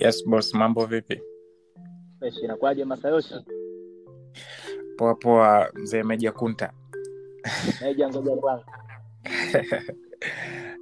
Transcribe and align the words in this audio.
Yes 0.00 0.24
boss, 0.24 0.54
mambo 0.54 0.86
vipi? 0.86 1.20
Fresh, 2.18 2.36
inakuwaje 2.42 2.84
Masayoshi? 2.84 3.34
Poa 4.96 5.14
poa, 5.14 5.70
mzee 5.74 6.02
Meja 6.02 6.32
Kunta. 6.32 6.72
Meja, 7.82 8.08
ngoja 8.08 8.36
kwanza. 8.36 8.64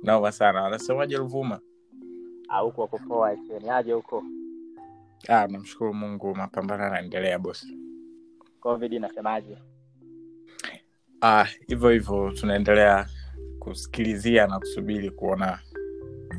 Noma 0.05 0.33
sana. 0.33 0.63
Wanasemaje 0.63 1.17
Ruvuma? 1.17 1.61
Ah, 2.49 2.61
huko 2.61 2.81
wako 2.83 2.99
poa, 3.09 3.37
cheni. 3.37 3.71
aje 3.71 3.93
huko? 3.93 4.23
Ah, 5.29 5.47
namshukuru 5.47 5.95
Mungu, 5.95 6.35
mapambano 6.35 6.85
yanaendelea 6.85 7.39
boss. 7.39 7.67
Covid 8.61 8.93
inasemaje? 8.93 9.59
Ah, 11.21 11.45
hivyo 11.67 11.91
hivyo 11.91 12.31
tunaendelea 12.31 13.07
kusikilizia 13.59 14.47
na 14.47 14.59
kusubiri 14.59 15.11
kuona 15.11 15.59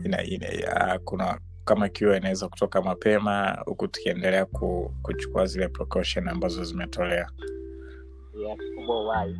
ina, 0.06 0.24
ina, 0.24 0.48
ah, 0.76 1.00
kuna 1.00 1.40
kama 1.70 1.90
kiwa 1.90 2.18
inaweza 2.18 2.48
kutoka 2.50 2.82
mapema 2.82 3.64
huku 3.66 3.88
tukiendelea 3.88 4.46
ku, 4.46 4.92
kuchukua 5.02 5.46
zile 5.46 5.68
precaution 5.68 6.28
ambazo 6.28 6.64
zimetolewa. 6.64 7.32
Yeah, 8.40 8.58
kikubwa 8.58 9.06
uhai. 9.06 9.36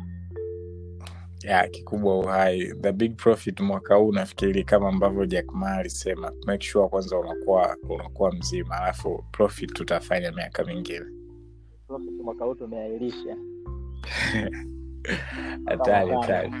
yeah, 1.44 1.70
kikubwa 1.70 2.18
uhai 2.18 2.74
the 2.80 2.92
big 2.92 3.16
profit 3.16 3.60
mwaka 3.60 3.94
huu 3.94 4.12
nafikiri 4.12 4.64
kama 4.64 4.88
ambavyo 4.88 5.26
Jack 5.26 5.52
Ma 5.52 5.70
alisema 5.72 6.32
make 6.46 6.66
sure 6.66 6.88
kwanza 6.88 7.18
unakuwa 7.18 7.76
unakuwa 7.88 8.32
mzima 8.32 8.76
alafu 8.76 9.24
profit 9.32 9.72
tutafanya 9.72 10.32
miaka 10.32 10.64
mingine 10.64 11.06
mwaka 12.24 12.44
huu 12.44 12.54
tumeahirisha. 12.54 13.36
hatari 15.66 16.10
hatari 16.10 16.52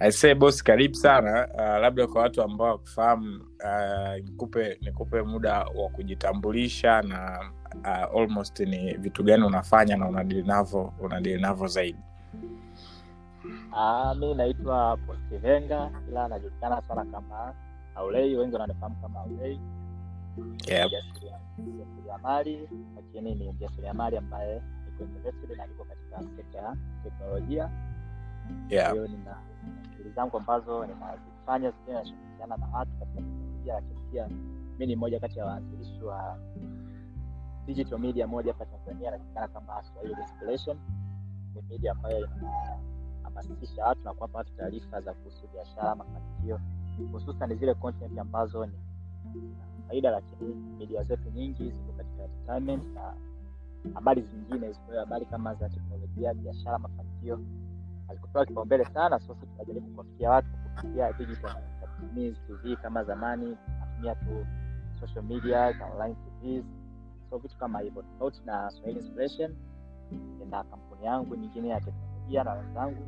aisee 0.00 0.34
bos 0.34 0.62
karibu 0.62 0.94
sana 0.94 1.48
uh, 1.54 1.60
labda 1.60 2.06
kwa 2.06 2.22
watu 2.22 2.42
ambao 2.42 2.66
wakufahamu 2.66 3.40
uh, 3.64 4.14
nikupe 4.24 4.78
nikupe 4.82 5.22
muda 5.22 5.58
wa 5.64 5.88
kujitambulisha 5.88 7.02
na 7.02 7.40
uh, 7.84 8.20
almost 8.20 8.60
ni 8.60 8.94
vitu 8.94 9.22
gani 9.24 9.44
unafanya 9.44 9.96
na 9.96 10.08
unadili 10.08 10.42
navo 10.42 10.92
unadili 11.00 11.40
navo 11.40 11.66
zaidi 11.66 11.98
Ah, 13.72 14.14
mi 14.14 14.34
naitwa 14.34 14.96
Postivenga 14.96 15.90
ila 16.08 16.24
anajulikana 16.24 16.82
sana 16.82 17.04
kama 17.04 17.54
Aulei, 17.94 18.36
wengi 18.36 18.52
wananifahamu 18.54 18.96
kama 19.02 19.20
Aulei. 19.20 19.60
yep. 20.66 20.90
Mjasiria- 20.92 21.38
Mjasiriamali, 21.58 22.68
lakini 22.96 23.34
ni 23.34 23.52
mjasiriamali 23.52 24.16
ambaye 24.16 24.62
niko 24.86 25.04
interested 25.04 25.56
na 25.58 25.66
niko 25.66 25.84
katika 25.84 26.36
sekta 26.36 26.58
ya 26.58 26.76
teknolojia. 27.04 27.70
Yeah. 28.68 28.92
hiyo 28.92 29.06
nina 29.06 29.36
shughuli 29.90 30.10
zangu 30.10 30.36
ambazo 30.36 30.86
ninazifanya 30.86 31.72
zinashirikiana 31.86 32.56
na 32.56 32.66
watu 32.72 32.90
katika 32.98 33.20
teknolojia, 33.20 33.74
lakini 33.74 34.00
pia 34.10 34.28
mi 34.78 34.86
ni 34.86 34.96
mmoja 34.96 35.20
kati 35.20 35.38
ya 35.38 35.44
waanzilishi 35.46 36.02
wa 36.04 36.38
digital 37.66 37.98
media 37.98 38.26
moja 38.26 38.52
hapa 38.52 38.66
Tanzania 38.66 39.08
inajulikana 39.08 39.48
kama 39.48 39.82
Swahili 39.82 40.14
Inspiration. 40.22 40.76
Ni 41.54 41.62
media 41.70 41.92
ambayo 41.92 42.28
inahamasisha 43.22 43.84
watu 43.86 44.00
na 44.04 44.14
kuwapa 44.14 44.38
watu 44.38 44.52
taarifa 44.56 45.00
za 45.00 45.14
kuhusu 45.14 45.48
biashara, 45.52 45.94
mafanikio, 45.94 46.60
hususan 47.12 47.58
zile 47.58 47.74
content 47.74 48.18
ambazo 48.18 48.66
ni 48.66 48.72
faida, 49.88 50.10
lakini 50.10 50.54
media 50.54 51.02
zetu 51.02 51.30
nyingi 51.30 51.70
ziko 51.70 51.92
katika 51.96 52.22
entertainment 52.22 52.84
na 52.94 53.14
habari 53.94 54.22
zingine 54.22 54.74
habari 54.98 55.26
kama 55.26 55.54
za 55.54 55.68
teknolojia, 55.68 56.34
biashara, 56.34 56.78
mafanikio 56.78 57.40
hazikupewa 58.08 58.46
kipaumbele 58.46 58.84
sana. 58.84 59.18
Sasa 59.18 59.34
tunajaribu 59.34 59.86
kuwafikia 59.90 60.30
watu 60.30 60.48
kupitia 60.76 61.12
TV 61.12 62.76
kama 62.82 63.04
zamani, 63.04 63.56
tunatumia 63.66 64.14
tu 64.14 64.46
social 65.00 65.24
media 65.24 65.74
online 65.94 66.14
TVs, 66.14 66.64
so 67.30 67.38
vitu 67.38 67.58
kama 67.58 67.80
hivyo. 67.80 68.02
Tofauti 68.02 68.40
na 68.46 68.70
Swahili 68.70 69.00
Inspiration, 69.00 69.54
na 70.50 70.64
kampuni 70.64 71.04
yangu 71.06 71.36
nyingine 71.36 71.68
ya 71.68 71.80
teknolojia 71.80 72.44
na 72.44 72.52
wenzangu 72.52 73.02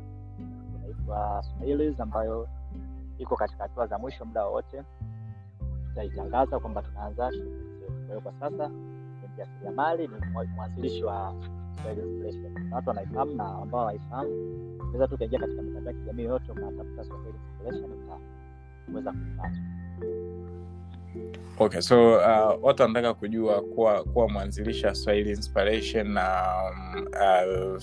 inaitwa 0.75 1.43
Swahilis 1.43 1.99
ambayo 1.99 2.47
iko 3.17 3.35
katika 3.35 3.63
hatua 3.63 3.87
za 3.87 3.97
mwisho. 3.97 4.25
Muda 4.25 4.45
wowote 4.45 4.83
tutaitangaza 5.89 6.59
kwamba 6.59 6.81
tunaanza 6.81 7.31
shughuli. 7.31 7.71
Kwa 7.87 8.05
hiyo 8.07 8.21
kwa 8.21 8.33
sasa 8.39 8.67
ni 9.21 9.27
mjasiriamali, 9.33 10.07
ni 10.07 10.15
mwanzilishi 10.55 11.03
wa 11.03 11.33
Watu 12.71 12.89
wanaifahamu 12.89 13.35
na 13.35 13.43
ambao 13.45 13.79
hawaifahamu 13.79 14.29
unaweza 14.79 15.07
tu 15.07 15.15
ukaingia 15.15 15.39
katika 15.39 15.61
mitandao 15.61 15.93
ya 15.93 15.99
kijamii 15.99 16.23
yote 16.23 16.51
ukatafuta 16.51 17.03
Swahili 17.03 17.33
Inspiration 17.37 17.91
utaweza 18.87 19.11
kupata. 19.11 19.57
okay 21.59 21.81
so 21.81 22.13
uh, 22.17 22.63
watu 22.63 22.81
wanataka 22.81 23.13
kujua 23.13 23.61
kuwa 23.61 24.03
kuwa 24.03 24.29
mwanzilishi 24.29 24.85
wa 24.85 24.95
swahili 24.95 25.29
inspiration 25.29 26.07
na 26.11 26.53
um, 26.71 27.05
uh, 27.73 27.81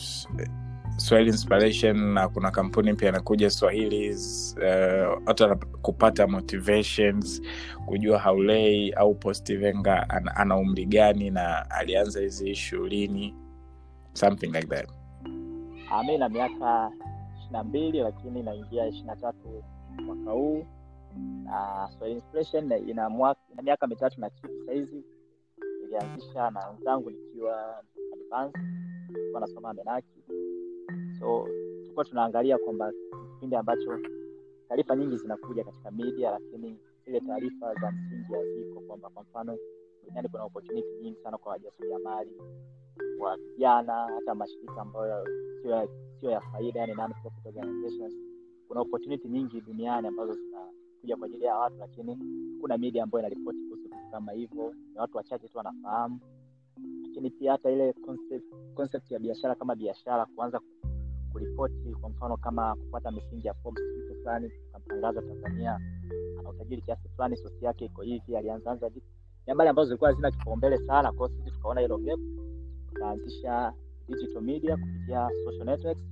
swahili 0.96 1.30
inspiration 1.30 1.96
na 2.00 2.28
kuna 2.28 2.50
kampuni 2.50 2.92
mpya 2.92 3.08
inakuja 3.08 3.50
swahili 3.50 4.10
uh, 4.10 5.22
watu 5.26 5.56
kupata 5.82 6.26
motivations 6.26 7.42
kujua 7.86 8.18
haulei 8.18 8.90
au 8.92 9.14
postivenga 9.14 10.10
ana, 10.10 10.36
ana 10.36 10.56
umri 10.56 10.86
gani 10.86 11.30
na 11.30 11.70
alianza 11.70 12.20
hizi 12.20 12.50
ishu 12.50 12.86
lini 12.86 13.34
something 14.18 14.52
like 14.52 14.68
that. 14.68 14.86
Mi 16.06 16.18
na 16.18 16.28
miaka 16.28 16.90
ishiri 17.38 17.52
na 17.52 17.64
mbili 17.64 17.98
lakini 17.98 18.42
naingia 18.42 18.86
ishiri 18.86 19.06
na 19.06 19.16
tatu 19.16 19.64
mwaka 20.04 20.30
huu. 20.30 20.64
Na 21.44 21.88
Inspiration 22.08 22.72
ina, 22.88 23.08
mwaka, 23.10 23.40
ina 23.52 23.62
miaka 23.62 23.86
mitatu 23.86 24.20
na 24.20 24.30
kitu 24.30 24.48
sahizi. 24.66 25.04
Nilianzisha 25.82 26.50
na 26.50 26.68
wenzangu 26.68 27.10
nikiwa 27.10 27.82
advance, 28.12 28.58
nilikuwa 29.08 29.40
nasoma 29.40 29.72
Menaki, 29.74 30.22
so 31.18 31.48
tulikuwa 31.80 32.04
tunaangalia 32.04 32.58
kwamba 32.58 32.92
kipindi 33.34 33.56
ambacho 33.56 33.98
taarifa 34.68 34.96
nyingi 34.96 35.16
zinakuja 35.16 35.64
katika 35.64 35.90
media, 35.90 36.30
lakini 36.30 36.78
zile 37.04 37.20
taarifa 37.20 37.74
za 37.74 37.92
msingi 37.92 38.34
haziko, 38.34 38.80
kwamba 38.80 39.08
kwa 39.10 39.22
mfano 39.22 39.58
duniani 40.04 40.28
kuna 40.28 40.44
opportunity 40.44 40.88
nyingi 41.02 41.18
sana 41.22 41.38
kwa 41.38 41.52
wajasiriamali 41.52 42.30
wa 43.20 43.36
vijana, 43.36 43.92
hata 43.92 44.34
mashirika 44.34 44.80
ambayo 44.82 45.24
sio 45.62 45.70
ya, 45.70 45.88
sio 46.20 46.30
ya 46.30 46.40
faida, 46.40 46.80
yani 46.80 46.94
non-profit 46.94 47.46
organizations. 47.46 48.14
Kuna 48.68 48.80
opportunity 48.80 49.28
nyingi 49.28 49.60
duniani 49.60 50.06
ambazo 50.08 50.34
zinakuja 50.34 51.16
kwa 51.16 51.26
ajili 51.26 51.44
ya 51.44 51.56
watu, 51.56 51.76
lakini 51.78 52.18
kuna 52.60 52.78
media 52.78 53.02
ambayo 53.02 53.20
inaripoti 53.26 53.58
kuhusu 53.58 53.82
vitu 53.82 54.10
kama 54.10 54.32
hivyo, 54.32 54.74
ni 54.92 54.98
watu 55.00 55.16
wachache 55.16 55.48
tu 55.48 55.58
wanafahamu. 55.58 56.20
Lakini 57.02 57.30
pia 57.30 57.52
hata 57.52 57.70
ile 57.70 57.92
concept, 57.92 58.44
concept 58.74 59.10
ya 59.10 59.18
biashara 59.18 59.54
kama 59.54 59.74
biashara 59.74 60.26
kuanza 60.26 60.60
kuripoti, 61.32 61.94
kwa 62.00 62.10
mfano 62.10 62.36
kama 62.36 62.76
kupata 62.76 63.10
misingi 63.10 63.46
ya 63.46 63.54
Forbes, 63.54 63.84
fulani 64.22 64.50
tukamtangaza 64.50 65.22
Tanzania 65.22 65.80
ana 66.38 66.50
utajiri 66.50 66.82
kiasi 66.82 67.08
fulani, 67.08 67.36
sosi 67.36 67.64
yake 67.64 67.84
iko 67.84 68.02
hivi, 68.02 68.36
alianzaanza 68.36 68.88
ni 68.88 69.02
habari 69.46 69.70
ambazo 69.70 69.86
zilikuwa 69.88 70.10
hazina 70.10 70.30
kipaumbele 70.30 70.78
sana. 70.78 71.12
kwao. 71.12 71.28
sisi 71.28 71.50
tukaona 71.50 71.80
hilo 71.80 71.98
gap 71.98 72.20
tukaanzisha 72.98 73.72
digital 74.08 74.42
media 74.42 74.76
kupitia 74.76 75.28
social 75.44 75.66
networks 75.66 76.02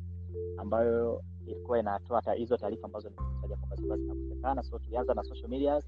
ambayo 0.59 1.23
ilikuwa 1.47 1.79
inatoa 1.79 2.23
hizo 2.37 2.57
taarifa 2.57 2.85
ambazo 2.87 3.11
nimetaja 3.11 3.57
kwamba 3.57 3.77
zinakosekana. 3.97 4.63
So 4.63 4.79
tulianza 4.79 5.15
na 5.15 5.23
social 5.23 5.49
medias, 5.49 5.85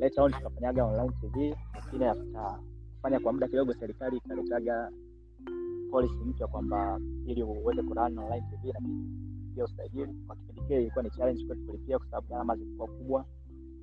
later 0.00 0.24
on 0.24 0.32
tukafanyaga 0.32 0.84
online 0.84 1.12
TV, 1.20 1.54
lakini 1.74 2.04
after 2.04 2.58
kufanya 2.96 3.20
kwa 3.20 3.32
muda 3.32 3.48
kidogo, 3.48 3.72
serikali 3.74 4.16
ikaletaga 4.16 4.90
policy 5.90 6.14
mpya 6.24 6.46
kwamba 6.46 7.00
ili 7.26 7.42
uweze 7.42 7.82
kurun 7.82 8.18
online 8.18 8.46
TV 8.50 8.68
inabidi 8.68 9.04
pia 9.54 9.64
usajili. 9.64 10.14
Kwa 10.26 10.36
kipindi 10.36 10.60
kile 10.62 10.80
ilikuwa 10.82 11.04
ni 11.04 11.10
challenge 11.10 11.46
kwetu 11.46 11.66
kulipia, 11.66 11.98
kwa 11.98 12.06
sababu 12.06 12.28
gharama 12.28 12.56
zilikuwa 12.56 12.88
kubwa, 12.88 13.24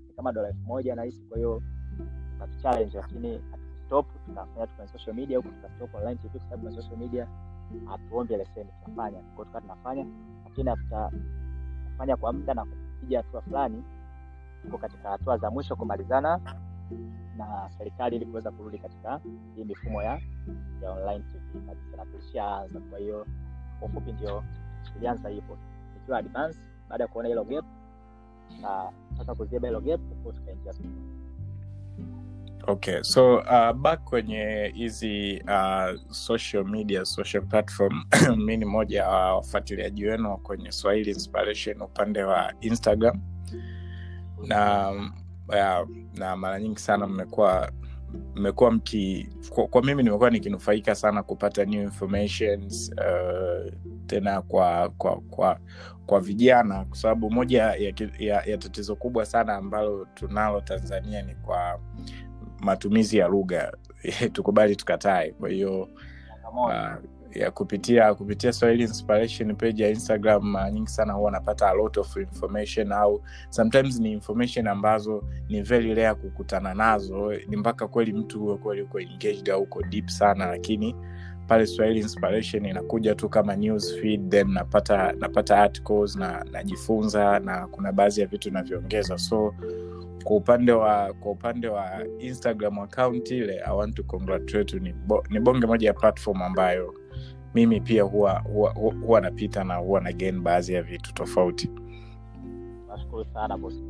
ni 0.08 0.14
kama 0.14 0.31
dola 0.34 0.48
elfu 0.48 0.60
moja 0.62 0.96
nahisi. 0.96 1.22
Kwa 1.30 1.38
hiyo 1.38 1.62
challenge 2.62 2.98
lakini 2.98 3.42
hatukustop 3.89 4.06
tukafanya 4.25 4.68
tuka 4.68 4.88
social 4.88 5.16
media 5.16 5.38
huku 5.38 5.50
tukastop 5.50 5.95
online 5.95 6.16
TV 6.16 6.30
kwa 6.39 6.50
sababu 6.50 6.69
na 6.69 6.72
social 6.81 6.98
media 6.98 7.28
hatuombi 7.86 8.36
leseni 8.38 8.69
tunafanya 8.86 9.19
kwa 9.22 9.34
hiyo 9.36 9.45
tukawa 9.45 9.62
tunafanya 9.62 10.06
lakini 10.45 10.69
after 10.69 11.12
kufanya 11.92 12.18
kwa 12.18 12.34
muda 12.34 12.54
na 12.54 12.66
kupiga 12.66 13.18
hatua 13.18 13.42
fulani 13.42 13.84
tuko 14.62 14.78
katika 14.78 15.10
hatua 15.10 15.38
za 15.38 15.51
mwisho 15.51 15.75
kumalizana 15.75 16.39
na 17.38 17.69
serikali 17.78 18.16
ili 18.16 18.25
kuweza 18.25 18.51
kurudi 18.51 18.78
katika 18.78 19.22
hii 19.56 19.63
mifumo 19.63 20.04
ya 20.04 20.22
ya 20.81 20.92
online 20.92 21.24
TV 21.24 21.66
kabisa. 21.68 21.98
Na 21.98 22.06
tulishaanza 22.06 22.80
kwa 22.80 23.00
hiyo 23.00 23.25
kwa 23.80 23.88
ufupi 23.88 24.12
ndio 24.12 24.44
ilianza 24.98 25.30
hivyo. 25.30 25.57
Ikiwa 25.98 26.18
advance 26.18 26.60
baada 26.90 27.04
ya 27.04 27.07
kuona 27.07 27.30
hilo 27.30 27.44
gap 27.44 27.66
na 28.62 28.92
sasa 29.18 29.36
kuziba 29.36 29.68
hilo 29.68 29.81
gap 29.81 30.01
tukaingia 30.24 30.74
sokoni 30.74 31.27
okay 32.68 33.04
so 33.04 33.36
uh, 33.38 33.71
back 33.74 34.04
kwenye 34.04 34.71
hizi 34.75 35.44
uh, 35.48 36.01
social 36.12 36.65
media 36.65 37.06
social 37.06 37.44
platform 37.44 38.04
mi 38.45 38.57
ni 38.57 38.65
moja 38.65 39.07
wa 39.07 39.36
wafuatiliaji 39.36 40.06
wenu 40.06 40.38
kwenye 40.38 40.71
swahili 40.71 41.12
inspiration 41.12 41.81
upande 41.81 42.24
wa 42.24 42.54
instagram. 42.62 43.21
Na 44.48 44.89
uh, 45.48 45.89
na 46.13 46.36
mara 46.38 46.59
nyingi 46.59 46.80
sana 46.80 47.07
mmekuwa 47.07 47.71
mmekuwa 48.36 48.71
mki 48.71 49.30
kwa, 49.50 49.68
kwa 49.68 49.83
mimi 49.83 50.04
nimekuwa 50.04 50.30
nikinufaika 50.30 50.95
sana 50.95 51.24
kupata 51.24 51.65
new 51.65 51.81
informations 51.81 52.92
uh, 52.98 53.74
tena 54.06 54.42
kwa 54.42 54.89
kwa 54.89 55.21
kwa 55.21 55.59
kwa 56.06 56.19
vijana 56.19 56.86
kwa 56.86 56.98
sababu 56.98 57.31
moja 57.31 57.63
ya, 57.63 57.94
ya, 58.19 58.44
ya 58.45 58.57
tatizo 58.57 58.95
kubwa 58.95 59.25
sana 59.25 59.56
ambalo 59.56 60.07
tunalo 60.13 60.62
tanzania 60.62 61.21
ni 61.21 61.36
kwa 61.36 61.80
matumizi 62.59 63.18
ya 63.18 63.27
lugha 63.27 63.71
tukubali 64.33 64.75
tukatae. 64.75 65.31
Kwa 65.31 65.50
hiyo 65.50 65.89
uh, 66.54 66.71
ya 67.31 67.51
kupitia 67.51 68.13
kupitia 68.13 68.54
swahili 68.54 68.83
inspiration 68.83 69.56
page 69.56 69.83
ya 69.83 69.89
instagram 69.89 70.44
mara 70.44 70.71
nyingi 70.71 70.89
sana 70.89 71.13
huwa 71.13 71.31
napata 71.31 71.69
a 71.69 71.74
lot 71.74 72.00
of 72.00 72.18
information 72.18 72.92
au 72.92 73.21
sometimes 73.50 74.00
ni 74.00 74.12
information 74.12 74.68
ambazo 74.68 75.24
ni 75.50 75.62
very 75.62 75.94
rare 75.95 76.15
kukutana 76.15 76.74
nazo. 76.74 77.33
Ni 77.48 77.57
mpaka 77.57 77.88
kweli 77.88 78.13
mtu 78.13 78.39
huwe 78.39 78.57
kweli 78.57 78.81
uko 78.81 79.00
engaged 79.00 79.50
au 79.50 79.62
uko 79.63 79.83
deep 79.83 80.07
sana 80.07 80.45
lakini 80.45 80.95
pale 81.48 81.66
swahili 81.68 82.00
inspiration 82.00 82.66
inakuja 82.66 83.16
tu 83.16 83.30
kama 83.30 83.56
news 83.56 83.96
feed 84.02 84.30
then 84.30 84.52
napata 84.52 85.12
napata 85.12 85.58
articles 85.58 86.16
na 86.16 86.44
najifunza 86.52 87.40
na 87.40 87.68
kuna 87.68 87.92
baadhi 87.92 88.22
ya 88.22 88.28
vitu 88.28 88.52
navyoongeza. 88.52 89.18
So 89.18 89.54
kwa 90.24 90.36
upande 90.38 90.72
wa 90.72 91.14
kwa 91.14 91.32
upande 91.32 91.68
wa 91.68 91.90
instagram 92.20 92.80
account 92.80 93.32
ile 93.32 93.62
i 93.66 93.76
want 93.78 93.96
to 93.96 94.04
congratulate 94.04 94.80
ni, 94.80 94.94
bo, 94.94 95.24
ni 95.30 95.40
bonge 95.40 95.68
moja 95.68 95.88
ya 95.88 95.94
platform 95.94 96.42
ambayo 96.42 96.94
mimi 97.54 97.82
pia 97.82 98.04
huwa 98.04 98.40
huwa, 98.40 98.72
huwa, 98.74 99.22
napita 99.22 99.64
na 99.64 99.76
huwa 99.76 100.02
na 100.02 100.14
gain 100.14 100.42
baadhi 100.42 100.74
ya 100.74 100.84
vitu 100.84 101.14
tofauti. 101.14 101.70
Nashukuru 102.88 103.26
sana 103.34 103.58
bosi 103.58 103.84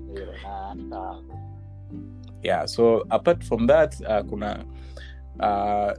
yeah 2.44 2.66
so 2.68 3.06
apart 3.10 3.44
from 3.44 3.68
that 3.68 4.00
uh, 4.02 4.22
kuna 4.30 4.66
uh, 5.40 5.92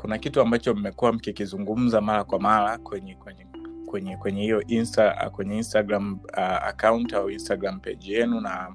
kuna 0.00 0.18
kitu 0.18 0.40
ambacho 0.40 0.74
mmekuwa 0.74 1.12
mkikizungumza 1.12 2.00
mara 2.00 2.24
kwa 2.24 2.40
mara 2.40 2.78
kwenye 2.78 3.14
kwenye 3.14 3.46
kwenye 3.86 4.16
kwenye 4.16 4.42
hiyo 4.42 4.62
insta 4.66 5.30
kwenye 5.30 5.56
instagram 5.56 6.20
uh, 6.32 6.38
account 6.38 7.12
au 7.14 7.30
instagram 7.30 7.80
page 7.80 8.12
yenu 8.12 8.40
na 8.40 8.74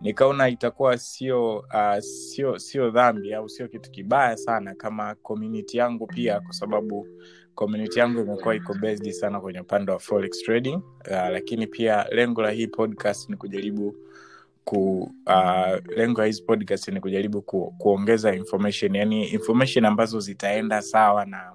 nikaona 0.00 0.48
itakuwa 0.48 0.98
sio 0.98 1.56
uh, 1.58 1.98
sio 1.98 2.58
sio 2.58 2.90
dhambi 2.90 3.34
au 3.34 3.48
sio 3.48 3.68
kitu 3.68 3.90
kibaya 3.90 4.36
sana 4.36 4.74
kama 4.74 5.14
community 5.14 5.78
yangu 5.78 6.06
pia 6.06 6.40
kwa 6.40 6.52
sababu 6.52 7.06
community 7.54 7.98
yangu 7.98 8.20
imekuwa 8.20 8.54
iko 8.54 8.74
based 8.74 9.10
sana 9.10 9.40
kwenye 9.40 9.60
upande 9.60 9.92
wa 9.92 9.98
forex 9.98 10.42
trading 10.42 10.76
uh, 10.76 11.28
lakini 11.30 11.66
pia 11.66 12.06
lengo 12.10 12.42
la 12.42 12.50
hii 12.50 12.66
podcast 12.66 13.30
ni 13.30 13.36
kujaribu 13.36 13.94
ku 14.68 15.10
uh, 15.26 15.76
lengo 15.96 16.20
ya 16.20 16.26
hizi 16.26 16.42
podcast 16.42 16.88
ni 16.88 17.00
kujaribu 17.00 17.42
ku, 17.42 17.74
kuongeza 17.78 18.34
information 18.34 18.94
yani 18.96 19.28
information 19.28 19.84
ambazo 19.84 20.20
zitaenda 20.20 20.82
sawa 20.82 21.24
na 21.26 21.52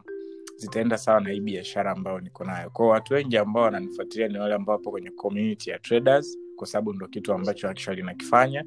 zitaenda 0.58 0.98
sawa 0.98 1.22
na 1.22 1.30
hii 1.30 1.40
biashara 1.40 1.92
ambayo 1.92 2.20
niko 2.20 2.44
nayo. 2.44 2.70
Kwao 2.70 2.90
watu 2.90 3.14
wengi 3.14 3.38
ambao 3.38 3.64
wananifuatilia 3.64 4.28
ni 4.28 4.38
wale 4.38 4.54
ambao 4.56 4.76
wapo 4.76 4.92
kwenye 4.92 5.10
community 5.12 5.70
ya 5.70 5.80
traders 5.80 6.38
kwa 6.56 6.68
sababu 6.68 6.94
ndo 6.94 7.08
kitu 7.08 7.34
ambacho 7.34 7.70
actually 7.70 8.02
nakifanya. 8.04 8.66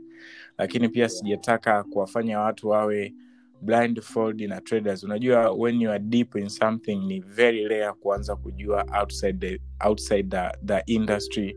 Lakini 0.58 0.88
pia 0.88 1.08
sijataka 1.08 1.84
kuwafanya 1.84 2.40
watu 2.40 2.68
wawe 2.68 3.14
blindfold 3.62 4.40
na 4.40 4.60
traders. 4.60 5.04
Unajua 5.04 5.50
when 5.52 5.80
you 5.82 5.90
are 5.90 5.98
deep 6.04 6.36
in 6.36 6.48
something 6.48 6.96
ni 6.96 7.20
very 7.20 7.68
rare 7.68 7.92
kuanza 7.92 8.36
kujua 8.36 8.86
outside 9.00 9.38
the, 9.48 9.60
outside 9.88 10.28
the, 10.28 10.50
the 10.66 10.92
industry 10.92 11.56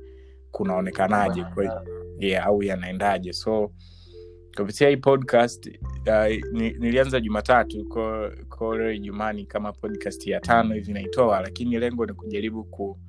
kunaonekanaje. 0.51 1.43
Kwa, 1.43 1.85
yeah, 2.19 2.45
au 2.45 2.63
yanaendaje. 2.63 3.33
So 3.33 3.71
kupitia 4.57 4.89
hii 4.89 4.97
podcast 4.97 5.67
uh, 6.07 6.59
nilianza 6.79 7.19
jumatatu 7.19 7.85
ko 8.49 8.75
leo 8.77 8.91
ijumani 8.91 9.45
kama 9.45 9.73
podcast 9.73 10.27
ya 10.27 10.39
tano 10.39 10.75
hivi 10.75 10.93
naitoa 10.93 11.41
lakini 11.41 11.79
lengo 11.79 12.05
ni 12.05 12.13
kujaribu 12.13 12.63
ku 12.63 12.99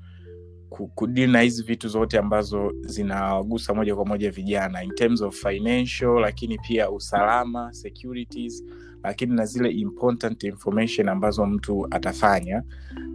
kudili 0.95 1.33
na 1.33 1.41
hizi 1.41 1.63
vitu 1.63 1.89
zote 1.89 2.19
ambazo 2.19 2.73
zinawagusa 2.81 3.75
moja 3.75 3.97
kwa 3.97 4.07
moja 4.07 4.31
vijana 4.31 4.85
in 4.85 4.95
terms 4.95 5.23
of 5.23 5.43
financial 5.43 6.21
lakini 6.21 6.59
pia 6.59 6.91
usalama 6.91 7.73
securities 7.73 8.65
lakini 9.05 9.35
na 9.35 9.45
zile 9.47 9.71
important 9.71 10.43
information 10.45 11.09
ambazo 11.09 11.47
mtu 11.47 11.87
atafanya. 11.91 12.63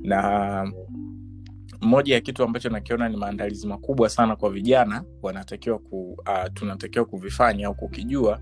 Na 0.02 0.72
moja 1.86 2.16
ya 2.16 2.22
kitu 2.22 2.44
ambacho 2.44 2.70
nakiona 2.70 3.10
ni 3.10 3.18
maandalizi 3.18 3.68
makubwa 3.68 4.10
sana 4.10 4.36
kwa 4.36 4.50
vijana 4.50 5.04
wanatakiwa 5.22 5.80
ku, 5.80 6.12
uh, 6.28 6.54
tunatakiwa 6.54 7.06
kuvifanya 7.06 7.68
au 7.68 7.76
kukijua 7.76 8.40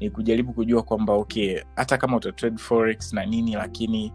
ni 0.00 0.10
kujaribu 0.10 0.52
kujua 0.52 0.82
kwamba 0.82 1.12
okay 1.12 1.60
hata 1.76 1.96
kama 1.96 2.16
uta 2.16 2.50
forex 2.56 3.12
na 3.12 3.26
nini 3.26 3.54
lakini 3.54 4.12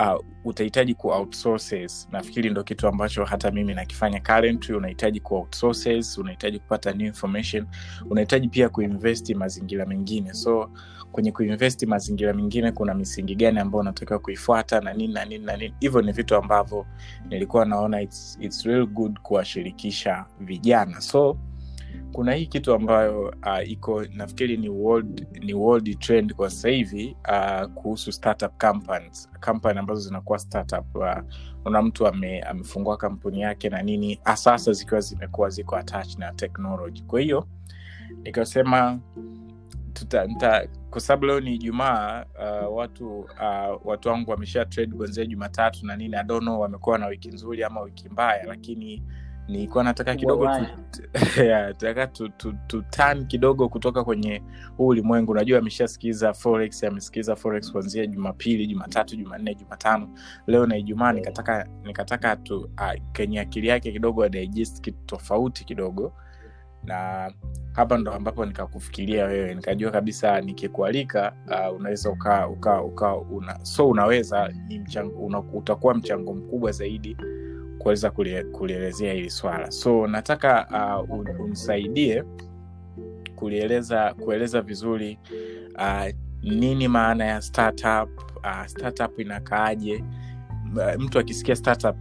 uh, 0.00 0.24
utahitaji 0.44 0.94
ku 0.94 1.08
outsources. 1.08 2.08
Nafikiri 2.12 2.50
ndo 2.50 2.64
kitu 2.64 2.88
ambacho 2.88 3.24
hata 3.24 3.50
mimi 3.50 3.74
nakifanya 3.74 4.20
currently. 4.20 4.74
Unahitaji 4.74 5.20
ku 5.20 5.34
outsources 5.34 6.18
unahitaji 6.18 6.58
kupata 6.58 6.92
new 6.92 7.06
information 7.06 7.66
unahitaji 8.10 8.48
pia 8.48 8.68
kuinvesti 8.68 9.34
mazingira 9.34 9.86
mengine. 9.86 10.34
So 10.34 10.70
kwenye 11.14 11.32
kuinvesti 11.32 11.86
mazingira 11.86 12.32
mengine 12.32 12.72
kuna 12.72 12.94
misingi 12.94 13.34
gani 13.34 13.58
ambayo 13.58 13.80
unatakiwa 13.80 14.18
kuifuata 14.18 14.80
na 14.80 14.92
nini 14.94 15.14
na 15.14 15.24
nini 15.24 15.44
na 15.44 15.56
nini. 15.56 15.74
Hivyo 15.80 16.02
ni 16.02 16.12
vitu 16.12 16.36
ambavyo 16.36 16.86
nilikuwa 17.28 17.64
naona 17.64 18.00
it's, 18.02 18.38
it's 18.40 18.62
real 18.64 18.86
good 18.86 19.18
kuwashirikisha 19.20 20.24
vijana. 20.40 21.00
So 21.00 21.38
kuna 22.12 22.34
hii 22.34 22.46
kitu 22.46 22.74
ambayo 22.74 23.20
uh, 23.22 23.68
iko 23.70 24.04
nafikiri 24.04 24.56
ni 24.56 24.68
world, 24.68 25.26
ni 25.44 25.54
world 25.54 25.98
trend 25.98 26.34
kwa 26.34 26.50
sasa 26.50 26.68
hivi 26.68 27.16
uh, 27.28 27.66
kuhusu 27.72 28.12
startup 28.12 28.60
companies. 28.60 29.30
Company 29.44 29.78
ambazo 29.78 30.00
zinakuwa 30.00 30.38
startup 30.38 30.96
uh, 31.64 31.80
mtu 31.82 32.06
ame, 32.06 32.40
amefungua 32.40 32.96
kampuni 32.96 33.40
yake 33.40 33.68
na 33.68 33.82
nini 33.82 34.20
asasa 34.24 34.72
zikiwa 34.72 35.00
zimekuwa 35.00 35.50
ziko 35.50 35.76
attach 35.76 36.16
na 36.18 36.32
technology. 36.32 37.02
Kwa 37.02 37.20
hiyo 37.20 37.48
nikasema 38.22 39.00
kwa 40.90 41.00
sababu 41.00 41.26
leo 41.26 41.40
ni 41.40 41.54
ijumaa 41.54 42.24
uh, 42.38 42.76
watu 42.76 43.18
uh, 43.18 43.80
watu 43.86 44.08
wangu 44.08 44.30
wamesha 44.30 44.64
trade 44.64 44.96
kuanzia 44.96 45.26
jumatatu 45.26 45.86
na 45.86 45.96
nini 45.96 46.16
adono 46.16 46.60
wamekuwa 46.60 46.98
na 46.98 47.06
wiki 47.06 47.28
nzuri 47.28 47.64
ama 47.64 47.80
wiki 47.80 48.08
mbaya 48.08 48.44
lakini 48.44 49.02
nilikuwa 49.48 49.84
nataka 49.84 50.14
kidogo 50.16 50.48
nataka 51.48 52.06
tu, 52.06 52.28
tu, 52.28 52.54
tu 52.66 52.82
turn 52.82 53.26
kidogo 53.26 53.68
kutoka 53.68 54.04
kwenye 54.04 54.42
huu 54.76 54.86
ulimwengu. 54.86 55.32
Unajua 55.32 55.58
ameshasikiza 55.58 56.34
forex 56.34 56.84
amesikiza 56.84 57.36
forex 57.36 57.72
kuanzia 57.72 58.06
jumapili 58.06 58.66
jumatatu 58.66 59.16
jumanne 59.16 59.54
jumatano. 59.54 60.08
Leo 60.46 60.66
na 60.66 60.76
ijumaa 60.76 61.12
nikataka 61.12 61.68
nikataka 61.84 62.36
tu 62.36 62.58
uh, 62.60 63.12
kenye 63.12 63.40
akili 63.40 63.68
yake 63.68 63.92
kidogo 63.92 64.24
adigest 64.24 64.80
kitu 64.80 64.98
tofauti 65.06 65.64
kidogo. 65.64 66.12
Na 66.84 67.32
hapa 67.74 67.98
ndo 67.98 68.12
ambapo 68.12 68.46
nikakufikiria 68.46 69.24
wewe 69.24 69.54
nikajua 69.54 69.90
kabisa 69.90 70.40
nikikualika 70.40 71.32
uh, 71.70 71.76
unaweza 71.76 72.10
uka, 72.10 72.48
uka, 72.48 72.82
uka 72.82 73.16
una, 73.16 73.58
so 73.64 73.88
unaweza 73.88 74.52
ni 74.68 74.78
mchango, 74.78 75.18
una, 75.18 75.38
utakuwa 75.38 75.94
mchango 75.94 76.34
mkubwa 76.34 76.72
zaidi 76.72 77.16
kuweza 77.78 78.10
kulielezea 78.52 79.12
hili 79.12 79.30
swala. 79.30 79.70
So 79.70 80.06
nataka 80.06 80.66
uh, 81.08 81.10
un, 81.18 81.28
unisaidie 81.40 82.24
kulieleza 83.36 84.14
kueleza 84.14 84.60
vizuri 84.62 85.18
uh, 85.74 86.04
nini 86.42 86.88
maana 86.88 87.24
ya 87.24 87.42
startup 87.42 88.20
uh, 88.36 88.66
startup 88.66 89.18
inakaaje? 89.20 90.04
Mtu 90.98 91.18
akisikia 91.18 91.56
startup 91.56 91.96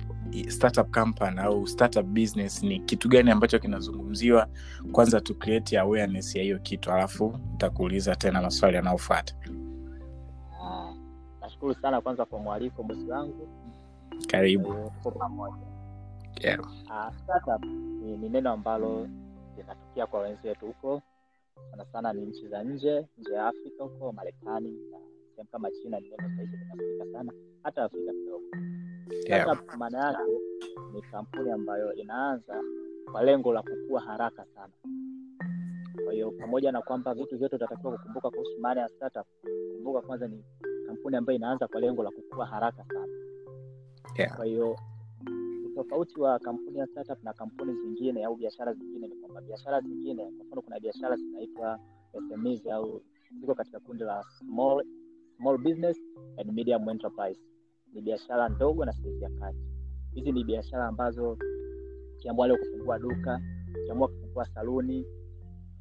startup 0.52 0.92
company 0.94 1.40
au 1.40 1.68
startup 1.68 2.06
business 2.06 2.64
ni 2.64 2.80
kitu 2.80 3.10
gani 3.10 3.32
ambacho 3.32 3.60
kinazungumziwa? 3.60 4.48
Kwanza 4.92 5.22
tu 5.22 5.36
create 5.36 5.80
awareness 5.80 6.36
ya 6.36 6.44
hiyo 6.44 6.60
kitu 6.60 6.92
alafu 6.92 7.40
nitakuuliza 7.52 8.16
tena 8.16 8.42
maswali 8.42 8.76
yanayofuata. 8.76 9.36
Ah, 10.64 10.94
nashukuru 11.42 11.74
sana 11.74 12.02
kwanza 12.02 12.26
kwa 12.26 12.40
mwaliko 12.40 12.84
bosi 12.84 13.06
wangu. 13.10 13.48
Karibu. 14.28 14.92
Pamoja. 15.20 15.56
Yeah. 16.42 16.60
uh, 16.60 17.16
startup 17.24 17.66
ni, 17.66 18.18
ni 18.18 18.30
neno 18.30 18.52
ambalo 18.52 19.08
linatokea 19.58 20.08
kwa 20.08 20.20
wenzetu 20.22 20.66
huko 20.66 21.02
sana 21.72 21.86
sana 21.86 22.14
ni 22.14 22.26
nchi 22.26 22.48
za 22.48 22.64
nje 22.64 23.06
nje 23.18 23.34
ya 23.34 23.48
afrika 23.48 23.84
huko 23.84 24.12
marekani 24.12 24.72
na 24.92 24.98
sehemu 25.36 25.50
kama 25.52 25.72
china 25.72 26.00
ni 26.00 26.10
neno 26.10 26.36
sahizi 26.36 26.58
linatumika 26.58 27.06
sana 27.12 27.34
hata 27.64 27.84
afrika 27.84 28.12
kidogo 28.12 28.44
Maana 29.78 29.98
yake 30.06 30.32
ni 30.94 31.02
kampuni 31.02 31.52
ambayo 31.52 31.94
inaanza 31.94 32.62
kwa 33.12 33.24
lengo 33.24 33.54
la 33.54 33.62
kukua 33.62 34.02
haraka 34.02 34.46
sana. 34.56 34.74
Kwa 36.04 36.14
hiyo 36.14 36.32
pamoja 36.32 36.72
na 36.72 36.82
kwamba 36.82 37.14
vitu 37.14 37.38
vyote 37.38 37.56
utatakiwa 37.56 37.98
kukumbuka 37.98 38.30
kuhusu 38.30 38.60
maana 38.60 38.82
ya 38.82 38.90
startup 38.90 39.28
kumbuka 39.76 40.02
kwanza 40.02 40.28
ni 40.28 40.44
kampuni 40.88 41.16
ambayo 41.18 41.36
inaanza 41.38 41.68
kwa 41.68 41.82
lengo 41.82 42.04
la 42.04 42.12
kukua 42.12 42.46
haraka 42.46 42.86
sana. 42.94 43.08
Yeah. 44.18 44.36
kwa 44.36 44.46
hiyo 44.46 44.76
utofauti 45.66 46.20
wa 46.20 46.40
kampuni 46.40 46.78
ya 46.80 46.88
startup 46.88 47.24
na 47.24 47.34
kampuni 47.34 47.74
zingine 47.74 48.26
au 48.26 48.36
biashara 48.36 48.74
zingine 48.74 49.08
ni 49.08 49.16
kwamba 49.16 49.42
biashara 49.42 49.82
zingine 49.82 50.24
kwa 50.24 50.46
mfano 50.46 50.62
kuna 50.62 50.80
biashara 50.80 51.16
zinaitwa 51.16 51.80
SMEs 52.30 52.68
au 52.68 53.02
ziko 53.40 53.56
katika 53.56 53.80
kundi 53.80 54.04
la 54.04 54.24
small, 54.24 54.86
small 55.38 55.58
business 55.58 55.98
and 56.38 56.52
medium 56.54 56.90
enterprise 56.90 57.40
ni 57.94 58.02
biashara 58.02 58.50
ndogo 58.50 58.86
na 58.86 58.94
saizi 58.94 59.24
ya 59.24 59.30
kati 59.30 59.60
hizi 60.14 60.32
ni 60.32 60.44
biashara 60.44 60.88
ambazo 60.88 61.38
ukiamua 62.18 62.48
leo 62.48 62.58
kufungua 62.58 63.00
duka 63.00 63.42
ukiamua 63.82 64.08
kufungua 64.08 64.46
saluni 64.46 65.06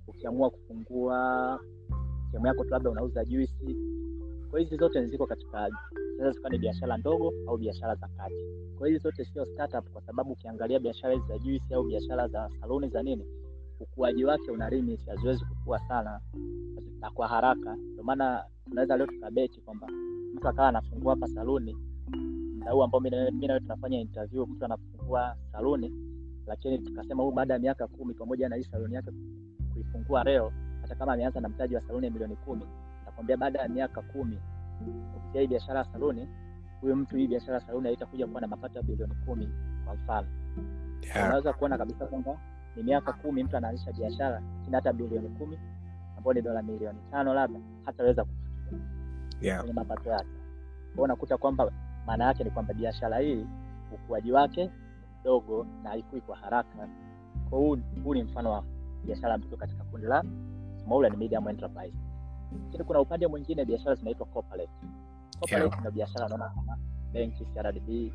ukiamua 0.06 0.50
kufungua 0.50 1.60
sehemu 2.30 2.46
yako 2.46 2.64
tu 2.64 2.70
labda 2.70 2.90
unauza 2.90 3.24
juisi 3.24 3.76
kwa 4.50 4.60
hizi 4.60 4.76
zote 4.76 5.06
ziko 5.06 5.26
katika 5.26 5.70
zinaweza 6.12 6.30
zikawa 6.32 6.50
ni 6.50 6.58
biashara 6.58 6.96
ndogo 6.96 7.32
au 7.46 7.58
biashara 7.58 7.94
za 7.94 8.08
kati. 8.08 8.34
Kwa 8.78 8.88
hizi 8.88 8.98
zote 8.98 9.24
sio 9.24 9.46
startup 9.46 9.92
kwa 9.92 10.02
sababu 10.02 10.32
ukiangalia 10.32 10.78
biashara 10.78 11.14
hizi 11.14 11.26
za 11.28 11.38
juisi 11.38 11.74
au 11.74 11.84
biashara 11.84 12.28
za 12.28 12.50
saluni 12.60 12.88
za 12.88 13.02
nini 13.02 13.26
ukuaji 13.80 14.24
wake 14.24 14.50
una 14.50 14.70
limit 14.70 15.06
haziwezi 15.06 15.44
kukua 15.44 15.78
sana 15.88 16.20
na 17.00 17.10
kwa 17.10 17.28
haraka. 17.28 17.76
Ndio 17.76 18.04
maana 18.04 18.44
tunaweza 18.68 18.96
leo 18.96 19.06
tukabeti 19.06 19.60
kwamba 19.60 19.88
mtu 20.34 20.48
akawa 20.48 20.68
anafungua 20.68 21.14
hapa 21.14 21.28
saluni 21.28 21.76
muda 22.62 22.72
huu 22.72 22.82
ambao 22.82 23.00
mi 23.00 23.10
nawe 23.46 23.60
tunafanya 23.60 24.00
interview 24.00 24.46
mtu 24.46 24.64
anafungua 24.64 25.36
saluni 25.52 25.92
lakini 26.46 26.78
tukasema 26.78 27.22
huu 27.22 27.32
baada 27.32 27.54
ya 27.54 27.60
miaka 27.60 27.86
kumi 27.86 28.14
pamoja 28.14 28.48
na 28.48 28.56
hii 28.56 28.62
saluni 28.64 28.94
yake 28.94 29.10
kuifungua 29.72 30.24
leo 30.24 30.52
hata 30.82 30.94
kama 30.94 31.12
ameanza 31.12 31.40
na 31.40 31.48
mtaji 31.48 31.74
wa 31.74 31.80
saluni 31.80 32.06
ya 32.06 32.12
milioni 32.12 32.36
kumi 32.36 32.66
nakwambia 33.06 33.36
baada 33.36 33.58
ya 33.60 33.68
miaka 33.68 34.02
kumi 34.02 34.38
kupitia 35.14 35.40
hii 35.40 35.46
biashara 35.46 35.78
ya 35.78 35.84
saluni 35.84 36.28
huyu 36.80 36.96
mtu 36.96 37.16
hii 37.16 37.26
biashara 37.26 37.54
ya 37.54 37.60
saluni 37.60 37.86
haitakuja 37.86 38.26
kuwa 38.26 38.40
na 38.40 38.46
mapato 38.46 38.78
ya 38.78 38.82
bilioni 38.82 39.14
kumi 39.26 39.48
kwa 39.84 39.94
mfano 39.94 40.28
yeah. 41.02 41.26
unaweza 41.26 41.52
kuona 41.52 41.78
kabisa 41.78 42.06
kwamba 42.06 42.38
ni 42.76 42.82
miaka 42.82 43.12
kumi 43.12 43.44
mtu 43.44 43.56
anaanzisha 43.56 43.92
biashara 43.92 44.42
lakini 44.58 44.74
hata 44.74 44.92
bilioni 44.92 45.28
kumi 45.28 45.58
ambayo 46.18 46.34
ni 46.34 46.42
dola 46.42 46.62
milioni 46.62 46.98
tano 47.10 47.34
labda 47.34 47.60
hataweza 47.84 48.24
kufikia 48.24 48.42
Yeah. 49.40 49.58
kwenye 49.58 49.72
mapato 49.72 50.10
yake 50.10 50.28
kwao 50.94 51.04
unakuta 51.04 51.36
kwamba 51.38 51.72
maana 52.06 52.24
yake 52.24 52.44
ni 52.44 52.50
kwamba 52.50 52.74
biashara 52.74 53.18
hii 53.18 53.46
ukuaji 53.94 54.32
wake 54.32 54.64
ni 54.64 54.70
mdogo 55.20 55.66
na 55.82 55.90
haikui 55.90 56.20
kwa 56.20 56.36
haraka. 56.36 56.88
Kwa 57.50 57.58
huu 57.58 57.78
huu 58.04 58.14
ni 58.14 58.22
mfano 58.22 58.52
wa 58.52 58.64
biashara 59.04 59.38
mtoto 59.38 59.56
katika 59.56 59.84
kundi 59.84 60.06
la 60.06 60.24
small 60.84 61.04
and 61.04 61.16
medium 61.16 61.48
enterprise. 61.48 61.96
Lakini 62.64 62.84
kuna 62.84 63.00
upande 63.00 63.26
mwingine 63.26 63.64
biashara 63.64 63.94
zinaitwa 63.94 64.26
corporate. 64.26 64.72
Corporate 65.40 65.68
Yeah. 65.74 65.84
na 65.84 65.90
biashara 65.90 66.28
naona 66.28 66.48
kama 66.48 66.78
benki 67.12 67.44
CRDB 67.44 68.12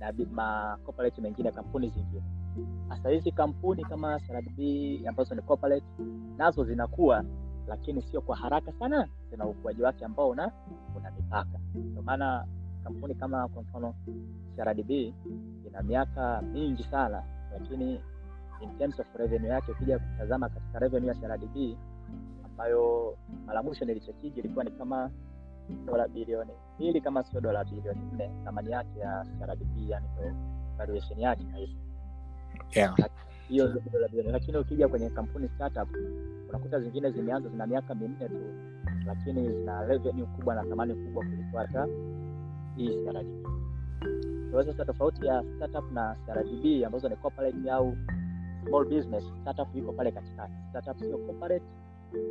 na 0.00 0.12
ma 0.32 0.78
corporate 0.84 1.20
mengine 1.20 1.52
kampuni 1.52 1.88
zingine. 1.90 2.22
Hasa 2.88 3.08
hizi 3.10 3.32
kampuni 3.32 3.84
kama 3.84 4.20
CRDB 4.20 4.60
ambazo 5.08 5.34
ni 5.34 5.42
corporate 5.42 5.86
nazo 6.36 6.64
zinakuwa 6.64 7.24
lakini 7.66 8.02
sio 8.02 8.20
kwa 8.20 8.36
haraka 8.36 8.72
sana 8.72 9.08
zina 9.30 9.46
ukuaji 9.46 9.82
wake 9.82 10.04
ambao 10.04 10.28
una 10.28 10.52
una 10.96 11.10
mipaka. 11.10 11.58
Ndio 11.74 12.02
maana 12.02 12.46
kampuni 12.84 13.14
kama 13.14 13.48
kwa 13.48 13.62
mfano 13.62 13.94
CRDB 14.56 14.90
ina 15.66 15.82
miaka 15.82 16.42
mingi 16.42 16.82
sana 16.84 17.22
lakini 17.52 18.00
in 18.60 18.78
terms 18.78 19.00
of 19.00 19.06
revenue 19.16 19.48
yake 19.50 19.72
ukija 19.72 19.98
kutazama 19.98 20.48
katika 20.48 20.78
revenue 20.78 21.08
ya 21.08 21.14
CRDB 21.14 21.76
ambayo 22.44 23.16
mara 23.46 23.62
mwisho 23.62 23.84
nilichekiji 23.84 24.40
ilikuwa 24.40 24.64
ni 24.64 24.70
kama 24.70 25.10
dola 25.86 26.08
bilioni 26.08 26.52
mbili 26.76 27.00
kama 27.00 27.22
sio 27.24 27.40
dola 27.40 27.64
bilioni 27.64 28.00
nne 28.14 28.30
thamani 28.44 28.70
yake 28.70 28.98
ya 28.98 29.26
CRDB 29.38 29.76
yani 29.88 30.06
ndo 30.16 30.36
valuation 30.78 31.18
yake 31.20 31.44
Yeah. 32.74 32.96
hiyo 33.48 33.68
ndio 33.68 33.82
dola 33.92 34.08
bilioni 34.08 34.32
lakini 34.32 34.58
ukija 34.58 34.88
kwenye 34.88 35.10
kampuni 35.10 35.48
startup 35.48 35.88
unakuta 36.48 36.80
zingine 36.80 37.10
zimeanza 37.10 37.48
zina 37.48 37.66
miaka 37.66 37.94
minne 37.94 38.28
tu 38.28 38.40
lakini 39.06 39.48
zina 39.52 39.82
revenue 39.86 40.26
kubwa 40.26 40.54
na 40.54 40.64
thamani 40.64 40.94
kubwa 40.94 41.24
kuliko 41.24 41.58
hata 41.58 41.86
hii 42.76 43.04
CRDB. 43.04 43.46
Kwa 44.52 44.64
sasa 44.64 44.84
tofauti 44.84 45.26
ya 45.26 45.44
startup 45.56 45.92
na 45.92 46.16
CRDB 46.26 46.84
ambazo 46.86 47.08
ni 47.08 47.16
corporate 47.16 47.70
au 47.70 47.96
small 48.68 48.84
business, 48.84 49.24
startup 49.42 49.76
iko 49.76 49.92
pale 49.92 50.12
katikati. 50.12 50.52
Startup 50.70 50.98
sio 50.98 51.18
corporate 51.18 51.64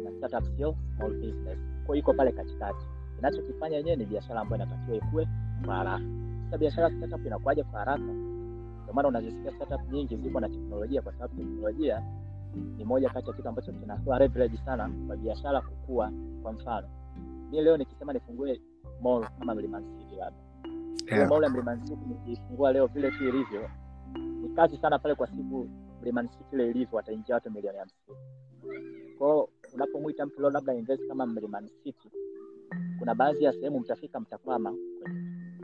na 0.04 0.12
startup 0.18 0.56
sio 0.58 0.76
small 0.98 1.12
business, 1.14 1.58
kwa 1.86 1.98
iko 1.98 2.14
pale 2.14 2.32
katikati. 2.32 2.86
Inachokifanya 3.20 3.78
yenyewe 3.78 3.96
ni 3.96 4.06
biashara 4.06 4.42
ambayo 4.42 4.64
inatakiwa 4.64 4.98
ikue 4.98 5.28
kwa 5.66 5.76
haraka. 5.76 6.04
Sasa 6.46 6.58
biashara 6.58 6.90
startup 6.98 7.26
inakuaje 7.26 7.64
kwa 7.64 7.80
haraka? 7.80 8.04
Ndio 8.04 8.94
maana 8.94 9.08
unazisikia 9.08 9.52
startup 9.52 9.92
nyingi 9.94 10.16
ziko 10.18 10.40
na 10.40 10.50
teknolojia, 10.50 11.02
kwa 11.02 11.14
sababu 11.14 11.36
teknolojia 11.36 12.04
ni 12.78 12.86
moja 12.86 13.10
kati 13.10 13.28
ya 13.30 13.34
kitu 13.36 13.50
ambacho 13.50 13.72
kinatoa 13.72 14.20
leverage 14.20 14.58
sana 14.66 14.92
kwa 15.08 15.18
biashara 15.18 15.62
kukua. 15.62 16.12
Kwa 16.44 16.54
mfano, 16.54 16.88
mi 17.52 17.62
leo 17.62 17.78
nikisema 17.78 18.14
nifungue 18.14 18.62
mall 19.02 19.28
kama 19.40 19.56
Mlimani 19.56 19.86
City 19.98 20.16
labda 20.16 20.40
Yeah. 21.12 21.30
mall 21.30 21.44
ya 21.44 21.50
Mlimani 21.50 21.82
City 21.82 22.06
nikiifungua 22.08 22.72
leo 22.74 22.88
vile 22.88 23.12
tu 23.12 23.24
ilivyo, 23.28 23.70
ni 24.42 24.50
kazi 24.50 24.78
sana 24.78 25.00
pale 25.00 25.16
kwa 25.16 25.28
siku 25.28 25.70
Mlimani 26.02 26.30
City 26.30 26.44
ile 26.54 26.70
ilivyo, 26.70 26.96
wataingia 26.98 27.36
watu 27.36 27.52
milioni 27.52 27.78
hamsini. 27.78 28.18
Kwao 29.18 29.50
unapomwita 29.74 30.26
mtu 30.26 30.42
leo 30.42 30.50
labda 30.50 30.74
invest 30.74 31.08
kama 31.08 31.26
Mlimani 31.26 31.70
City, 31.84 32.10
kuna 33.00 33.16
baadhi 33.16 33.44
ya 33.44 33.54
sehemu 33.54 33.80
mtafika 33.80 34.20
mtakwama. 34.20 34.76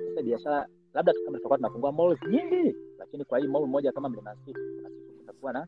Sasa 0.09 0.21
biashara 0.21 0.67
labda 0.93 1.13
kama 1.13 1.37
tutakuwa 1.37 1.57
tunafungua 1.57 1.91
malls 1.91 2.19
nyingi, 2.29 2.75
lakini 2.99 3.23
kwa 3.25 3.39
hii 3.39 3.47
mall 3.47 3.67
moja 3.67 3.91
kama 3.91 4.09
Mlimani 4.09 4.39
City, 4.45 4.59
kuna 4.77 4.89
siku 4.89 5.13
kutakuwa 5.17 5.53
na 5.53 5.67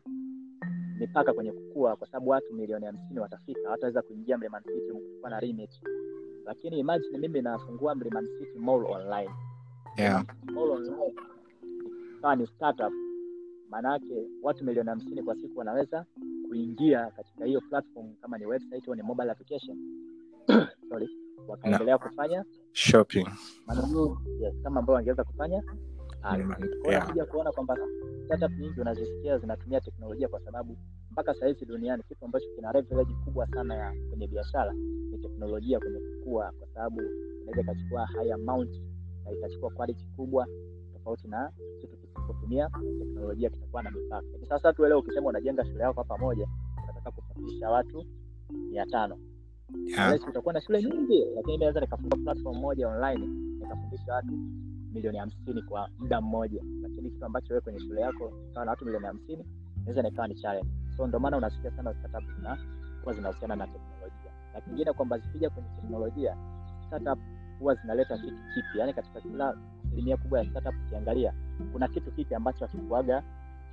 mipaka 1.00 1.32
kwenye 1.32 1.52
kukua, 1.52 1.96
kwa 1.96 2.06
sababu 2.06 2.30
watu 2.30 2.54
milioni 2.54 2.86
hamsini 2.86 3.20
watafika, 3.20 3.70
wataweza 3.70 4.02
kuingia 4.02 4.38
Mlimani 4.38 4.64
City, 4.64 4.92
kuwa 5.18 5.30
na 5.30 5.40
limit. 5.40 5.70
Lakini 6.44 6.78
imagine 6.78 7.18
mimi 7.18 7.42
nafungua 7.42 7.94
Mlimani 7.94 8.28
City 8.38 8.58
Mall 8.58 8.84
online 8.84 9.30
Yeah. 9.96 10.24
Mall 10.54 10.70
online 10.70 11.14
kama 12.22 12.36
ni 12.36 12.46
startup, 12.46 12.92
maanaake 13.70 14.26
watu 14.42 14.64
milioni 14.64 14.88
hamsini 14.88 15.22
kwa 15.22 15.34
siku 15.36 15.58
wanaweza 15.58 16.04
kuingia 16.48 17.10
katika 17.10 17.44
hiyo 17.44 17.60
platform, 17.60 18.14
kama 18.20 18.38
ni 18.38 18.46
website 18.46 18.88
au 18.88 18.94
ni 18.94 19.02
mobile 19.02 19.30
application 19.30 19.76
sorry, 20.88 21.08
wakaendelea 21.48 21.98
kufanya 21.98 22.44
Shopping. 22.72 23.26
manunuzi 23.66 24.42
yes, 24.42 24.54
kama 24.62 24.80
ambao 24.80 24.96
wangeweza 24.96 25.24
kufanya 25.24 25.62
pale. 26.22 26.44
Mm, 26.44 26.48
Kwa 26.54 26.66
hiyo 26.66 26.90
Yeah. 26.90 27.02
nakuja 27.06 27.24
kuona 27.26 27.52
kwamba 27.52 27.76
startup 28.24 28.58
nyingi 28.58 28.80
unazisikia 28.80 29.38
zinatumia 29.38 29.80
teknolojia, 29.80 30.28
kwa 30.28 30.40
sababu 30.40 30.76
mpaka 31.10 31.34
sahizi 31.34 31.66
duniani 31.66 32.02
kitu 32.02 32.24
ambacho 32.24 32.46
kina 32.56 32.72
leverage 32.72 33.14
kubwa 33.24 33.46
sana 33.46 33.74
ya 33.74 33.94
kwenye 34.10 34.26
biashara 34.26 34.72
ni 35.12 35.18
teknolojia 35.18 35.78
kwenye 35.80 35.98
kukua, 36.00 36.52
kwa 36.58 36.68
sababu 36.74 37.00
inaweza 37.42 37.60
ikachukua 37.60 38.06
high 38.06 38.32
amount 38.32 38.70
na 39.24 39.30
ikachukua 39.32 39.70
quality 39.70 40.04
kubwa, 40.16 40.46
tofauti 40.92 41.28
na 41.28 41.50
kitu 41.80 41.96
kisipotumia 41.96 42.70
teknolojia 42.98 43.50
kitakuwa 43.50 43.82
na 43.82 43.90
mipaka. 43.90 44.26
lakini 44.26 44.46
sasa 44.46 44.72
tu 44.72 44.86
leo 44.86 44.98
ukisema 44.98 45.26
unajenga 45.28 45.64
shule 45.64 45.82
yako 45.82 46.00
hapa 46.02 46.18
moja, 46.18 46.48
unataka 46.84 47.10
kufundisha 47.10 47.70
watu 47.70 48.06
mia 48.70 48.86
tano 48.86 49.18
Yeah. 49.86 50.28
Utakuwa 50.28 50.54
na 50.54 50.60
shule 50.60 50.82
nyingi, 50.82 51.24
lakini 51.34 51.52
mi 51.52 51.58
naweza 51.58 51.80
nikafungua 51.80 52.18
platform 52.18 52.56
moja 52.58 52.88
online 52.88 53.26
nikafundisha 53.60 54.14
watu 54.14 54.32
milioni 54.92 55.18
hamsini 55.18 55.62
kwa 55.62 55.88
muda 55.98 56.20
mmoja, 56.20 56.62
lakini 56.82 57.10
kitu 57.10 57.24
ambacho 57.24 57.46
wewe 57.54 57.60
kwenye 57.60 57.80
shule 57.80 58.00
yako 58.00 58.32
kawa 58.54 58.64
na 58.66 58.70
watu 58.70 58.84
milioni 58.84 59.06
hamsini 59.06 59.44
inaweza 59.76 60.02
nikawa 60.02 60.28
ni 60.28 60.34
challenge. 60.34 60.68
So 60.96 61.06
ndio 61.06 61.20
maana 61.20 61.36
unasikia 61.36 61.70
sana 61.70 61.94
startup 61.94 62.34
zina 62.36 62.58
huwa 63.02 63.14
zinahusiana 63.14 63.56
na 63.56 63.66
teknolojia, 63.66 64.32
na 64.54 64.60
kingine 64.60 64.92
kwamba 64.92 65.18
zikija 65.18 65.50
kwenye 65.50 65.68
teknolojia 65.80 66.36
startup 66.86 67.18
huwa 67.58 67.74
zinaleta 67.74 68.18
kitu 68.18 68.36
kipi, 68.54 68.78
yani 68.78 68.92
katika 68.94 69.20
kila 69.20 69.54
asilimia 69.86 70.16
kubwa 70.16 70.38
ya 70.38 70.50
startup 70.50 70.74
ukiangalia, 70.86 71.34
kuna 71.72 71.88
kitu 71.88 72.12
kipi 72.12 72.34
ambacho 72.34 72.66
hakikuaga 72.66 73.22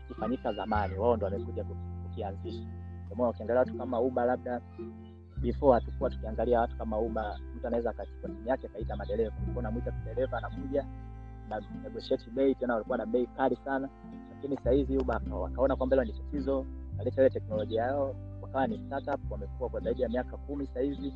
kikifanyika 0.07 0.53
zamani, 0.53 0.95
wao 0.97 1.15
ndo 1.17 1.25
wamekuja 1.25 1.63
kuki- 1.63 1.79
kukianzisha. 2.03 2.67
ndomana 3.07 3.29
ukiangalia 3.29 3.59
watu 3.59 3.77
kama 3.77 4.01
uba 4.01 4.25
labda 4.25 4.61
before 5.41 5.73
hatukuwa 5.73 6.09
tukiangalia 6.09 6.59
watu 6.59 6.77
kama 6.77 6.99
Uber, 6.99 7.39
mtu 7.55 7.67
anaweza 7.67 7.89
akachukua 7.89 8.29
simu 8.29 8.47
yake 8.47 8.67
akaita 8.67 8.95
madereva, 8.95 9.35
ulikuwa 9.43 9.59
unamwita 9.59 9.91
dereva 10.05 10.37
anakuja 10.37 10.85
na 11.49 11.61
negotiate 11.83 12.29
bei, 12.31 12.55
tena 12.55 12.73
walikuwa 12.73 12.97
na 12.97 13.05
bei 13.05 13.27
kali 13.27 13.55
sana, 13.65 13.89
lakini 14.35 14.57
sasa 14.57 14.71
hizi 14.71 14.97
Uber 14.97 15.21
wakaona 15.31 15.75
kwamba 15.75 15.95
hilo 15.95 16.05
ni 16.05 16.13
tatizo, 16.13 16.65
waleta 16.97 17.21
ile 17.21 17.29
teknolojia 17.29 17.81
yao, 17.83 18.15
wakawa 18.41 18.67
ni 18.67 18.77
startup, 18.87 19.31
wamekuwa 19.31 19.69
kwa 19.69 19.79
zaidi 19.81 20.01
ya 20.01 20.09
miaka 20.09 20.37
kumi 20.37 20.67
sasa 20.67 20.79
hizi 20.79 21.13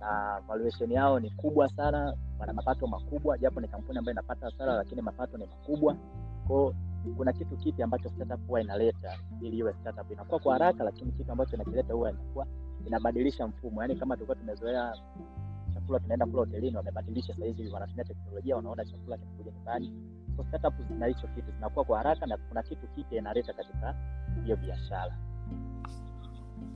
na 0.00 0.40
valuation 0.48 0.92
yao 0.92 1.20
ni 1.20 1.30
kubwa 1.30 1.68
sana, 1.68 2.14
wana 2.38 2.52
mapato 2.52 2.86
makubwa, 2.86 3.38
japo 3.38 3.60
ni 3.60 3.68
kampuni 3.68 3.98
ambayo 3.98 4.12
inapata 4.12 4.46
hasara, 4.46 4.74
lakini 4.74 5.02
mapato 5.02 5.38
ni 5.38 5.46
makubwa. 5.46 5.96
Kwao 6.46 6.74
kuna 7.14 7.32
kitu 7.32 7.56
kipi 7.56 7.82
ambacho 7.82 8.08
startup 8.08 8.46
huwa 8.46 8.60
inaleta 8.60 9.18
ili 9.40 9.58
iwe 9.58 9.74
startup, 9.74 10.10
inakuwa 10.12 10.40
kwa 10.40 10.52
haraka, 10.52 10.84
lakini 10.84 11.12
kitu 11.12 11.32
ambacho 11.32 11.56
inakileta 11.56 11.94
huwa 11.94 12.10
inakuwa 12.10 12.46
inabadilisha 12.86 13.46
mfumo. 13.46 13.82
yaani 13.82 13.96
kama 13.96 14.14
tulikuwa 14.16 14.36
tumezoea 14.36 14.94
chakula 15.74 16.00
tunaenda 16.00 16.26
kula 16.26 16.38
hotelini, 16.40 16.76
wamebadilisha 16.76 17.34
sahizi 17.34 17.68
wanatumia 17.68 18.04
teknolojia, 18.04 18.56
wanaona 18.56 18.84
chakula 18.84 19.16
kinakuja 19.18 19.50
nyumbani. 19.52 19.92
So 20.36 20.44
startup 20.44 20.74
zina 20.88 21.06
hicho 21.06 21.26
kitu, 21.34 21.50
zinakuwa 21.52 21.84
kwa 21.84 21.98
haraka 21.98 22.26
na 22.26 22.36
kuna 22.36 22.62
kitu 22.62 22.86
kipya 22.88 23.18
inaleta 23.18 23.52
katika 23.52 23.94
hiyo 24.44 24.56
biashara. 24.56 25.16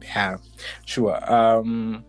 yeah, 0.01 0.41
sure. 0.85 1.19
um, 1.31 2.03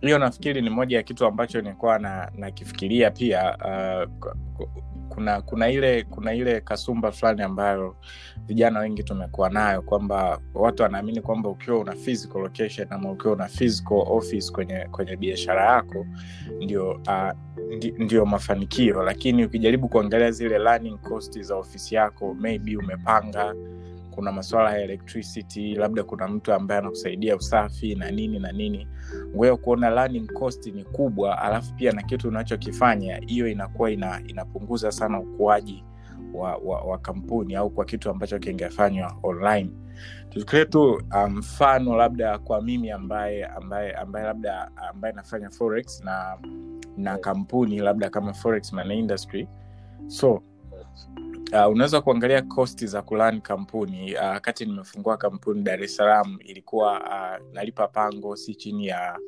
hiyo 0.00 0.18
nafikiri 0.18 0.62
ni 0.62 0.70
moja 0.70 0.96
ya 0.96 1.02
kitu 1.02 1.26
ambacho 1.26 1.60
nilikuwa 1.60 1.98
na 1.98 2.30
nakifikiria 2.34 3.10
pia 3.10 3.56
uh, 3.56 4.28
kuna 5.08 5.42
kuna 5.42 5.68
ile 5.70 6.02
kuna 6.02 6.34
ile 6.34 6.60
kasumba 6.60 7.12
fulani 7.12 7.42
ambayo 7.42 7.96
vijana 8.46 8.80
wengi 8.80 9.02
tumekuwa 9.02 9.50
nayo 9.50 9.82
kwamba 9.82 10.40
watu 10.54 10.82
wanaamini 10.82 11.20
kwamba 11.20 11.48
ukiwa 11.48 11.78
una 11.78 11.92
physical 11.92 12.38
location 12.42 12.86
ama 12.90 13.10
ukiwa 13.10 13.32
una 13.34 13.48
physical 13.48 14.02
office 14.06 14.52
kwenye 14.52 14.86
kwenye 14.90 15.16
biashara 15.16 15.64
yako 15.74 16.06
ndio 16.62 16.90
uh, 16.90 17.30
ndio 17.98 18.26
mafanikio. 18.26 19.02
Lakini 19.02 19.44
ukijaribu 19.44 19.88
kuangalia 19.88 20.30
zile 20.30 20.58
learning 20.58 20.98
cost 20.98 21.40
za 21.42 21.56
ofisi 21.56 21.94
yako 21.94 22.34
maybe 22.34 22.76
umepanga 22.76 23.54
kuna 24.18 24.32
masuala 24.32 24.70
ya 24.72 24.82
electricity 24.82 25.74
labda 25.74 26.02
kuna 26.04 26.28
mtu 26.28 26.52
ambaye 26.52 26.80
anakusaidia 26.80 27.36
usafi 27.36 27.94
na 27.94 28.10
nini 28.10 28.38
na 28.38 28.52
nini. 28.52 28.88
Kwahiyo 29.36 29.56
kuona 29.56 29.90
learning 29.90 30.26
cost 30.32 30.66
ni 30.66 30.84
kubwa 30.84 31.42
alafu 31.42 31.74
pia 31.74 31.92
na 31.92 32.02
kitu 32.02 32.28
unachokifanya 32.28 33.16
hiyo 33.26 33.48
inakuwa 33.48 33.90
ina, 33.90 34.20
inapunguza 34.26 34.92
sana 34.92 35.20
ukuaji 35.20 35.84
wa, 36.34 36.56
wa, 36.56 36.80
wa 36.80 36.98
kampuni 36.98 37.54
au 37.54 37.70
kwa 37.70 37.84
kitu 37.84 38.10
ambacho 38.10 38.38
kingefanywa 38.38 39.16
online. 39.22 39.70
Tuchukulie 40.30 40.64
tu 40.64 41.02
mfano 41.30 41.90
um, 41.90 41.96
labda 41.96 42.38
kwa 42.38 42.62
mimi 42.62 42.90
ambaye 42.90 43.44
ambaye 43.46 43.92
ambaye 43.92 44.26
labda 44.26 44.70
ambaye 44.90 45.14
nafanya 45.14 45.50
forex 45.50 46.04
na 46.04 46.38
na 46.96 47.18
kampuni 47.18 47.78
labda 47.78 48.10
kama 48.10 48.32
forex 48.32 48.72
industry. 48.90 49.48
So 50.06 50.42
uh, 51.52 51.72
unaweza 51.72 52.00
kuangalia 52.00 52.42
kosti 52.42 52.86
za 52.86 53.02
kulani 53.02 53.40
kampuni. 53.40 54.14
Uh, 54.14 54.60
nimefungua 54.66 55.16
kampuni 55.16 55.62
dar 55.62 55.82
es 55.82 55.96
salaam 55.96 56.38
ilikuwa 56.44 57.00
uh, 57.00 57.54
nalipa 57.54 57.88
pango 57.88 58.36
si 58.36 58.54
chini 58.54 58.86
ya 58.86 59.18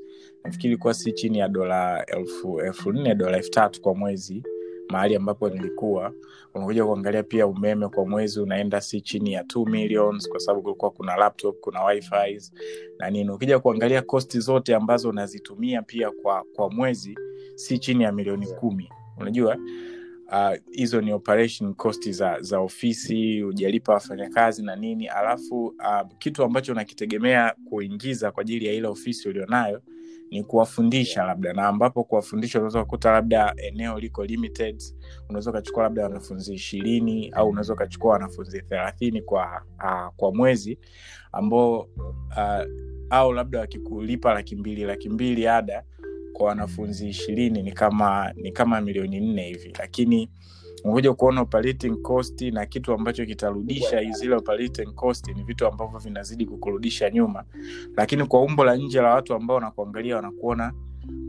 nafikiri 0.45 0.73
ilikuwa 0.73 0.95
si 0.95 1.13
chini 1.13 1.39
ya 1.39 1.49
dola 1.49 2.07
elfu 2.07 2.93
nne 2.93 3.15
dola 3.15 3.37
elfu 3.37 3.51
tatu 3.51 3.81
kwa 3.83 3.95
mwezi 3.95 4.43
mahali 4.91 5.17
ambapo 5.17 5.49
nilikuwa. 5.49 6.13
Unakuja 6.55 6.85
kuangalia 6.87 7.23
pia 7.23 7.47
umeme 7.47 7.89
kwa 7.89 8.07
mwezi 8.07 8.41
unaenda 8.41 8.81
si 8.81 9.01
chini 9.01 9.33
ya 9.33 9.43
2 9.43 9.71
millions 9.71 10.29
kwa 10.29 10.41
sababu 10.41 10.63
kulikuwa 10.63 10.91
kuna 10.91 11.17
laptop 11.17 11.61
kuna 11.61 11.85
wifi 11.85 12.51
na 12.99 13.11
nini. 13.11 13.31
Ukija 13.31 13.59
kuangalia 13.59 14.03
kosti 14.03 14.41
zote 14.41 14.75
ambazo 14.75 15.09
unazitumia 15.09 15.83
pia 15.83 16.11
kwa 16.11 16.45
kwa 16.57 16.71
mwezi 16.71 17.19
si 17.55 17.79
chini 17.79 18.05
ya 18.05 18.13
milioni 18.13 18.47
kumi. 18.47 18.89
Unajua 19.19 19.57
hizo 20.73 20.99
uh, 20.99 21.05
ni 21.05 21.13
operation 21.13 21.75
cost 21.75 22.11
za 22.11 22.41
za 22.41 22.59
ofisi 22.61 23.43
ujalipa 23.45 23.93
wafanyakazi 23.93 24.63
na 24.63 24.77
nini. 24.77 25.07
Alafu 25.09 25.67
uh, 25.67 26.09
kitu 26.19 26.45
ambacho 26.45 26.73
unakitegemea 26.73 27.55
kuingiza 27.69 28.31
kwa 28.33 28.41
ajili 28.41 28.67
ya 28.67 28.73
ile 28.73 28.89
ofisi 28.89 29.29
ulionayo 29.29 29.83
ni 30.31 30.45
kuwafundisha 30.45 31.25
labda. 31.25 31.53
Na 31.53 31.69
ambapo 31.69 32.05
kuwafundisha 32.05 32.59
unaweza 32.59 32.79
ukakuta 32.81 33.13
labda 33.13 33.55
eneo 33.57 33.99
liko 33.99 34.25
limited 34.25 34.83
unaweza 35.29 35.51
ukachukua 35.51 35.83
labda 35.83 36.03
wanafunzi 36.03 36.55
ishirini 36.55 37.31
au 37.31 37.49
unaweza 37.49 37.73
ukachukua 37.73 38.13
wanafunzi 38.13 38.63
thelathini 38.63 39.23
kwa 39.23 39.63
uh, 39.85 40.15
kwa 40.17 40.35
mwezi 40.35 40.79
ambao 41.33 41.81
uh, 42.37 42.65
au 43.11 43.33
labda 43.33 43.61
wakikulipa 43.61 44.35
laki 44.35 44.57
mbili 44.57 44.85
laki 44.85 45.09
mbili 45.09 45.49
ada 45.49 45.85
kwa 46.41 46.49
wanafunzi 46.49 47.09
ishirini 47.09 47.63
ni 47.63 47.73
kama 47.73 48.33
ni 48.37 48.53
kama 48.53 48.81
milioni 48.81 49.21
nne 49.21 49.43
hivi. 49.43 49.73
Lakini 49.79 50.31
unakuja 50.85 51.15
kuona 51.15 51.41
operating 51.41 51.97
cost 52.03 52.41
na 52.43 52.67
kitu 52.67 52.93
ambacho 52.93 53.27
kitarudisha 53.27 54.03
zile 54.13 54.35
operating 54.35 54.95
cost 54.95 55.29
ni 55.29 55.43
vitu 55.45 55.67
ambavyo 55.67 55.99
vinazidi 55.99 56.47
kukurudisha 56.47 57.11
nyuma. 57.11 57.45
Lakini 57.97 58.25
kwa 58.27 58.43
umbo 58.43 58.65
la 58.65 58.77
nje 58.77 59.01
la 59.01 59.15
watu 59.15 59.35
ambao 59.35 59.55
wanakuangalia 59.55 60.17
wanakuona 60.17 60.73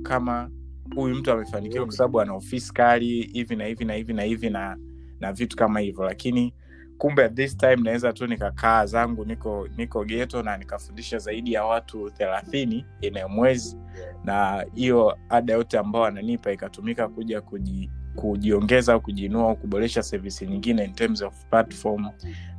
kama 0.04 0.50
huyu 0.95 1.15
mtu 1.15 1.32
amefanikiwa 1.32 1.86
kwa 1.86 1.93
sababu 1.95 2.21
ana 2.21 2.34
ofisi 2.34 2.74
kali 2.74 3.21
hivi 3.34 3.56
na 3.56 3.65
hivi 3.65 3.86
na 3.86 3.93
hivi 3.93 4.13
na 4.13 4.24
hivi 4.24 4.50
na 4.50 4.78
na 5.19 5.34
vitu 5.34 5.58
kama 5.58 5.80
hivyo. 5.80 6.06
Lakini 6.06 6.54
kumbe 7.02 7.24
at 7.26 7.34
this 7.36 7.58
time 7.58 7.76
naweza 7.76 8.14
tu 8.14 8.28
nikakaa 8.28 8.86
zangu 8.86 9.26
niko 9.26 9.68
niko 9.78 10.06
geto 10.06 10.44
na 10.44 10.58
nikafundisha 10.58 11.18
zaidi 11.18 11.54
ya 11.54 11.66
watu 11.66 12.10
thelathini 12.12 12.86
ina 13.02 13.28
mwezi. 13.28 13.78
Na 14.24 14.66
hiyo 14.74 15.18
ada 15.30 15.54
yote 15.54 15.78
ambao 15.78 16.06
ananipa 16.06 16.52
ikatumika 16.52 17.08
kuja 17.08 17.42
kuji, 17.42 17.92
kujiongeza 18.16 18.94
au 18.94 19.02
kujiinua 19.02 19.50
au 19.50 19.56
kuboresha 19.56 20.04
servisi 20.04 20.48
nyingine 20.48 20.84
in 20.84 20.94
terms 20.94 21.22
of 21.22 21.46
platform 21.46 22.08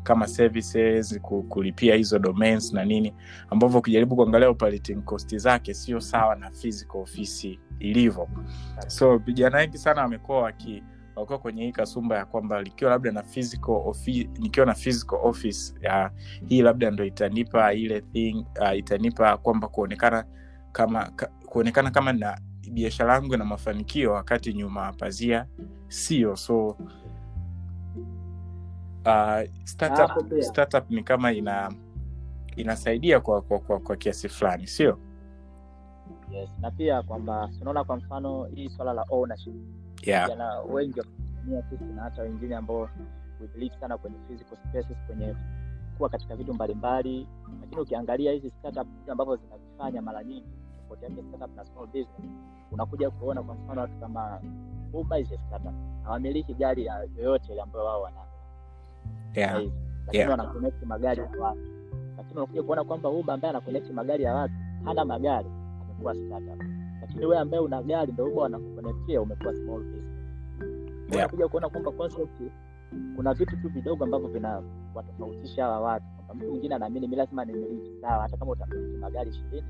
kama 0.02 0.26
services 0.26 1.20
kulipia 1.48 1.94
hizo 1.94 2.18
domains 2.18 2.72
na 2.72 2.84
nini 2.84 3.14
ambavyo 3.50 3.78
ukijaribu 3.78 4.16
kuangalia 4.16 4.48
operating 4.48 5.02
cost 5.02 5.36
zake 5.36 5.74
sio 5.74 6.00
sawa 6.00 6.34
na 6.36 6.50
physical 6.50 6.96
ofisi 7.00 7.60
ilivyo. 7.78 8.28
So 8.86 9.18
vijana 9.18 9.58
wengi 9.58 9.78
sana 9.78 10.02
wamekuwa 10.02 10.42
waki 10.42 10.82
wakiwa 11.16 11.38
kwenye 11.38 11.62
hii 11.64 11.72
kasumba 11.72 12.16
ya 12.16 12.24
kwamba 12.24 12.62
likiwa 12.62 12.90
labda 12.90 13.12
na 13.12 13.22
physical 13.22 13.70
office, 13.74 14.28
nikiwa 14.38 14.66
na 14.66 14.74
physical 14.74 15.18
office 15.22 15.74
uh, 15.88 16.06
hii 16.48 16.62
labda 16.62 16.90
ndo 16.90 17.04
itanipa 17.04 17.72
ile 17.72 18.00
thing 18.00 18.46
uh, 18.60 18.76
itanipa 18.78 19.36
kwamba 19.36 19.68
kuonekana 19.68 20.24
kama 20.72 21.04
ka, 21.10 21.26
kuonekana 21.46 21.90
kama 21.90 22.12
na 22.12 22.38
biashara 22.72 23.14
yangu 23.14 23.36
na 23.36 23.44
mafanikio 23.44 24.12
wakati 24.12 24.52
nyuma 24.54 24.92
pazia 24.92 25.46
sio 25.88 26.36
so 26.36 26.66
uh, 29.06 29.40
startup, 29.64 30.40
startup 30.40 30.90
ni 30.90 31.02
kama 31.02 31.32
ina 31.32 31.72
inasaidia 32.56 33.20
kwa 33.20 33.42
kwa, 33.42 33.58
kwa, 33.58 33.80
kwa 33.80 33.96
kiasi 33.96 34.28
fulani 34.28 34.66
sio? 34.66 34.98
Yes 36.30 36.50
na 36.60 36.70
pia 36.70 37.02
kwamba 37.02 37.50
unaona 37.60 37.84
kwa 37.84 37.96
mfano 37.96 38.44
hii 38.44 38.68
swala 38.68 38.92
la 38.92 39.04
ownership 39.10 39.54
yeah. 40.02 40.24
vijana 40.26 40.60
wengi 40.60 41.00
wakutumia 41.00 41.62
sisi 41.70 41.84
na 41.84 42.02
hata 42.02 42.22
wengine 42.22 42.56
ambao 42.56 42.88
believe 43.54 43.76
sana 43.80 43.98
kwenye 43.98 44.16
physical 44.28 44.56
spaces 44.56 44.96
kwenye 45.06 45.36
kuwa 45.98 46.08
katika 46.08 46.36
vitu 46.36 46.54
mbalimbali 46.54 47.28
lakini 47.60 47.80
ukiangalia 47.80 48.32
hizi 48.32 48.50
startup 48.50 48.88
ambavyo 49.08 49.36
zinavifanya 49.36 50.02
mara 50.02 50.24
nyingi 50.24 50.46
tofauti 50.82 51.04
yake 51.04 51.22
startup 51.28 51.56
na 51.56 51.64
small 51.64 51.86
business 51.86 52.30
unakuja 52.72 53.10
kuona 53.10 53.42
kwa 53.42 53.54
mfano 53.54 53.80
watu 53.80 53.96
kama 54.00 54.40
Uber 54.92 55.20
is 55.20 55.32
a 55.32 55.38
startup 55.46 55.74
hawamiliki 56.04 56.54
gari 56.54 56.90
yoyote 57.16 57.52
ile 57.52 57.62
ambayo 57.62 57.84
wao 57.84 58.02
wana 58.02 58.16
yeah. 59.34 59.52
lakini 59.54 59.72
Yeah. 60.12 60.30
wana 60.30 60.54
magari 60.86 61.20
ya 61.20 61.26
watu 61.40 61.58
lakini 62.16 62.36
unakuja 62.36 62.62
kuona 62.62 62.84
kwamba 62.84 63.08
Uber 63.08 63.34
ambaye 63.34 63.56
ana 63.56 63.92
magari 63.92 64.24
ya 64.24 64.34
watu 64.34 64.54
hana 64.84 65.04
magari 65.04 65.48
amekuwa 65.82 66.14
startup 66.14 66.81
lakini 67.22 67.30
wewe 67.30 67.42
ambaye 67.42 67.62
una 67.62 67.82
gari 67.82 68.12
ndio 68.12 68.24
Uber 68.24 68.42
wanakuconnectia 68.42 69.20
umekuwa 69.22 69.54
small 69.54 69.80
business. 69.82 70.04
Yeah. 71.10 71.14
unakuja 71.18 71.48
kuona 71.48 71.68
kwamba 71.68 71.92
concept 71.92 72.42
kuna 73.16 73.34
vitu 73.34 73.56
tu 73.56 73.68
vidogo 73.68 74.04
ambavyo 74.04 74.28
vinawatofautisha 74.28 75.64
hawa 75.64 75.80
watu. 75.80 76.04
Kwamba 76.16 76.34
mtu 76.34 76.50
mwingine 76.50 76.74
anaamini 76.74 77.08
mi 77.08 77.16
lazima 77.16 77.44
nimiliki. 77.44 77.90
Sawa 78.00 78.22
hata 78.22 78.36
kama 78.36 78.52
utamiliki 78.52 78.96
magari 78.96 79.30
ishirini 79.30 79.64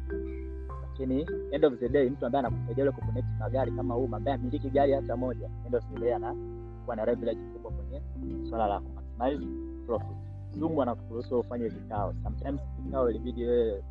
lakini 0.82 1.26
end 1.50 1.64
of 1.64 1.78
the 1.78 1.88
day 1.88 2.10
mtu 2.10 2.26
ambaye 2.26 2.46
anakusaidia 2.46 2.84
ule 2.84 2.92
kuconnect 2.92 3.26
magari 3.40 3.72
kama 3.72 3.94
huu 3.94 4.08
ambaye 4.12 4.34
amiliki 4.34 4.70
gari 4.70 4.92
hata 4.92 5.16
moja 5.16 5.50
end 5.66 5.74
of 5.74 5.84
the 5.94 6.00
day 6.00 6.14
anakuwa 6.14 6.96
na 6.96 7.04
leverage 7.04 7.40
kubwa 7.52 7.70
kwenye 7.72 8.02
swala 8.48 8.66
la 8.66 8.80
kumaximize 8.80 9.46
profit. 9.86 10.16
Zoom 10.58 10.76
wanakuruhusu 10.78 11.38
ufanye 11.40 11.68
vikao. 11.68 12.14
Sometimes 12.22 12.60
vikao 12.84 13.10
ilibidi 13.10 13.44
wewe 13.44 13.82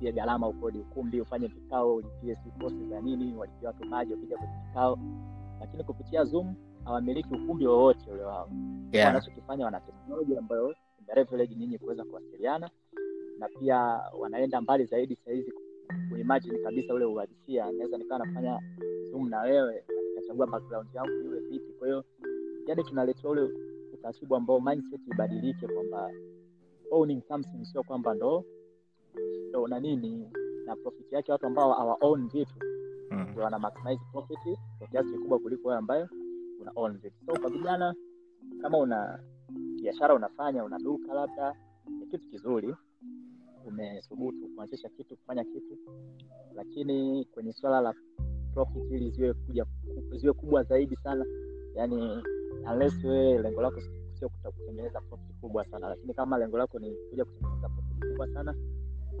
ulipie 0.00 0.12
gharama 0.12 0.48
ukodi 0.48 0.78
ukumbi 0.78 1.20
ufanye 1.20 1.46
vikao 1.46 1.94
ulipie 1.94 2.36
si 2.36 2.50
kosi 2.60 2.86
za 2.90 3.00
nini 3.00 3.34
walipie 3.36 3.66
watu 3.68 3.84
maji 3.84 4.12
wapija 4.12 4.36
kwenye 4.36 4.52
vikao 4.68 4.98
lakini 5.60 5.84
kupitia 5.84 6.24
Zoom 6.24 6.54
hawamiliki 6.84 7.34
ukumbi 7.34 7.66
wowote 7.66 8.10
ule 8.10 8.22
wao. 8.22 8.50
Yeah. 8.92 9.06
wanachokifanya 9.06 9.64
wana 9.64 9.80
teknoloji 9.80 10.36
ambayo 10.36 10.74
imerevelage 10.98 11.54
nyinyi 11.54 11.78
kuweza 11.78 12.04
kuwasiliana 12.04 12.70
na 13.38 13.48
pia 13.48 13.76
wanaenda 14.18 14.60
mbali 14.60 14.84
zaidi 14.84 15.16
sahizi 15.16 15.52
kuimajini 16.10 16.58
kabisa 16.58 16.94
ule 16.94 17.04
uhalisia. 17.04 17.72
Naweza 17.72 17.98
nikawa 17.98 18.26
nafanya 18.26 18.60
zoom 19.10 19.28
na 19.28 19.40
wewe 19.40 19.84
nikachagua 20.08 20.46
background 20.46 20.88
yangu 20.94 21.24
iwe 21.24 21.40
vipi. 21.40 21.72
Kwa 21.78 21.88
hiyo 21.88 22.04
yani 22.66 22.84
tunaletea 22.84 23.30
ule 23.30 23.48
utaratibu 23.94 24.36
ambao 24.36 24.60
mindset 24.60 25.00
ibadilike 25.12 25.66
kwamba 25.66 26.10
owning 26.90 27.22
something 27.28 27.64
sio 27.64 27.82
kwamba 27.82 28.14
ndo 28.14 28.44
ndo 29.48 29.66
na 29.68 29.80
nini 29.80 30.28
na 30.66 30.76
profit 30.76 31.12
yake 31.12 31.32
watu 31.32 31.46
ambao 31.46 31.72
hawa 31.72 31.96
own 32.00 32.28
vitu 32.28 32.54
Mm. 33.12 33.26
ndio 33.30 33.42
wana 33.42 33.58
maximize 33.58 34.00
profit 34.12 34.38
kwa 34.78 34.88
kiasi 34.88 35.08
kikubwa 35.12 35.38
kuliko 35.38 35.68
wewe 35.68 35.78
ambayo 35.78 36.08
una 36.60 36.72
own 36.76 36.98
vitu 36.98 37.16
so 37.26 37.40
kwa 37.40 37.50
vijana 37.50 37.94
kama 38.62 38.78
una 38.78 39.20
biashara 39.82 40.14
unafanya 40.14 40.64
una 40.64 40.78
duka 40.78 41.14
labda 41.14 41.54
ni 42.00 42.06
kitu 42.06 42.28
kizuri 42.30 42.74
umethubutu 43.66 44.48
kuanzisha 44.54 44.88
kitu 44.88 45.16
kufanya 45.16 45.44
kitu 45.44 45.78
lakini 46.54 47.24
kwenye 47.24 47.52
swala 47.52 47.80
la 47.80 47.94
profit 48.54 48.90
ili 48.90 49.10
ziwe 49.10 49.34
kuja 49.34 49.66
ziwe 50.16 50.32
kubwa 50.32 50.62
zaidi 50.62 50.96
sana 50.96 51.26
yani 51.74 52.22
unless 52.72 53.04
wewe 53.04 53.38
lengo 53.42 53.62
lako 53.62 53.80
sio 54.14 54.28
kutengeneza 54.28 55.00
profit 55.00 55.36
kubwa 55.40 55.64
sana 55.64 55.88
lakini 55.88 56.14
kama 56.14 56.38
lengo 56.38 56.58
lako 56.58 56.78
ni 56.78 56.94
kuja 57.10 57.24
kutengeneza 57.24 57.68
profit 57.68 58.10
kubwa 58.10 58.28
sana 58.28 58.54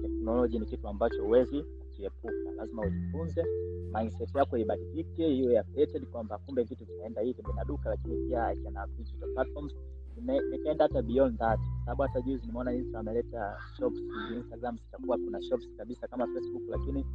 teknoloji 0.00 0.58
ni 0.58 0.66
kitu 0.66 0.88
ambacho 0.88 1.22
huwezi 1.24 1.62
kukiepuka 1.62 2.50
lazima 2.56 2.82
ujifunze. 2.82 3.44
Mindset 3.94 4.34
yako 4.34 4.58
ibadilike 4.58 5.36
iwe 5.36 5.60
updated 5.60 6.06
kwamba 6.06 6.38
kumbe 6.38 6.62
vitu 6.62 6.84
vinaenda 6.84 7.20
hivi. 7.20 7.42
Vina 7.42 7.64
duka 7.64 7.88
lakini 7.90 8.16
pia 8.28 8.56
kana 8.64 8.86
digital 8.98 9.28
platforms. 9.34 9.72
Nikaenda 10.50 10.84
hata 10.84 11.02
beyond 11.02 11.38
that. 11.38 11.60
Sababu 11.84 12.02
hata 12.02 12.20
juzi 12.20 12.46
nimeona 12.46 12.72
Instagram 12.72 13.08
ameleta 13.08 13.56
shops 13.78 13.98
instagram 14.36 14.76
zitakuwa 14.76 15.18
kuna 15.18 15.42
shops 15.42 15.68
kabisa 15.76 16.08
kama 16.08 16.26
facebook 16.26 16.62
lakini 16.68 17.06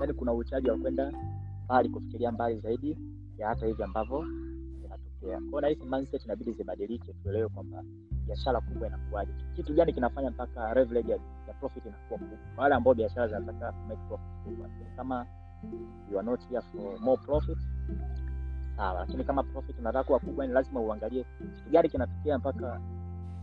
yani 0.00 0.12
kuna 0.12 0.32
uchaji 0.34 0.70
wa 0.70 0.78
kwenda 0.78 1.12
mbali 1.64 1.88
kufikiria 1.88 2.32
mbali 2.32 2.58
zaidi 2.60 2.96
ya 3.38 3.48
hata 3.48 3.66
hivi 3.66 3.82
ambavyo 3.82 4.24
vinatokea 5.20 5.50
kwao 5.50 5.60
nahisi 5.60 5.84
mindset 5.84 6.24
inabidi 6.24 6.52
zibadilike 6.52 7.12
tuelewe 7.12 7.48
kwamba 7.48 7.84
biashara 8.26 8.60
kubwa 8.60 8.88
inakuwaje. 8.88 9.32
Kitu 9.56 9.74
gani 9.74 9.92
kinafanya 9.92 10.30
mpaka 10.30 10.74
leverage 10.74 11.12
ya 11.12 11.54
profit 11.60 11.84
inakuwa 11.86 12.18
kubwa 12.18 12.38
kwa 12.54 12.62
wale 12.62 12.74
ambao 12.74 12.94
biashara 12.94 13.28
zinataka 13.28 13.72
make 13.72 14.00
profit 14.08 14.26
kubwa. 14.44 14.68
Kama 14.96 15.26
you 16.10 16.18
are 16.18 16.26
not 16.26 16.48
here 16.48 16.60
for 16.62 17.00
more 17.00 17.22
profit 17.26 17.58
sawa. 18.76 19.00
Lakini 19.00 19.24
kama 19.24 19.42
profit 19.42 19.78
unataka 19.78 20.04
kuwa 20.04 20.18
kubwa 20.18 20.46
ni 20.46 20.52
lazima 20.52 20.80
uangalie 20.80 21.24
kitu 21.56 21.70
gani 21.70 21.88
kinatokea 21.88 22.38
mpaka 22.38 22.80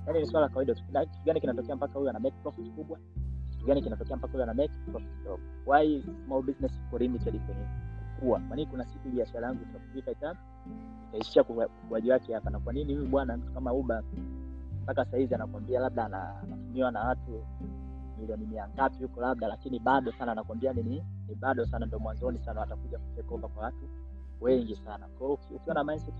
yani 0.07 0.19
ni 0.19 0.25
swala 0.25 0.49
kawaida 0.49 0.73
kitu 0.75 1.23
gani 1.25 1.41
kinatokea 1.41 1.75
mpaka 1.75 1.93
huyu 1.99 2.09
ana 2.09 2.19
make 2.19 2.35
profit 2.43 2.71
kubwa? 2.75 2.99
Kitu 3.51 3.65
gani 3.65 3.81
kinatokea 3.81 4.15
mpaka 4.17 4.31
huyu 4.31 4.43
ana 4.43 4.53
make 4.53 4.73
profit 4.91 5.09
kidogo 5.17 5.39
why 5.65 6.03
small 6.25 6.41
business 6.43 6.71
iko 6.87 6.97
limited 6.97 7.45
kwenye 7.45 7.65
kukua. 8.19 8.39
Kwa 8.39 8.55
nini 8.55 8.67
kuna 8.71 8.85
siku 8.85 9.09
biashara 9.09 9.47
yangu 9.47 9.61
itafika 9.63 10.11
ita 10.11 10.35
itaishia 11.09 11.43
ukuaji 11.43 12.11
wake 12.11 12.33
hapa? 12.33 12.49
Na 12.49 12.59
kwa 12.59 12.73
nini 12.73 12.95
huyu 12.95 13.07
bwana 13.09 13.37
mtu 13.37 13.51
kama 13.53 13.73
uba 13.73 14.03
mpaka 14.83 15.05
sahizi 15.05 15.35
anakwambia 15.35 15.79
labda 15.79 16.05
ana- 16.05 16.39
anatumiwa 16.41 16.91
na 16.91 16.99
watu 16.99 17.43
milioni 18.19 18.45
mia 18.45 18.67
ngapi 18.69 19.03
huko 19.03 19.21
labda 19.21 19.47
lakini 19.47 19.79
bado 19.79 20.11
sana 20.11 20.31
anakwambia 20.31 20.73
nini, 20.73 21.03
ni 21.27 21.35
bado 21.35 21.65
sana 21.65 21.85
ndo 21.85 21.99
mwanzoni 21.99 22.39
sana 22.39 22.59
watakuja 22.59 22.97
kutake 22.99 23.33
over 23.33 23.49
kwa 23.49 23.63
watu 23.63 23.89
wengi 24.41 24.75
sana. 24.75 25.07
Kwa 25.19 25.33
ukiwa 25.33 25.75
na 25.75 25.83
mindset 25.83 26.13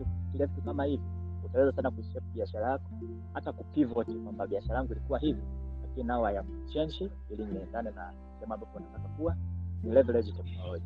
kama 0.65 0.85
hivi 0.85 1.03
utaweza 1.45 1.71
sana 1.71 1.91
kushape 1.91 2.25
biashara 2.33 2.69
yako 2.71 2.89
hata 3.33 3.51
kupivot 3.53 4.07
kwamba 4.23 4.47
biashara 4.47 4.75
yangu 4.75 4.91
ilikuwa 4.91 5.19
hivi 5.19 5.41
lakini 5.81 6.07
nao 6.07 6.31
ya 6.31 6.43
change 6.73 7.11
ili 7.29 7.45
niendane 7.45 7.91
na 7.91 8.13
sehemu 8.35 8.53
ambapo 8.53 8.79
nataka 8.79 9.07
kuwa 9.07 9.35
leverage 9.83 10.31
technology. 10.31 10.83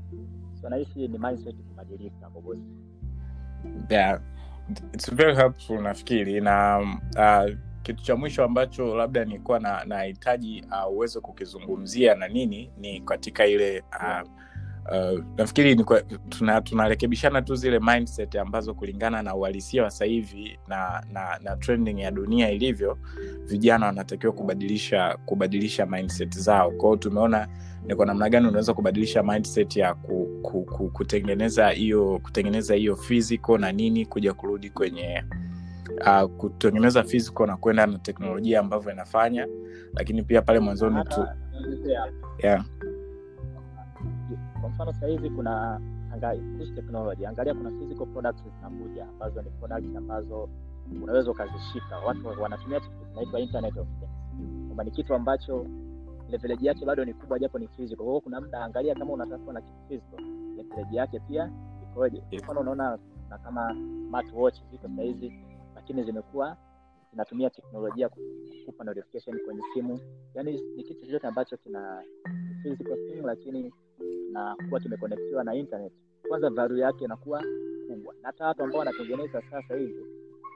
So 0.62 0.69
nahisi 0.69 1.08
ni 1.08 1.17
mindset 1.17 1.56
kubadilika 1.56 2.30
kwa 2.30 2.56
yeah. 3.89 4.21
It's 4.93 5.13
very 5.13 5.36
helpful 5.36 5.82
nafikiri. 5.82 6.41
Na 6.41 6.80
uh, 7.17 7.56
kitu 7.84 8.04
cha 8.04 8.15
mwisho 8.15 8.43
ambacho 8.43 8.95
labda 8.95 9.25
nilikuwa 9.25 9.60
na 9.60 9.86
nahitaji 9.86 10.65
uh, 10.91 11.21
kukizungumzia 11.21 12.15
na 12.15 12.27
nini 12.27 12.71
ni 12.77 13.01
katika 13.01 13.45
ile 13.45 13.84
uh, 13.99 14.30
uh, 14.85 15.19
nafikiri 15.37 15.75
tunarekebishana 15.75 16.29
tuna 16.29 16.61
tunarekebishana 16.61 17.41
tu 17.41 17.55
zile 17.55 17.79
mindset 17.79 18.35
ambazo 18.35 18.73
kulingana 18.73 19.23
na 19.23 19.35
uhalisia 19.35 19.83
wa 19.83 19.89
sahivi 19.91 20.59
na, 20.67 21.03
na 21.11 21.39
na 21.43 21.55
trending 21.55 21.99
ya 21.99 22.11
dunia 22.11 22.49
ilivyo 22.51 22.97
vijana 23.45 23.85
wanatakiwa 23.85 24.33
kubadilisha 24.33 25.17
kubadilisha 25.25 25.85
mindset 25.85 26.37
zao 26.37 26.71
kwao 26.71 26.95
tumeona 26.97 27.47
ni 27.85 27.95
kwa 27.95 28.05
namna 28.05 28.29
gani 28.29 28.47
unaweza 28.47 28.73
kubadilisha 28.73 29.23
mindset 29.23 29.75
ya 29.75 29.93
ku, 29.93 30.39
ku, 30.41 30.63
ku, 30.63 30.89
kutengeneza 30.89 31.69
hiyo 31.69 32.19
kutengeneza 32.23 32.75
hiyo 32.75 32.95
physical 32.95 33.57
na 33.59 33.71
nini 33.71 34.05
kuja 34.05 34.33
kurudi 34.33 34.69
kwenye 34.69 35.23
uh, 36.07 36.23
kutengeneza 36.29 37.03
physical 37.03 37.47
na 37.47 37.57
kwenda 37.57 37.85
na 37.87 37.97
teknolojia 37.97 38.59
ambavyo 38.59 38.91
inafanya 38.91 39.47
lakini 39.93 40.23
pia 40.23 40.41
pale 40.41 40.59
mwanzoni 40.59 41.03
tu 41.03 41.25
yeah. 42.43 42.65
Kwa 44.62 44.69
mfano 44.69 44.93
sasa 44.93 45.08
hivi 45.08 45.30
kuna 45.30 45.82
kuhusu 46.12 47.30
angalia 47.30 47.54
kuna 47.54 47.69
physical 47.71 48.06
products 48.08 48.43
zinakuja 48.43 49.08
ambazo 49.08 49.41
ni 49.41 49.50
products 49.50 49.95
ambazo 49.95 50.50
unaweza 51.04 51.32
ukazishika. 51.32 51.97
Watu 52.00 52.28
wanatumia 52.41 52.80
kitu 52.80 53.38
internet 53.39 53.78
of 53.78 53.88
kwamba 54.67 54.84
ni 54.84 54.91
kitu 54.91 55.13
ambacho 55.15 55.65
leverage 56.30 56.67
yake 56.67 56.86
bado 56.86 57.06
ni 57.06 57.13
kubwa 57.13 57.39
japo 57.39 57.60
ni 57.60 57.67
physical. 57.67 58.04
Kwa 58.06 58.21
kuna 58.21 58.41
muda 58.41 58.63
angalia 58.63 58.95
kama 58.95 59.13
unatafuta 59.13 59.54
na 59.54 59.62
kitu 59.62 59.78
physical 59.88 60.21
leverage 60.58 60.97
yake 60.97 61.19
pia 61.19 61.52
ikoje. 61.84 62.21
Kwa 62.21 62.38
mfano 62.39 62.60
unaona 62.60 63.00
na 63.30 63.38
kama 63.38 63.76
smartwatch 64.08 64.58
ziko 64.71 64.88
sasa 64.88 65.34
lakini 65.76 66.04
zimekuwa 66.04 66.58
zinatumia 67.12 67.50
teknolojia 67.50 68.10
kukupa 68.10 68.84
notification 68.84 69.39
kwenye 69.45 69.62
simu. 69.74 70.00
Yani 70.34 70.62
ni 70.76 70.84
kitu 70.84 71.06
chochote 71.06 71.28
ambacho 71.28 71.58
kina 71.58 72.04
physical 72.63 72.95
thing 73.08 73.21
lakini 73.24 73.74
na 74.31 74.55
kuwa 74.69 74.79
kimekonektiwa 74.79 75.43
na 75.43 75.55
internet. 75.55 75.93
Kwanza 76.27 76.49
value 76.49 76.79
yake 76.81 77.05
inakuwa 77.05 77.43
kubwa. 77.87 78.13
Na 78.21 78.27
hata 78.27 78.45
watu 78.45 78.63
ambao 78.63 78.79
wanatengeneza 78.79 79.41
sasa 79.51 79.75
hivi 79.75 80.05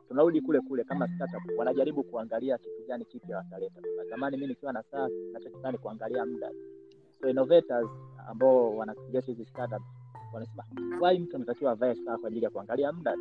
tunarudi 0.08 0.42
kule 0.42 0.62
kule 0.62 0.84
kama 0.84 1.08
startup 1.08 1.58
wanajaribu 1.58 2.04
kuangalia 2.04 2.58
kitu 2.58 2.88
gani 2.88 3.06
kipya 3.06 3.38
wataleta. 3.38 3.82
Kwa 3.96 4.06
zamani 4.06 4.38
mi 4.38 4.48
nikiwa 4.48 4.74
na 4.74 4.84
saa 4.84 5.08
nachokifani 5.34 5.78
kuangalia 5.78 6.26
muda. 6.26 6.52
So 7.22 7.30
innovators 7.30 7.90
ambao 8.28 8.76
wanakuja 8.78 9.20
hizi 9.22 9.46
startup 9.46 9.82
wanasema 10.34 10.64
why 11.02 11.20
mtu 11.20 11.36
anatakiwa 11.36 11.72
avae 11.72 11.96
saa 11.96 12.18
kwa 12.18 12.28
ajili 12.28 12.44
ya 12.46 12.50
kuangalia 12.50 12.92
muda? 12.92 13.16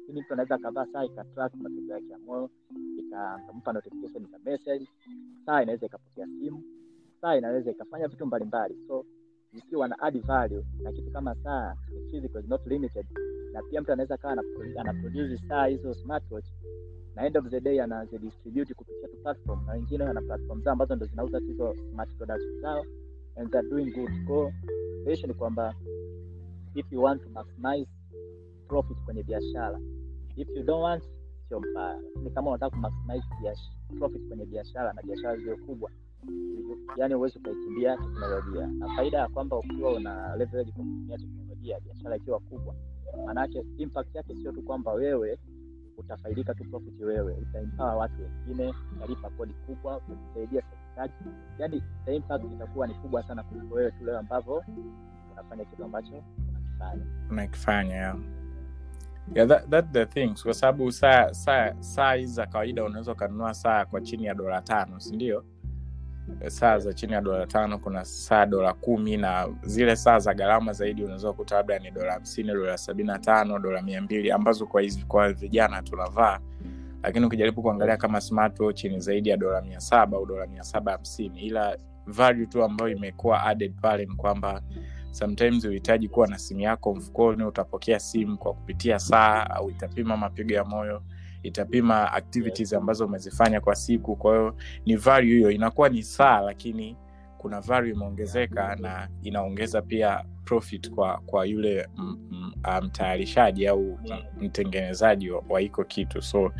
Lakini 0.00 0.20
mtu 0.20 0.32
anaweza 0.32 0.54
akavaa 0.54 0.86
saa 0.92 1.04
ikatrack 1.04 1.54
mapigo 1.54 1.92
yake 1.92 2.08
ya 2.12 2.18
moyo 2.18 2.50
ikampa 2.98 3.72
notification 3.72 4.26
za 4.26 4.38
message 4.44 4.88
saa 5.46 5.62
inaweza 5.62 5.86
ikapokea 5.86 6.26
simu. 6.26 6.62
Saa 7.20 7.36
inaweza 7.36 7.70
ikafanya 7.70 8.08
vitu 8.08 8.26
mbalimbali. 8.26 8.76
So 8.88 9.04
zikiwa 9.54 9.88
na 9.88 9.98
add 9.98 10.20
value 10.26 10.64
na 10.82 10.92
kitu 10.92 11.10
kama 11.10 11.34
saa 11.34 11.74
physical, 12.10 12.42
not 12.48 12.66
limited. 12.66 13.06
Na 13.52 13.62
pia 13.62 13.80
mtu 13.80 13.92
anaweza 13.92 14.16
kawa 14.16 14.44
anaproduce 14.78 15.38
saa 15.48 15.66
hizo 15.66 15.94
smartwatch 15.94 16.46
na 17.14 17.26
end 17.26 17.36
of 17.36 17.48
the 17.48 17.60
day 17.60 17.82
anazidistribute 17.82 18.74
kupitia 18.74 19.08
tu 19.08 19.16
platform. 19.22 19.66
Na 19.66 19.72
wengine 19.72 20.04
wana 20.04 20.20
platform 20.22 20.62
zao 20.62 20.72
ambazo 20.72 20.96
ndo 20.96 21.06
zinauza 21.06 21.38
hizo 21.38 21.74
smart 21.92 22.16
products 22.16 22.60
zao 22.60 22.84
and 23.36 23.50
they're 23.50 23.70
doing 23.70 23.90
good. 23.90 24.26
Ko 24.26 24.52
kesho 25.04 25.26
ni 25.26 25.34
kwamba 25.34 25.74
if 26.74 26.92
you 26.92 27.02
want 27.02 27.22
to 27.22 27.28
maximize 27.28 27.90
profit 28.68 28.96
kwenye 29.04 29.22
biashara 29.22 29.80
if 30.36 30.48
you 30.48 30.62
don't 30.62 30.82
want 30.82 31.04
sio 31.48 31.60
mbaya. 31.60 32.00
Lakini 32.14 32.30
kama 32.30 32.50
unataka 32.50 32.76
kumaximize 32.76 33.24
profit 33.98 34.28
kwenye 34.28 34.46
biashara 34.46 34.92
na 34.92 35.02
biashara 35.02 35.36
ziwe 35.36 35.56
kubwa 35.56 35.90
yani 36.96 37.14
huwezi 37.14 37.38
ukaikimbia 37.38 37.96
teknolojia. 37.96 38.66
Na 38.66 38.88
faida 38.96 39.18
ya 39.18 39.28
kwamba 39.28 39.56
ukiwa 39.56 39.92
una 39.92 40.36
leverage 40.36 40.72
kwa 40.72 40.84
kutumia 40.84 41.18
teknolojia 41.18 41.80
biashara 41.80 42.16
ikiwa 42.16 42.38
kubwa 42.40 42.74
maanake 43.26 43.64
impact 43.78 44.14
yake 44.14 44.34
sio 44.34 44.52
tu 44.52 44.62
kwamba 44.62 44.92
wewe 44.92 45.38
utafaidika 45.96 46.54
tu 46.54 46.64
profit 46.64 47.00
wewe 47.00 47.32
utaimpawa 47.34 47.94
watu 47.96 48.14
wengine 48.22 48.74
utalipa 48.96 49.30
kodi 49.30 49.52
kubwa 49.66 49.96
utasaidia 50.08 50.62
serikali. 50.62 51.12
Yani 51.58 51.82
impact 52.06 52.44
itakuwa 52.44 52.86
ni 52.86 52.94
kubwa 52.94 53.22
sana 53.22 53.42
kuliko 53.42 53.74
wewe 53.74 53.90
tu 53.90 54.04
leo 54.04 54.18
ambavyo 54.18 54.64
unafanya 55.32 55.64
kitu 55.64 55.84
ambacho 55.84 56.24
unakifanya. 56.48 57.04
Unakifanya 57.30 57.94
yeah. 57.94 58.16
That, 59.48 59.68
that 59.70 59.92
the 59.92 60.06
things 60.06 60.42
kwa 60.42 60.54
sababu 60.54 60.92
saa 60.92 62.14
hizi 62.14 62.32
za 62.34 62.46
kawaida 62.46 62.84
unaweza 62.84 63.12
ukanunua 63.12 63.54
saa 63.54 63.84
kwa 63.84 64.00
chini 64.00 64.24
ya 64.24 64.34
dola 64.34 64.62
tano 64.62 65.00
sindio 65.00 65.44
saa 66.48 66.78
za 66.78 66.92
chini 66.92 67.12
ya 67.12 67.20
dola 67.20 67.46
tano 67.46 67.78
kuna 67.78 68.04
saa 68.04 68.46
dola 68.46 68.72
kumi 68.72 69.16
na 69.16 69.48
zile 69.62 69.96
saa 69.96 70.18
za 70.18 70.34
gharama 70.34 70.72
zaidi 70.72 71.04
unaweza 71.04 71.30
kukuta 71.30 71.56
labda 71.56 71.78
ni 71.78 71.90
dola 71.90 72.12
hamsini 72.12 72.48
dola 72.52 72.78
sabini 72.78 73.06
na 73.06 73.18
tano 73.18 73.58
dola 73.58 73.82
mia 73.82 74.02
mbili 74.02 74.30
ambazo 74.32 74.66
kwa 74.66 74.82
hizi 74.82 75.04
kwa 75.08 75.32
vijana 75.32 75.82
tunavaa. 75.82 76.38
Lakini 77.02 77.26
ukijaribu 77.26 77.62
kuangalia 77.62 77.96
kama 77.96 78.20
smartwatch 78.20 78.84
ni 78.84 79.00
zaidi 79.00 79.28
ya 79.28 79.36
dola 79.36 79.62
mia 79.62 79.80
saba 79.80 80.16
au 80.16 80.26
dola 80.26 80.46
mia 80.46 80.62
saba 80.62 80.92
hamsini 80.92 81.40
ila 81.40 81.78
value 82.06 82.46
tu 82.46 82.64
ambayo 82.64 82.90
imekuwa 82.90 83.42
added 83.42 83.74
pale 83.80 84.06
ni 84.06 84.14
kwamba 84.16 84.62
sometimes 85.10 85.64
uhitaji 85.64 86.08
kuwa 86.08 86.26
na 86.26 86.38
simu 86.38 86.60
yako 86.60 86.94
mfukoni 86.94 87.44
utapokea 87.44 88.00
simu 88.00 88.38
kwa 88.38 88.54
kupitia 88.54 88.98
saa 88.98 89.46
au 89.50 89.70
itapima 89.70 90.16
mapigo 90.16 90.54
ya 90.54 90.64
moyo 90.64 91.02
itapima 91.42 92.12
activities 92.12 92.72
ambazo 92.72 93.06
umezifanya 93.06 93.60
kwa 93.60 93.74
siku. 93.74 94.16
Kwa 94.16 94.32
hiyo 94.38 94.56
ni 94.86 94.96
value 94.96 95.34
hiyo 95.34 95.50
inakuwa 95.50 95.88
ni 95.88 96.02
saa 96.02 96.40
lakini 96.40 96.96
kuna 97.38 97.60
value 97.60 97.90
imeongezeka 97.90 98.76
na 98.76 99.08
inaongeza 99.22 99.82
pia 99.82 100.24
profit 100.44 100.90
kwa 100.90 101.20
kwa 101.26 101.46
yule 101.46 101.88
mtayarishaji 102.82 103.66
au 103.66 103.98
mtengenezaji 104.40 105.30
wa, 105.30 105.44
wa 105.48 105.62
iko 105.62 105.84
kitu. 105.84 106.22
So 106.22 106.52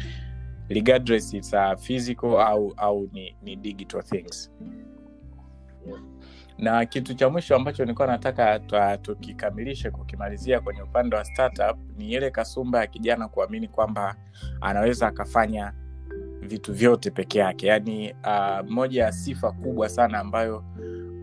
regardless 0.68 1.34
it's 1.34 1.54
a 1.54 1.76
physical 1.76 2.30
au 2.40 2.74
au 2.76 3.08
ni, 3.12 3.36
ni 3.42 3.56
digital 3.56 4.02
things. 4.02 4.50
Yes. 5.86 6.09
Na 6.60 6.86
kitu 6.86 7.14
cha 7.14 7.28
mwisho 7.30 7.56
ambacho 7.56 7.84
nilikuwa 7.84 8.08
nataka 8.08 8.58
tukikamilishe 9.02 9.90
kukimalizia 9.90 10.60
kwenye 10.60 10.82
upande 10.82 11.16
wa 11.16 11.24
startup 11.24 11.76
ni 11.98 12.10
ile 12.12 12.30
kasumba 12.30 12.80
ya 12.80 12.86
kijana 12.86 13.28
kuamini 13.28 13.68
kwamba 13.68 14.16
anaweza 14.60 15.06
akafanya 15.06 15.72
vitu 16.40 16.72
vyote 16.74 17.10
peke 17.10 17.38
yake. 17.38 17.66
Yaani 17.66 18.12
uh, 18.24 18.70
moja 18.70 19.04
ya 19.04 19.12
sifa 19.12 19.52
kubwa 19.52 19.88
sana 19.88 20.18
ambayo 20.18 20.64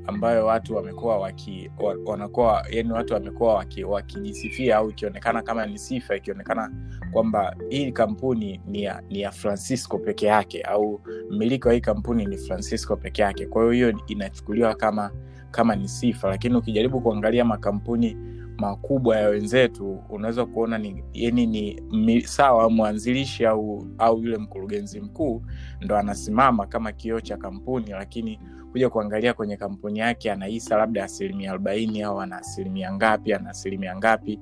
ambayo 0.07 0.45
watu 0.45 0.75
wamekuwa 0.75 1.17
waki 1.17 1.71
wanakuwa 2.05 2.65
yani 2.69 2.91
watu 2.91 3.13
wamekuwa 3.13 3.65
wakijisifia 3.87 4.75
waki 4.75 4.85
au 4.85 4.89
ikionekana 4.89 5.41
kama 5.41 5.65
ni 5.65 5.77
sifa 5.77 6.15
ikionekana 6.15 6.71
kwamba 7.11 7.55
hii 7.69 7.91
kampuni 7.91 8.61
ni 8.67 8.83
ya, 8.83 9.03
ni 9.09 9.21
ya 9.21 9.31
francisco 9.31 9.97
peke 9.97 10.25
yake 10.25 10.61
au 10.61 11.01
mmiliki 11.31 11.67
wa 11.67 11.73
hii 11.73 11.81
kampuni 11.81 12.25
ni 12.25 12.37
francisco 12.37 12.95
peke 12.95 13.21
yake. 13.21 13.45
Kwa 13.45 13.61
hiyo 13.61 13.73
hiyo 13.73 14.01
inachukuliwa 14.07 14.75
kama 14.75 15.11
kama 15.51 15.75
ni 15.75 15.87
sifa. 15.87 16.29
Lakini 16.29 16.55
ukijaribu 16.55 17.01
kuangalia 17.01 17.45
makampuni 17.45 18.17
makubwa 18.57 19.17
ya 19.17 19.27
wenzetu 19.29 20.03
unaweza 20.09 20.45
kuona 20.45 20.77
ni 20.77 21.03
yani 21.13 21.45
ni 21.91 22.21
sawa 22.21 22.69
mwanzilishi 22.69 23.45
au 23.45 23.87
au 23.97 24.23
yule 24.23 24.37
mkurugenzi 24.37 25.01
mkuu 25.01 25.41
ndo 25.81 25.97
anasimama 25.97 26.65
kama 26.67 26.91
kioo 26.91 27.19
cha 27.21 27.37
kampuni 27.37 27.91
lakini 27.91 28.39
kuja 28.77 28.89
kuangalia 28.89 29.33
kwenye 29.33 29.57
kampuni 29.57 29.99
yake 29.99 30.31
anahisa 30.31 30.77
labda 30.77 31.03
asilimia 31.03 31.49
arobaini 31.49 32.01
au 32.03 32.21
ana 32.21 32.37
asilimia 32.37 32.93
ngapi 32.93 33.33
ana 33.33 33.49
asilimia 33.49 33.95
ngapi. 33.95 34.39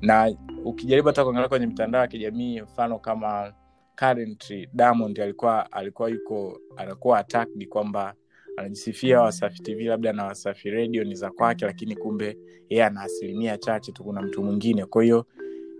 Na 0.00 0.34
ukijaribu 0.64 1.08
hata 1.08 1.22
kuangalia 1.24 1.48
kwenye 1.48 1.66
mitandao 1.66 2.00
ya 2.02 2.08
kijamii 2.08 2.60
mfano 2.60 2.98
kama 2.98 3.52
currently 3.98 4.68
diamond 4.72 5.20
alikuwa 5.20 5.72
alikuwa 5.72 6.08
yuko 6.08 6.60
anakuwa 6.76 7.18
attacked 7.18 7.68
kwamba 7.68 8.14
anajisifia 8.56 9.20
wasafi 9.20 9.62
tv 9.62 9.84
labda 9.84 10.12
na 10.12 10.24
wasafi 10.24 10.70
redio 10.70 11.04
ni 11.04 11.14
za 11.14 11.30
kwake 11.30 11.64
lakini 11.64 11.96
kumbe 11.96 12.38
yeye 12.68 12.84
ana 12.84 13.00
asilimia 13.02 13.58
chache 13.58 13.92
tu 13.92 14.04
kuna 14.04 14.22
mtu 14.22 14.42
mwingine. 14.42 14.86
Kwa 14.86 15.02
hiyo 15.02 15.26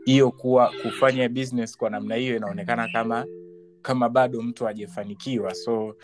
hiyo 0.04 0.30
kuwa 0.30 0.72
kufanya 0.82 1.28
business 1.28 1.76
kwa 1.76 1.90
namna 1.90 2.14
hiyo 2.14 2.36
inaonekana 2.36 2.88
kama 2.92 3.26
kama 3.82 4.08
bado 4.08 4.42
mtu 4.42 4.64
hajafanikiwa. 4.64 5.54
So 5.54 5.96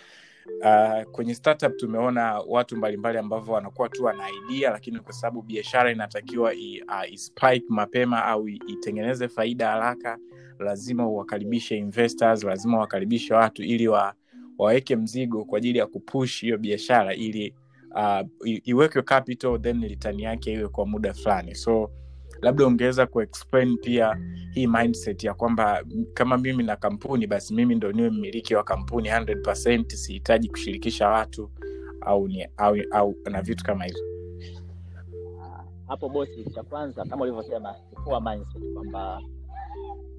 uh, 0.60 1.02
kwenye 1.10 1.34
startup 1.34 1.76
tumeona 1.76 2.38
watu 2.40 2.76
mbalimbali 2.76 3.18
ambavyo 3.18 3.54
wanakuwa 3.54 3.88
tu 3.88 4.04
wana 4.04 4.24
idea 4.30 4.70
lakini 4.70 5.00
kwa 5.00 5.12
sababu 5.12 5.42
biashara 5.42 5.92
inatakiwa 5.92 6.54
i, 6.54 6.82
uh, 6.82 7.12
ispike 7.12 7.64
mapema 7.68 8.24
au 8.24 8.48
itengeneze 8.48 9.28
faida 9.28 9.70
haraka 9.70 10.18
lazima 10.58 11.08
uwakaribishe 11.08 11.76
investors 11.76 12.44
lazima 12.44 12.76
uwakaribishe 12.76 13.34
watu 13.34 13.62
ili 13.62 13.88
wa, 13.88 14.14
waweke 14.58 14.96
mzigo 14.96 15.44
kwa 15.44 15.58
ajili 15.58 15.78
ya 15.78 15.86
kupush 15.86 16.40
hiyo 16.40 16.58
biashara 16.58 17.14
ili 17.14 17.54
uh, 17.94 18.48
iwekwe 18.64 19.02
capital 19.02 19.60
then 19.60 19.82
return 19.82 20.20
yake 20.20 20.52
iwe 20.52 20.68
kwa 20.68 20.86
muda 20.86 21.14
fulani. 21.14 21.54
So 21.54 21.90
labda 22.42 22.66
ungeweza 22.66 23.06
kuexplain 23.06 23.78
pia 23.78 24.16
hii 24.52 24.66
mindset 24.66 25.24
ya 25.24 25.34
kwamba 25.34 25.84
kama 26.14 26.38
mimi 26.38 26.62
na 26.62 26.76
kampuni 26.76 27.26
basi 27.26 27.54
mimi 27.54 27.74
ndo 27.74 27.92
niwe 27.92 28.10
mmiliki 28.10 28.54
wa 28.54 28.64
kampuni 28.64 29.08
100 29.08 29.88
sihitaji 29.88 30.48
kushirikisha 30.48 31.08
watu 31.08 31.50
au, 32.00 32.28
ni, 32.28 32.46
au, 32.56 32.76
au 32.90 33.14
na 33.30 33.42
vitu 33.42 33.64
kama 33.64 33.84
hivyo 33.84 34.02
hapo 35.88 36.08
bosi 36.08 36.50
cha 36.50 36.62
kwanza 36.62 37.04
kama 37.04 37.22
ulivyosema 37.22 37.74
kuwa 38.04 38.20
mindset 38.20 38.74
kwamba 38.74 39.22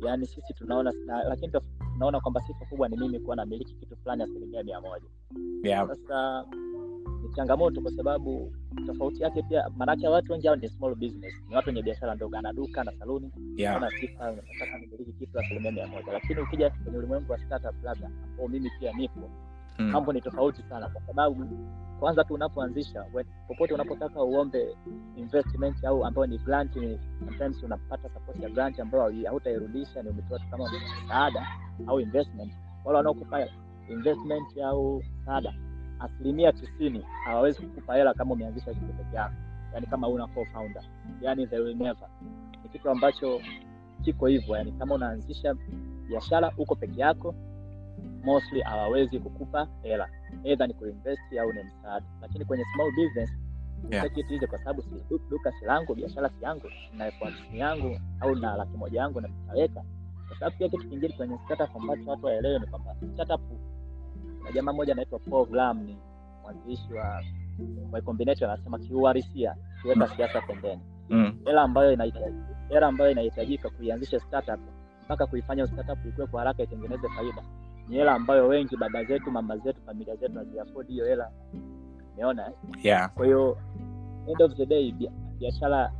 yani 0.05 0.27
sisi 0.27 0.53
tunaona 0.53 0.91
na, 1.05 1.23
lakini 1.23 1.51
tunaona 1.93 2.19
kwamba 2.19 2.41
sifa 2.41 2.65
kubwa 2.65 2.89
ni 2.89 2.97
mimi 2.97 3.19
kuwa 3.19 3.35
namiliki 3.35 3.75
kitu 3.75 3.97
fulani 3.97 4.23
asilimia 4.23 4.63
mia 4.63 4.81
moja 4.81 5.05
yeah. 5.63 5.87
sasa 5.87 6.45
changamoto 7.35 7.81
kwa 7.81 7.91
sababu 7.91 8.53
tofauti 8.87 9.23
yake 9.23 9.41
pia 9.43 9.69
maanake 9.77 10.07
watu 10.07 10.31
wengi 10.31 10.47
hao 10.47 10.55
ni 10.55 10.69
small 10.69 10.95
business 10.95 11.33
ni 11.49 11.55
watu 11.55 11.69
wenye 11.69 11.81
biashara 11.83 12.15
ndogo 12.15 12.37
ana 12.37 12.53
duka 12.53 12.83
na 12.83 12.91
saluni 12.99 13.31
Yeah. 13.57 13.75
ana 13.77 13.89
sifa 13.91 14.31
nataka 14.31 14.77
nimiliki 14.79 15.13
kitu 15.13 15.39
asilimia 15.39 15.71
mia 15.71 15.87
moja 15.87 16.11
lakini 16.13 16.39
ukija 16.41 16.69
kwenye 16.69 16.97
ulimwengu 16.97 17.31
wa 17.31 17.37
startup 17.39 17.83
labda 17.83 18.09
ambao 18.31 18.47
mimi 18.47 18.69
pia 18.79 18.93
nipo 18.93 19.29
Mm. 19.79 19.89
mambo 19.91 20.13
ni 20.13 20.21
tofauti 20.21 20.61
sana 20.69 20.89
kwa 20.89 21.01
sababu 21.01 21.47
kwanza 21.99 22.23
tu 22.23 22.33
unapoanzisha 22.33 23.05
popote 23.47 23.73
unapotaka 23.73 24.23
uombe 24.23 24.75
investment 25.15 25.83
au 25.85 26.05
ambayo 26.05 26.27
ni 26.27 26.37
grant 26.37 26.75
ni 26.75 26.99
sometimes 27.19 27.63
unapata 27.63 28.09
support 28.09 28.39
ya 28.39 28.49
grant 28.49 28.79
ambayo 28.79 29.13
hautairudisha 29.27 30.03
ni 30.03 30.09
umetoa 30.09 30.39
tu 30.39 30.45
kama 30.51 30.69
msaada 31.05 31.47
au 31.87 31.99
investment 31.99 32.53
wale 32.85 32.97
wanaokupa 32.97 33.47
investment 33.89 34.57
au 34.65 35.03
msaada 35.21 35.53
asilimia 36.03 36.51
tisini 36.51 37.05
hawawezi 37.25 37.61
kukupa 37.61 37.95
hela 37.95 38.13
kama 38.13 38.33
umeanzisha 38.33 38.73
kitu 38.73 38.85
peke 38.93 39.15
yako. 39.15 39.33
Yani 39.73 39.87
kama 39.87 40.07
una 40.07 40.27
co-founder 40.27 40.83
yani 41.21 41.47
they 41.47 41.59
will 41.59 41.75
never. 41.77 42.09
Ni 42.63 42.69
kitu 42.69 42.89
ambacho 42.89 43.41
kiko 44.03 44.27
hivyo 44.27 44.55
yani 44.57 44.71
kama 44.71 44.95
unaanzisha 44.95 45.55
biashara 46.07 46.51
uko 46.57 46.75
peke 46.75 47.01
yako 47.01 47.35
mostly 48.23 48.61
hawawezi 48.61 49.19
kukupa 49.19 49.67
hela. 49.81 50.09
Either 50.43 50.67
ni 50.67 50.73
kuinvest 50.73 51.21
au 51.41 51.53
ni 51.53 51.63
msaada. 51.63 52.05
Lakini 52.21 52.45
kwenye 52.45 52.63
small 52.75 52.91
business 52.91 53.29
Yeah. 53.91 54.03
take 54.03 54.19
it 54.35 54.47
kwa 54.49 54.57
sababu 54.59 54.81
si 54.81 54.89
duka 55.29 55.51
si 55.59 55.65
langu 55.65 55.95
biashara 55.95 56.29
si 56.29 56.43
yangu 56.43 56.67
na 56.97 57.05
elfu 57.05 57.23
hamsini 57.25 57.59
yangu 57.59 57.99
au 58.19 58.35
na 58.35 58.55
laki 58.55 58.77
moja 58.77 58.99
yangu 58.99 59.21
na 59.21 59.27
nitaweka. 59.27 59.83
Kwa 60.27 60.37
sababu 60.39 60.57
pia 60.57 60.69
kitu 60.69 60.89
kingine 60.89 61.13
kwenye 61.13 61.37
startup 61.45 61.75
ambacho 61.75 62.09
watu 62.11 62.25
waelewe 62.25 62.59
ni 62.59 62.65
kwamba 62.67 62.95
startup 63.13 63.41
na 64.43 64.51
jamaa 64.51 64.73
mmoja 64.73 64.93
anaitwa 64.93 65.19
Paul 65.19 65.47
Graham 65.49 65.83
ni 65.83 65.97
mwanzilishi 66.43 66.93
wa 66.93 67.23
Y 67.93 68.01
Combinator 68.01 68.49
anasema 68.49 68.79
kiuhalisia 68.79 69.55
kiweka 69.81 70.07
siasa 70.07 70.41
pembeni 70.41 70.81
Mm. 71.09 71.33
hela 71.45 71.61
ambayo 71.61 71.91
inahitajika 71.91 72.55
hela 72.69 72.87
ambayo 72.87 73.11
inahitajika 73.11 73.69
kuianzisha 73.69 74.19
startup 74.19 74.59
mpaka 75.05 75.27
kuifanya 75.27 75.67
startup 75.67 76.05
ikue 76.05 76.27
kwa 76.27 76.39
haraka 76.41 76.63
itengeneze 76.63 77.09
faida 77.09 77.43
ni 77.87 77.95
hela 77.95 78.13
ambayo 78.13 78.47
wengi 78.47 78.77
baba 78.77 79.03
zetu 79.03 79.31
mama 79.31 79.57
zetu 79.57 79.81
familia 79.85 80.15
zetu 80.15 80.37
haziafodi 80.37 80.91
hiyo 80.93 81.05
hela 81.05 81.31
umeona 82.13 82.45
eh? 82.47 82.53
Yeah. 82.83 83.13
kwa 83.13 83.25
hiyo 83.25 83.57
end 84.27 84.41
of 84.41 84.53
the 84.55 84.65
day 84.65 84.93
biashara 85.39 85.91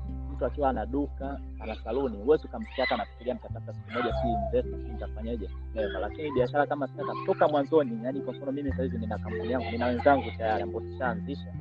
mtu 0.44 0.52
akiwa 0.54 0.70
ana 0.70 0.86
duka 0.86 1.40
ana 1.60 1.76
saluni 1.76 2.18
huwezi 2.18 2.48
ukamsikia 2.48 2.84
hata 2.84 2.96
anafikiria 2.96 3.36
mtatafuta 3.36 3.74
siku 3.74 3.92
moja 3.92 4.14
si 4.22 4.28
invest 4.28 4.70
si 4.86 4.92
nitafanyaje? 4.92 5.50
Never. 5.76 6.02
Lakini 6.02 6.32
biashara 6.32 6.66
kama 6.68 6.88
startup 6.88 7.26
toka 7.26 7.48
mwanzoni 7.48 8.00
yani 8.06 8.22
kwa 8.22 8.34
mfano 8.34 8.52
mimi 8.52 8.72
sahizi 8.74 8.98
nina 8.98 9.18
kampuni 9.18 9.52
yangu 9.52 9.72
nina 9.72 9.86
wenzangu 9.86 10.32
tayari 10.38 10.64
ambao 10.64 10.82
tushaanzisha. 10.82 11.54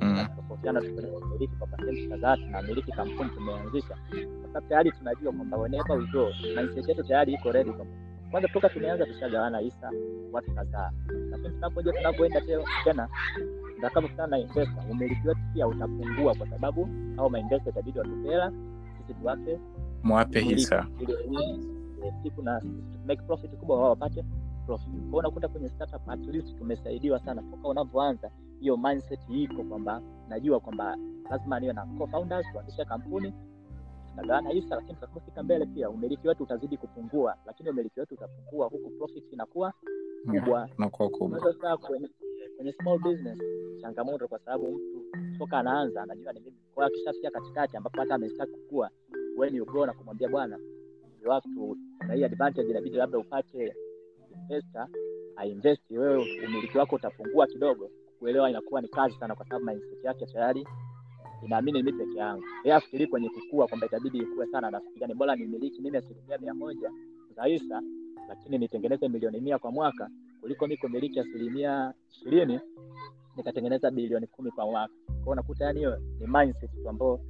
Mm. 0.00 0.26
tofautiana 0.36 0.80
tumiliki 0.80 1.56
kwa 1.58 1.66
pasenti 1.66 2.08
kadhaa 2.08 2.36
tunamiliki 2.36 2.92
kampuni 2.92 3.30
tumeanzisha. 3.30 3.96
Sasa 4.46 4.60
tayari 4.68 4.92
tunajua 4.92 5.32
kwamba 5.32 5.56
whenever 5.56 5.96
we 5.98 6.06
go 6.06 6.28
mindset 6.56 6.88
yetu 6.88 7.02
tayari 7.04 7.32
iko 7.32 7.52
ready 7.52 7.72
kwanza 8.30 8.48
toka 8.48 8.68
tumeanza 8.68 9.06
tushagawana 9.06 9.58
hisa 9.58 9.90
watu 10.32 10.50
kadhaa. 10.54 10.90
Lakini 11.30 11.50
tunapoja 11.50 11.92
tunapoenda 11.92 12.40
tena 12.84 13.08
tutakapokutana 13.76 14.26
na 14.26 14.38
investor 14.38 14.84
umiliki 14.90 15.28
wetu 15.28 15.40
pia 15.54 15.66
utapungua 15.68 16.34
kwa 16.34 16.48
sababu 16.50 16.88
au 17.16 17.30
mainvestor 17.30 17.72
itabidi 17.72 17.98
watupe 17.98 18.28
hela 18.28 18.52
sisi 19.00 19.14
tuwape. 19.20 19.58
Mwape 20.02 20.40
hisa. 20.40 20.86
siku 22.22 22.42
na 22.42 22.62
make 23.06 23.22
profit 23.22 23.50
kubwa 23.50 23.76
wao 23.80 23.90
wapate 23.90 24.24
profit. 24.66 24.88
Kwao 25.10 25.18
unakuta 25.18 25.48
kwenye 25.48 25.68
startup 25.68 26.08
at 26.08 26.20
least 26.26 26.58
tumesaidiwa 26.58 27.18
sana 27.20 27.42
toka 27.42 27.68
unavyoanza 27.68 28.30
hiyo 28.60 28.76
mindset 28.76 29.20
iko 29.30 29.62
kwamba 29.64 30.02
najua 30.28 30.60
kwamba 30.60 30.96
lazima 31.30 31.60
niwe 31.60 31.72
na 31.72 31.86
co-founders 31.98 32.46
kuanzisha 32.52 32.84
kampuni 32.84 33.32
tunagawana 34.10 34.50
hisa 34.50 34.74
lakini 34.74 34.94
tutakapofika 34.94 35.42
mbele 35.42 35.66
pia 35.66 35.90
umiliki 35.90 36.28
wetu 36.28 36.42
utazidi 36.42 36.76
kupungua 36.76 37.36
lakini 37.46 37.70
umiliki 37.70 38.00
wetu 38.00 38.14
utapungua 38.14 38.66
huku 38.66 38.90
profit 38.90 39.32
inakuwa 39.32 39.72
kubwa. 40.26 40.68
nakuwa 40.78 41.08
kubwa. 41.08 41.40
Sasa 41.40 41.76
kwenye, 42.56 42.72
small 42.72 42.98
business 42.98 43.38
changamoto 43.80 44.28
kwa 44.28 44.38
sababu 44.38 44.72
mtu 44.72 45.04
toka 45.38 45.58
anaanza 45.58 46.02
anajua 46.02 46.32
ni 46.32 46.40
mimi. 46.40 46.56
Kwa 46.74 46.86
akishafikia 46.86 47.30
katikati 47.30 47.76
ambapo 47.76 48.00
hata 48.00 48.14
amestaki 48.14 48.52
kukua 48.52 48.90
when 49.36 49.52
ni 49.52 49.60
go 49.60 49.86
na 49.86 49.92
kumwambia 49.92 50.28
bwana 50.28 50.58
you 51.22 51.30
have 51.30 51.48
na 52.08 52.14
hii 52.14 52.24
advantage 52.24 52.70
inabidi 52.70 52.96
labda 52.96 53.18
upate 53.18 53.74
investor 54.34 54.88
ainvest 55.36 55.90
wewe 55.90 56.26
umiliki 56.46 56.78
wako 56.78 56.96
utapungua 56.96 57.46
kidogo. 57.46 57.90
Kuelewa 58.18 58.50
inakuwa 58.50 58.80
ni 58.80 58.88
kazi 58.88 59.14
sana 59.18 59.34
kwa 59.34 59.46
sababu 59.46 59.64
mindset 59.66 60.04
yake 60.04 60.26
tayari 60.26 60.66
inaamini 61.44 61.82
mimi 61.82 61.98
peke 61.98 62.18
yangu. 62.18 62.44
Yeye 62.64 62.76
afikiri 62.76 63.06
kwenye 63.06 63.28
kukua 63.28 63.66
kwamba 63.68 63.86
itabidi 63.86 64.18
ikue 64.18 64.46
sana 64.46 64.68
anafikiria 64.68 65.06
ni 65.06 65.14
bora 65.14 65.36
nimiliki 65.36 65.82
mimi 65.82 65.96
asilimia 65.96 66.38
mia 66.38 66.54
moja 66.54 66.90
za 67.36 67.42
lakini 68.28 68.58
nitengeneze 68.58 69.08
milioni 69.08 69.40
mia 69.40 69.58
kwa 69.58 69.72
mwaka 69.72 70.10
kuliko 70.46 70.66
mi 70.66 70.76
kumiliki 70.76 71.20
asilimia 71.20 71.92
ishirini 72.10 72.60
nikatengeneza 73.36 73.90
bilioni 73.90 74.26
kumi 74.26 74.50
kwa 74.50 74.66
mwaka. 74.66 74.94
Kwao 75.06 75.32
unakuta 75.32 75.64
yani 75.64 75.78
hiyo 75.78 75.96
ni 76.20 76.26
mindset 76.26 76.70
tu 76.82 76.88
ambao 76.88 77.20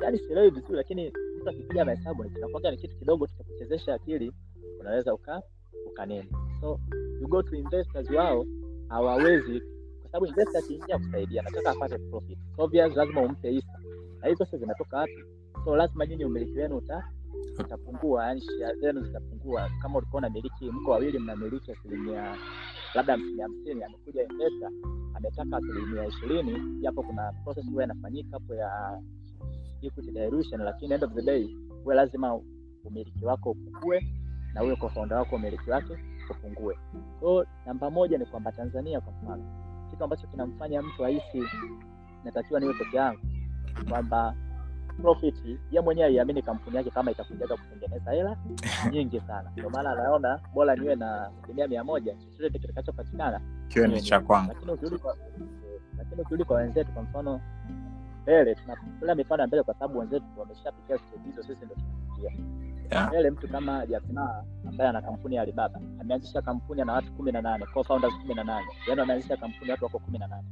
yani 0.00 0.18
sielewi 0.18 0.50
vizuri 0.50 0.76
lakini 0.76 1.12
mtu 1.36 1.48
akipiga 1.50 1.84
mahesabu 1.84 2.24
ni 2.24 2.30
ni 2.70 2.76
kitu 2.76 2.96
kidogo 2.96 3.26
tutakuchezesha 3.26 3.94
akili 3.94 4.32
unaweza 4.80 5.14
uka 5.14 5.42
ukanini 5.86 6.28
so 6.60 6.80
you 7.20 7.28
go 7.28 7.42
to 7.42 7.56
investors 7.56 8.10
wao 8.10 8.46
hawawezi 8.88 9.60
kwa 10.00 10.10
sababu 10.10 10.26
investor 10.26 10.58
akiingia 10.58 10.98
kusaidia 10.98 11.42
nataka 11.42 11.70
apate 11.70 11.98
profit. 11.98 12.38
So 12.56 12.62
obvious 12.62 12.96
lazima 12.96 13.20
umpe 13.22 13.50
hisa. 13.50 13.78
Na 14.20 14.28
hizo 14.28 14.44
sasa 14.44 14.58
zinatoka 14.58 14.98
wapi? 14.98 15.24
So 15.64 15.76
lazima 15.76 16.06
nyinyi 16.06 16.24
umiliki 16.24 16.58
wenu 16.58 16.76
uta 16.76 17.08
zitapungua 17.56 18.26
yani 18.26 18.40
share 18.40 18.74
zenu 18.80 19.00
zitapungua. 19.04 19.70
Kama 19.82 19.98
ulikuwa 19.98 20.18
unamiliki 20.18 20.70
mko 20.70 20.90
wawili 20.90 21.18
mnamiliki 21.18 21.72
asilimia 21.72 22.36
labda 22.94 23.12
hamsini 23.12 23.42
hamsini 23.42 23.84
amekuja 23.84 24.22
investor 24.22 24.70
ametaka 25.14 25.56
asilimia 25.56 26.06
ishirini 26.06 26.80
japo 26.80 27.02
kuna 27.02 27.32
process 27.44 27.70
huwa 27.70 27.84
inafanyika 27.84 28.28
hapo 28.32 28.54
ya 28.54 29.00
equity 29.82 30.10
dilution 30.10 30.60
lakini 30.60 30.94
end 30.94 31.04
of 31.04 31.12
the 31.12 31.22
day 31.22 31.48
huwa 31.84 31.94
lazima 31.94 32.40
umiliki 32.84 33.24
wako 33.24 33.50
upungue 33.50 34.06
na 34.54 34.60
huyo 34.60 34.76
co-founder 34.76 35.18
wako 35.18 35.36
umiliki 35.36 35.70
wake 35.70 35.98
upungue 36.30 36.78
so 37.20 37.46
namba 37.66 37.90
moja 37.90 38.18
ni 38.18 38.26
kwamba 38.26 38.52
tanzania 38.52 39.00
kwa 39.00 39.12
mfano 39.12 39.44
kitu 39.90 40.04
ambacho 40.04 40.26
kinamfanya 40.26 40.82
mtu 40.82 41.04
ahisi 41.04 41.42
natakiwa 42.24 42.60
niwe 42.60 42.74
peke 42.74 42.96
yangu 42.96 43.20
kwamba 43.88 44.34
profit 45.02 45.34
ye 45.70 45.80
mwenyewe 45.80 46.06
aiamini 46.08 46.42
kampuni 46.42 46.76
yake 46.76 46.90
kama 46.90 47.10
itakujaga 47.10 47.56
kutengeneza 47.56 48.10
hela 48.10 48.36
nyingi 48.92 49.20
sana. 49.20 49.50
Ndio 49.52 49.70
maana 49.70 49.90
anaona 49.90 50.40
bora 50.54 50.76
niwe 50.76 50.94
na 50.96 51.26
asilimia 51.38 51.68
mia 51.68 51.84
moja 51.84 52.14
chochote 52.14 52.58
kitakachopatikana 52.58 53.40
kiwe 53.68 53.88
ni 53.88 54.02
cha 54.02 54.20
kwangu. 54.20 54.48
lakini 55.98 56.20
ukirudi 56.22 56.44
kwa 56.44 56.56
wenzetu 56.56 56.92
kwa 56.92 57.02
mfano 57.02 57.40
mbele 58.22 58.54
tunatolea 58.54 59.14
mifano 59.14 59.42
ya 59.42 59.46
mbele 59.46 59.62
kwa 59.62 59.74
sababu 59.74 59.98
wenzetu 59.98 60.24
wameshapitia 60.36 60.98
stage 60.98 61.22
hizo 61.26 61.42
sisi 61.42 61.64
ndo 61.64 61.74
tunapitia. 61.74 62.46
Yeah. 62.90 63.08
mbele 63.08 63.30
mtu 63.30 63.48
kama 63.48 63.86
Jack 63.86 64.02
Ma 64.12 64.44
ambaye 64.68 64.90
ana 64.90 65.02
kampuni 65.02 65.36
ya 65.36 65.42
Alibaba 65.42 65.80
ameanzisha 66.00 66.42
kampuni 66.42 66.80
ana 66.82 66.92
watu 66.92 67.12
kumi 67.12 67.32
na 67.32 67.42
nane 67.42 67.66
co-founders 67.74 68.14
kumi 68.20 68.34
na 68.34 68.44
nane. 68.44 68.66
Yaani 68.88 69.00
wameanzisha 69.00 69.36
kampuni 69.36 69.70
watu 69.70 69.84
wako 69.84 69.98
kumi 69.98 70.18
na 70.18 70.26
nane. 70.26 70.44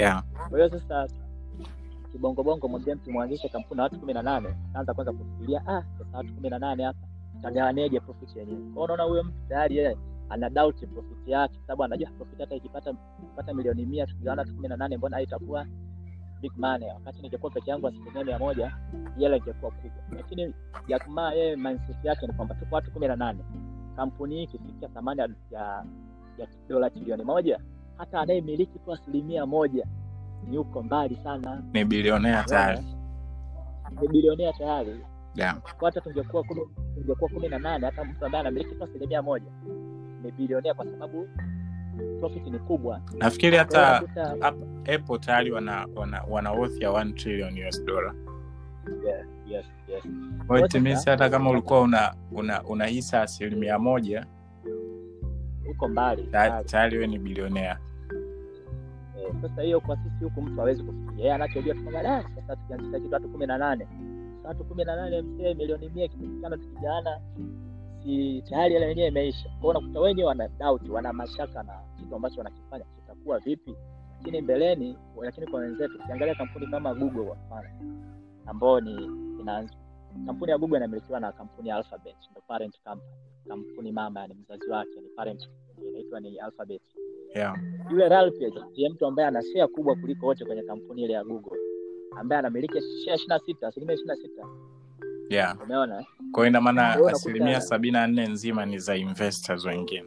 Yeah. 0.00 0.24
kwa 0.50 0.58
hiyo 0.58 0.70
sasa 0.70 1.08
kibongobongo 2.16 2.68
mwambie 2.68 2.94
mtu 2.94 3.10
kampuni 3.52 3.76
na 3.76 3.82
watu 3.82 4.00
kumi 4.00 4.12
na 4.12 4.22
nane. 4.22 4.48
Kaanza 4.72 4.94
kwanza 4.94 5.12
kufikiria 5.12 5.62
ah 5.66 5.82
sasa 5.98 6.16
watu 6.18 6.34
kumi 6.34 6.50
na 6.50 6.58
nane 6.58 6.84
hapa. 6.84 7.06
Tagawaneje 7.42 8.00
profit 8.00 8.36
yenyewe? 8.36 8.58
Kwao 8.74 8.84
unaona 8.84 9.02
huyo 9.02 9.22
mtu 9.24 9.36
tayari 9.48 9.76
yeye 9.76 9.96
ana 10.28 10.50
doubt 10.50 10.86
profit 10.86 11.28
yake 11.28 11.54
sababu 11.66 11.84
anajua 11.84 12.10
profit 12.10 12.38
hata 12.40 12.54
ikipata 12.54 12.94
ikipata 13.22 13.54
milioni 13.54 13.86
mia 13.86 14.06
tukigawana 14.06 14.42
watu 14.42 14.54
kumi 14.54 14.68
na 14.68 14.76
nane 14.76 14.96
mbona 14.96 15.16
haitakuwa 15.16 15.66
big 16.40 16.52
money? 16.56 16.88
Wakati 16.94 17.22
ningekuwa 17.22 17.52
peke 17.52 17.70
yangu 17.70 17.86
asilimia 17.88 18.24
mia 18.24 18.38
moja 18.38 18.76
hela 19.18 19.36
ingekuwa 19.36 19.70
kubwa. 19.70 20.02
Lakini 20.16 20.54
Jack 20.88 21.08
Ma 21.08 21.32
yeye 21.32 21.56
mindset 21.56 22.04
yake 22.04 22.26
ni 22.26 22.32
kwamba 22.32 22.54
tuko 22.54 22.74
watu 22.74 22.90
kumi 22.90 23.06
na 23.08 23.16
nane. 23.16 23.44
Kampuni 23.96 24.34
hii 24.36 24.42
ikifikia 24.42 24.88
thamani 24.88 25.20
ya, 25.20 25.28
ya 26.38 26.46
dola 26.68 26.90
trilioni 26.90 27.24
moja 27.24 27.60
hata 27.98 28.20
anayemiliki 28.20 28.78
tu 28.78 28.92
asilimia 28.92 29.46
moja 29.46 29.86
ni 30.46 30.58
uko 30.58 30.82
mbali 30.82 31.16
sana. 31.24 31.62
Ni 31.72 31.84
bilionea 31.84 32.44
tayari. 32.44 32.80
ni 34.02 34.08
bilionea 34.08 34.52
tayari. 34.52 35.00
Yeah. 35.34 35.56
kwa 35.78 35.88
hata 35.88 36.00
tungekuwa 36.00 36.42
kumi 36.44 36.60
tungekuwa 36.94 37.30
kumi 37.30 37.48
na 37.48 37.58
nane 37.58 37.86
hata 37.86 38.04
mtu 38.04 38.24
ambaye 38.26 38.40
anamiliki 38.40 38.74
tu 38.74 38.84
asilimia 38.84 39.22
moja 39.22 39.50
ni 40.22 40.32
bilionea 40.32 40.74
kwa 40.74 40.84
sababu 40.86 41.28
profit 42.20 42.46
ni 42.46 42.58
kubwa. 42.58 43.00
Nafikiri 43.18 43.56
hata 43.56 43.96
Ap- 44.40 44.88
apple 44.94 45.18
tayari 45.18 45.50
wana, 45.52 45.88
wana, 45.94 46.22
wana 46.28 46.52
worth 46.52 46.80
ya 46.80 46.90
1 46.90 47.14
trillion 47.14 47.68
us 47.68 47.84
dollar. 47.84 48.14
Yes, 49.06 49.26
yes, 49.46 49.66
yes. 49.88 50.04
Kwa 50.46 50.56
hiyo 50.68 50.96
hata 51.06 51.30
kama 51.30 51.50
ulikuwa 51.50 51.80
una 51.80 52.14
una, 52.32 52.62
una 52.64 52.86
hisa 52.86 53.22
asilimia 53.22 53.78
moja 53.78 54.26
uko 55.70 55.88
mbali 55.88 56.28
tayari 56.66 56.98
we 56.98 57.06
ni 57.06 57.18
bilionea 57.18 57.78
sasa 59.42 59.62
hiyo 59.62 59.80
kwa 59.80 59.96
sisi 59.96 60.24
huku 60.24 60.42
mtu 60.42 60.56
hawezi 60.56 60.82
kufikia, 60.82 61.18
yeye 61.18 61.34
anachojua 61.34 61.74
tu 61.74 61.82
kwamba 61.82 62.16
"Ah, 62.16 62.22
sasa 62.34 62.56
tukianzisha 62.56 63.00
kitu 63.00 63.14
watu 63.14 63.28
kumi 63.28 63.46
na 63.46 63.58
nane. 63.58 63.88
Watu 64.44 64.64
kumi 64.64 64.84
na 64.84 64.96
nane 64.96 65.22
mzee, 65.22 65.54
milioni 65.54 65.88
mia 65.88 66.04
ikipatikana 66.04 66.56
tukigawana 66.56 67.20
si 68.02 68.42
tayari 68.48 68.74
hela 68.74 68.86
yenyewe 68.86 69.08
imeisha. 69.08 69.48
Kwao 69.60 69.70
unakuta 69.70 70.00
wenyewe 70.00 70.28
wana 70.28 70.48
doubt 70.48 70.88
wana 70.88 71.12
mashaka 71.12 71.62
na 71.62 71.72
kitu 71.98 72.14
ambacho 72.16 72.38
wanakifanya. 72.38 72.84
Kitakuwa 72.84 73.38
vipi? 73.38 73.74
Lakini 74.18 74.40
mbeleni 74.40 74.98
lakini 75.22 75.46
kwa 75.46 75.60
wenzetu 75.60 75.98
ukiangalia 76.04 76.34
kampuni 76.34 76.66
kama 76.66 76.94
google 76.94 77.24
kwa 77.24 77.36
mfano 77.36 77.68
ambao 78.46 78.80
ni 78.80 78.94
ina 79.40 79.68
kampuni 80.26 80.50
ya 80.52 80.58
google 80.58 80.76
inamilikiwa 80.76 81.20
na 81.20 81.32
kampuni 81.32 81.68
ya 81.68 81.76
alphabet 81.76 82.16
ndo 82.30 82.40
parent 82.46 82.74
company. 82.84 83.10
Kampuni 83.48 83.92
mama 83.92 84.20
yani 84.20 84.34
mzazi 84.34 84.70
wake 84.70 85.00
ni 85.00 85.08
parent 85.08 85.48
inaitwa 85.88 86.20
ni 86.20 86.38
alphabet 86.38 86.82
yeah. 87.34 87.56
yule 87.90 88.08
Ralph 88.08 88.34
ndiye 88.72 88.88
mtu 88.88 89.06
ambaye 89.06 89.28
ana 89.28 89.42
share 89.42 89.66
kubwa 89.66 89.96
kuliko 89.96 90.26
wote 90.26 90.44
kwenye 90.44 90.62
kampuni 90.62 91.02
ile 91.04 91.12
ya 91.12 91.24
Google 91.24 91.58
ambaye 92.16 92.38
anamiliki 92.38 92.74
share 92.80 92.90
ishirini 93.14 93.26
na 93.28 93.38
sita 93.38 93.68
asilimia 93.68 93.94
ishirini 93.94 94.16
na 94.16 94.28
sita 94.28 94.46
yeah. 95.30 95.58
umeona 95.64 96.00
eh? 96.00 96.06
kwa 96.32 96.42
hiyo 96.42 96.50
ina 96.50 96.60
maana 96.60 97.06
asilimia 97.08 97.60
sabini 97.60 97.92
na 97.92 98.06
nne 98.06 98.26
nzima 98.26 98.66
ni 98.66 98.78
za 98.78 98.96
investors 98.96 99.64
wengine 99.64 100.04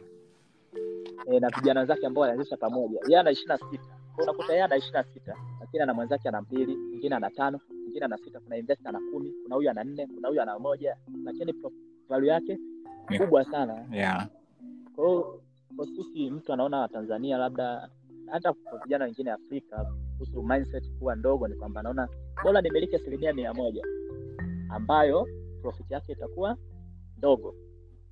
e, 1.26 1.40
na 1.40 1.48
vijana 1.48 1.84
zake 1.84 2.06
ambao 2.06 2.22
walianzisha 2.22 2.56
pamoja 2.56 3.00
yeye 3.06 3.20
ana 3.20 3.30
ishirini 3.30 3.58
na 3.60 3.70
sita 3.70 3.84
Kwa 4.14 4.24
unakuta 4.24 4.52
yeye 4.52 4.64
ana 4.64 4.76
ishirini 4.76 4.98
na 4.98 5.14
sita 5.14 5.36
lakini 5.60 5.82
ana 5.82 5.94
mwenzake 5.94 6.28
ana 6.28 6.42
mbili 6.42 6.76
mwingine 6.76 7.16
ana 7.16 7.30
tano 7.30 7.60
mwingine 7.82 8.04
ana 8.04 8.18
sita 8.18 8.40
kuna 8.40 8.56
investor 8.56 8.88
ana 8.88 9.00
kumi 9.12 9.32
kuna 9.42 9.54
huyu 9.56 9.70
ana 9.70 9.84
nne 9.84 10.06
kuna 10.06 10.28
huyu 10.28 10.42
ana 10.42 10.58
moja 10.58 10.96
lakini 11.24 11.54
value 12.08 12.28
yake 12.28 12.58
kubwa 13.18 13.44
sana 13.44 13.86
yeah. 13.92 14.28
kwa 14.96 15.06
hiyo 15.08 15.42
sisi 15.86 16.30
mtu 16.30 16.52
anaona 16.52 16.88
Tanzania 16.88 17.38
labda 17.38 17.88
hata 18.26 18.52
kwa 18.52 18.78
vijana 18.78 19.04
wengine 19.04 19.30
Afrika 19.30 19.86
kuhusu 20.18 20.42
mindset 20.42 20.90
kuwa 20.98 21.16
ndogo 21.16 21.48
ni 21.48 21.54
kwamba 21.54 21.80
anaona 21.80 22.08
bora 22.44 22.60
nimiliki 22.60 22.96
asilimia 22.96 23.32
mia 23.32 23.54
moja 23.54 23.82
ambayo 24.68 25.26
profit 25.62 25.90
yake 25.90 26.12
itakuwa 26.12 26.56
ndogo. 27.18 27.54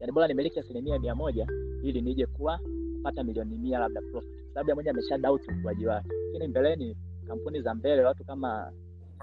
Yani 0.00 0.12
bora 0.12 0.28
nimiliki 0.28 0.58
asilimia 0.60 0.98
mia 0.98 1.14
moja 1.14 1.46
ili 1.82 2.00
nije 2.02 2.26
kuwa 2.26 2.60
pata 3.02 3.24
milioni 3.24 3.58
mia 3.58 3.78
labda 3.78 4.00
profit. 4.00 4.30
Sababu 4.54 4.80
amesha 4.90 5.18
doubt 5.18 5.42
ukuaji 5.48 5.86
wake. 5.86 6.08
Lakini 6.26 6.48
mbeleni 6.48 6.96
kampuni 7.26 7.60
za 7.62 7.74
mbele 7.74 8.04
watu 8.04 8.24
kama 8.24 8.72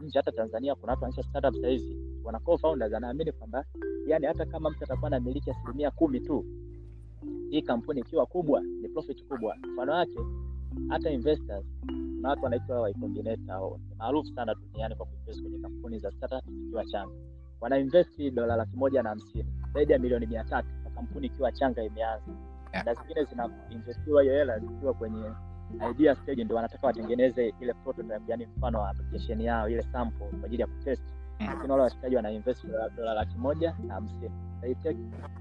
nje 0.01 0.19
hata 0.19 0.31
Tanzania 0.31 0.75
kuna 0.75 0.91
watu 0.91 1.03
wanaanzisha 1.03 1.29
startup 1.29 1.61
sahizi 1.61 1.97
wana 2.23 2.39
co-founders 2.39 2.93
anaamini 2.93 3.31
kwamba 3.31 3.65
yani 4.07 4.25
hata 4.25 4.45
kama 4.45 4.69
mtu 4.69 4.83
atakuwa 4.83 5.07
anamiliki 5.07 5.51
asilimia 5.51 5.91
kumi 5.91 6.19
tu 6.19 6.45
hii 7.55 7.61
kampuni 7.61 7.99
ikiwa 7.99 8.25
kubwa 8.25 8.61
ni 8.81 8.89
profit 8.89 9.25
kubwa 9.27 9.55
mfano 9.73 9.91
wake 9.91 10.19
hata 10.89 11.09
investors 11.09 11.65
na 12.21 12.29
watu 12.29 12.43
wanaitwa 12.43 12.89
Y 12.89 12.93
Combinator 12.93 13.79
maarufu 13.97 14.29
sana 14.35 14.55
duniani 14.55 14.95
kwa 14.95 15.05
kuinvest 15.05 15.41
kwenye 15.41 15.57
kampuni 15.59 15.99
za 15.99 16.11
startup 16.11 16.49
ikiwa 16.65 16.85
changa 16.85 17.13
wana 17.61 17.77
invest 17.77 18.31
dola 18.33 18.55
laki 18.55 18.77
moja 18.77 19.03
na 19.03 19.09
hamsini 19.09 19.45
zaidi 19.73 19.93
ya 19.93 19.99
milioni 19.99 20.25
mia 20.25 20.43
tatu 20.43 20.67
na 20.83 20.89
kampuni 20.89 21.27
ikiwa 21.27 21.51
changa 21.51 21.83
imeanza 21.83 22.31
Yeah. 22.73 22.85
na 22.85 22.93
zingine 22.93 23.23
zinainvestiwa 23.23 24.21
hiyo 24.21 24.33
hela 24.33 24.59
zikiwa 24.59 24.93
kwenye 24.93 25.23
idea 25.91 26.15
stage 26.15 26.43
ndo 26.43 26.55
wanataka 26.55 26.87
watengeneze 26.87 27.53
ile 27.61 27.73
prototype 27.73 28.19
yani 28.27 28.45
mfano 28.57 28.79
wa 28.79 28.89
application 28.89 29.41
yao 29.41 29.69
ile 29.69 29.81
sample 29.83 30.27
kwa 30.27 30.45
ajili 30.45 30.61
ya 30.61 30.67
kutest. 30.67 31.03
Lakini 31.39 31.71
wale 31.71 31.83
washikaji 31.83 32.15
wana 32.15 32.31
invest 32.31 32.65
dola- 32.97 33.13
laki 33.13 33.37
moja 33.37 33.75
na 33.87 33.93
hamsini. 33.93 34.31
They 34.61 34.75
take 34.75 34.97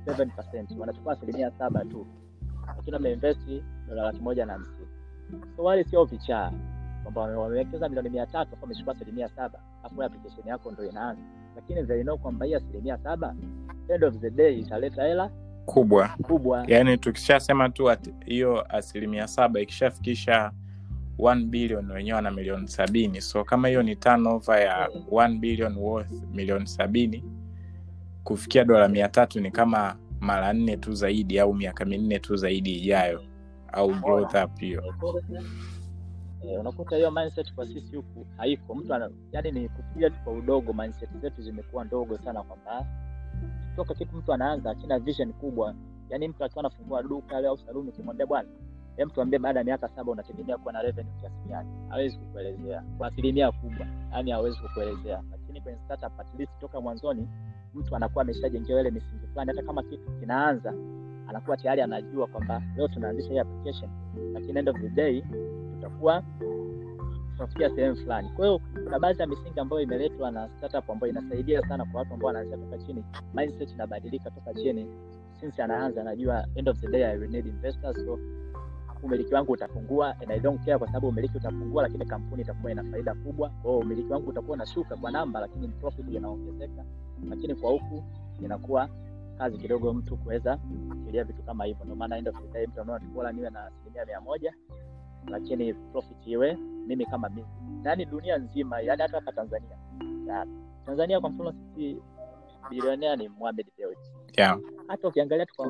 7%, 0.07 0.79
wanachukua 0.81 1.13
asilimia 1.13 1.51
saba 1.51 1.85
tu. 1.85 2.07
Lakini 2.67 2.95
wameinvesti 2.95 3.65
dola 3.89 4.03
laki 4.03 4.21
moja 4.21 4.47
na 4.47 4.53
hamsini. 4.53 4.87
So 5.57 5.63
wale 5.65 5.85
sio 5.85 6.05
vichaa. 6.05 6.53
Kwamba 7.03 7.21
wamewekeza 7.21 7.89
milioni 7.89 8.11
mia 8.11 8.27
tatu 8.27 8.53
afu 8.55 8.63
wamechukua 8.63 8.95
asilimia 8.95 9.29
saba. 9.29 9.59
Afu 9.83 10.03
application 10.03 10.47
yako 10.49 10.71
ndo 10.71 10.85
inaanza. 10.85 11.23
Lakini 11.57 11.85
zaino 11.85 12.17
kwamba 12.17 12.47
hii 12.47 12.55
asilimia 12.55 12.99
saba 12.99 13.35
end 13.89 14.05
of 14.05 14.15
the 14.19 14.31
day 14.31 14.59
italeta 14.59 15.03
hela 15.05 15.31
kubwa. 15.67 16.09
kubwa. 16.23 16.65
Yaani 16.67 16.99
tukishasema 16.99 17.69
tu 17.69 17.91
hiyo 18.27 18.77
asilimia 18.77 19.27
saba 19.27 19.61
ikishafikisha 19.61 20.53
1 21.19 21.45
billion 21.47 21.91
wenyewe 21.91 22.17
wana 22.17 22.31
milioni 22.31 22.69
sabini. 22.69 23.21
So 23.21 23.45
kama 23.45 23.69
hiyo 23.69 23.83
ni 23.83 23.97
turnover 23.97 24.61
ya 24.63 24.87
1 25.11 25.39
billion 25.39 25.77
worth 25.77 26.13
milioni 26.33 26.67
sabini 26.67 27.25
kufikia 28.25 28.65
dola 28.65 28.89
mia 28.89 29.09
tatu 29.09 29.41
ni 29.41 29.51
kama 29.51 29.97
mara 30.21 30.53
nne 30.53 30.77
tu 30.77 30.95
zaidi 30.95 31.39
au 31.39 31.55
miaka 31.55 31.85
minne 31.85 32.19
tu 32.19 32.37
zaidi 32.37 32.75
ijayo 32.79 33.23
au 33.73 33.95
growth 33.95 34.35
up 34.45 34.59
hiyo. 34.61 34.83
Eh, 36.49 36.61
unakuta 36.61 36.97
hiyo 36.97 37.11
mindset 37.11 37.55
kwa 37.55 37.67
sisi 37.67 37.97
huku 37.97 38.27
haiko. 38.37 38.75
Mtu 38.75 38.95
ana 38.95 39.11
yani 39.33 39.53
ni 39.53 39.69
kufikiria 39.69 40.11
tu 40.11 40.17
kwa 40.25 40.33
udogo 40.33 40.73
mindset 40.73 41.11
zetu 41.21 41.43
zimekuwa 41.43 41.85
ndogo 41.85 42.19
sana 42.19 42.43
kwamba 42.43 42.87
toka 43.77 43.95
kitu 43.95 44.17
mtu 44.17 44.33
anaanza 44.33 44.71
akina 44.71 44.99
vision 44.99 45.33
kubwa. 45.33 45.75
Yani 46.11 46.29
mtu 46.29 46.45
akiwa 46.45 46.61
anafungua 46.61 47.03
duka 47.03 47.37
au 47.39 47.59
saluni 47.59 47.89
ukimwambia 47.89 48.27
bwana 48.27 48.49
hem 48.97 49.11
tuambie 49.11 49.39
baada 49.39 49.59
ya 49.61 49.65
miaka 49.65 49.89
saba 49.89 50.13
unategemea 50.13 50.59
kuwa 50.59 50.73
na 50.73 50.83
revenue 50.83 51.13
kiasi 51.21 51.49
gani? 51.49 51.69
Hawezi 51.89 52.17
kukuelezea. 52.17 52.83
Kwa 52.99 53.09
asilimia 53.09 53.53
kubwa. 53.53 53.87
Yani 54.13 54.31
hawezi 54.31 54.59
kukuelezea. 54.59 55.23
Lakini 55.31 55.61
kwenye 55.61 55.79
startup 55.85 56.21
at 56.21 56.27
least 56.39 56.53
toka 56.61 56.81
mwanzoni 56.81 57.29
mtu 57.75 57.97
anakuwa 57.97 58.23
ameshajengewa 58.23 58.81
ile 58.81 58.91
misingi 58.91 59.27
fulani. 59.33 59.51
Hata 59.51 59.63
kama 59.67 59.83
kitu 59.83 60.11
kinaanza 60.21 60.75
anakuwa 61.29 61.57
tayari 61.57 61.83
anajua 61.83 62.27
kwamba 62.27 62.63
leo 62.77 62.89
tunaanzisha 62.89 63.31
hii 63.33 63.39
application 63.39 63.91
lakini 64.33 64.59
end 64.59 64.69
of 64.69 64.77
the 64.81 64.89
day 64.89 65.23
tutakuwa 65.75 66.23
tutafikia 67.33 67.71
sehemu 67.71 67.97
fulani. 67.97 68.29
Kwa 68.37 68.47
hiyo 68.47 68.61
kuna 68.85 68.99
baadhi 68.99 69.21
ya 69.21 69.27
misingi 69.27 69.61
ambayo 69.61 69.83
imeletwa 69.83 70.31
na 70.31 70.49
startup 70.49 70.91
ambayo 70.91 71.13
inasaidia 71.13 71.63
sana 71.69 71.85
kwa 71.85 72.01
watu 72.01 72.15
ambao 72.15 72.27
wanaanzia 72.27 72.57
toka 72.57 72.79
chini. 72.79 73.05
Mindset 73.35 73.71
inabadilika 73.73 74.31
toka 74.31 74.55
chini. 74.55 74.87
Since 75.41 75.63
anaanza 75.63 76.01
anajua 76.01 76.47
end 76.55 76.69
of 76.69 76.79
the 76.81 76.89
day 76.89 77.05
I 77.07 77.17
will 77.19 77.31
need 77.31 77.47
investors 77.47 77.97
so 77.97 78.19
umiliki 79.05 79.35
wangu 79.35 79.53
utapungua 79.53 80.21
and 80.21 80.31
I 80.33 80.41
don't 80.41 80.65
care 80.65 80.79
kwa 80.79 80.87
sababu 80.87 81.09
umiliki 81.09 81.37
utapungua 81.37 81.83
lakini 81.83 82.07
kampuni 82.07 82.43
itakuwa 82.43 82.73
ina 82.73 82.85
faida 82.85 83.15
kubwa. 83.15 83.49
Kwa 83.49 83.71
hiyo 83.71 83.79
umiliki 83.79 84.13
wangu 84.13 84.31
utakuwa 84.31 84.55
unashuka 84.55 84.97
kwa 84.97 85.11
namba 85.11 85.41
lakini 85.41 85.69
profit 85.69 86.09
inaongezeka. 86.09 86.85
Lakini 87.29 87.55
kwa 87.55 87.71
huku 87.71 88.05
inakuwa 88.43 88.89
kazi 89.39 89.59
kidogo 89.59 89.93
mtu 89.93 90.17
kuweza 90.17 90.57
kufikiria 90.89 91.25
vitu 91.25 91.43
kama 91.43 91.65
hivyo. 91.65 91.85
Ndio 91.85 91.97
maana 91.97 92.17
end 92.17 92.29
of 92.29 92.37
the 92.43 92.49
day 92.53 92.67
mtu 92.67 92.81
anaona 92.81 93.05
bora 93.15 93.33
niwe 93.33 93.51
na 93.51 93.65
asilimia 93.67 94.07
mia 94.07 94.21
moja 94.21 94.55
lakini 95.29 95.75
profit 95.75 96.27
iwe 96.27 96.59
mimi 96.87 97.07
kama 97.07 97.29
mimi. 97.29 97.47
Yaani 97.85 98.05
dunia 98.05 98.39
nzima 98.39 98.81
yaani 98.81 99.03
hata 99.03 99.17
hapa 99.17 99.33
tanzania. 99.33 99.79
Ya, 100.27 100.47
tanzania 100.87 101.21
kwa 101.21 101.31
mfano 101.31 101.53
sisi 101.53 101.97
bilionea 102.71 103.17
ni 103.17 103.29
Mohamed 103.29 103.67
Dewji. 103.79 104.01
Yeah. 104.39 104.59
hata 104.89 105.09
ukiangalia 105.09 105.47
tu 105.47 105.55
kwa 105.57 105.67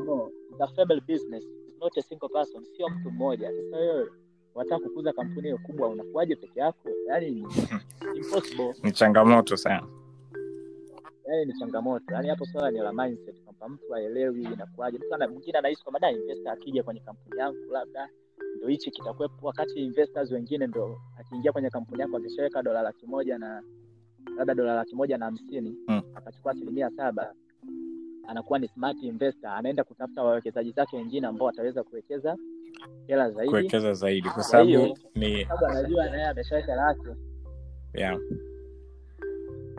the 0.58 0.74
family 0.76 1.00
business 1.00 1.44
not 1.84 1.96
a 1.98 2.02
single 2.02 2.28
person 2.28 2.64
sio 2.76 2.88
mtu 2.88 3.10
mmoja. 3.10 3.50
Sasa 3.52 3.76
wewe 3.76 4.08
wataka 4.54 4.78
kukuza 4.88 5.12
kampuni 5.12 5.42
hiyo 5.46 5.58
kubwa 5.58 5.88
unakuaje 5.88 6.36
peke 6.36 6.60
yako? 6.60 6.88
Yani 7.08 7.30
ni 7.30 7.40
impossible. 8.18 8.74
Ni 8.82 8.92
changamoto 8.92 9.56
sana. 9.56 9.86
Yani 11.28 11.44
ni 11.46 11.52
changamoto. 11.58 12.14
Yani 12.14 12.28
hapo 12.28 12.44
swala 12.46 12.70
ni 12.70 12.78
la 12.78 12.92
mindset 12.92 13.40
kwamba 13.44 13.68
mtu 13.68 13.94
aelewi 13.94 14.42
inakuaje 14.42 14.98
mtu 14.98 15.14
ana 15.14 15.28
mwingine 15.28 15.58
anahisi 15.58 15.82
kwamba 15.82 15.98
da 16.00 16.10
investor 16.10 16.52
akija 16.52 16.82
kwenye 16.82 17.00
kampuni 17.00 17.40
yangu 17.40 17.72
labda 17.72 18.08
ndo 18.56 18.68
hichi 18.68 18.90
kitakuwepo. 18.90 19.46
Wakati 19.46 19.80
investors 19.84 20.30
wengine 20.32 20.66
ndo 20.66 20.98
akiingia 21.20 21.52
kwenye 21.52 21.70
kampuni 21.70 22.00
yako 22.02 22.16
akishaweka 22.16 22.62
dola 22.62 22.82
laki 22.82 23.06
moja 23.06 23.38
na 23.38 23.62
labda 24.36 24.54
dola 24.54 24.74
laki 24.74 24.94
moja 24.94 25.18
na 25.18 25.24
hamsini 25.24 25.76
Mm. 25.88 26.02
akachukua 26.14 26.52
asilimia 26.52 26.90
saba 26.90 27.34
anakuwa 28.28 28.58
ni 28.58 28.68
smart 28.68 29.02
investor 29.02 29.50
anaenda 29.50 29.84
kutafuta 29.84 30.22
wawekezaji 30.22 30.72
zake 30.72 30.96
wengine 30.96 31.26
ambao 31.26 31.46
wataweza 31.46 31.82
kuwekeza 31.82 32.36
hela 33.06 33.30
zaidi. 33.30 33.50
Kuwekeza 33.50 33.92
zaidi 33.92 34.28
kwa 34.30 34.42
sababu 34.42 34.98
ni 35.14 35.46
anajua 35.68 36.04
naye 36.10 36.26
ameshaweka 36.26 36.74
lake. 36.74 37.08
Yeah. 37.94 38.18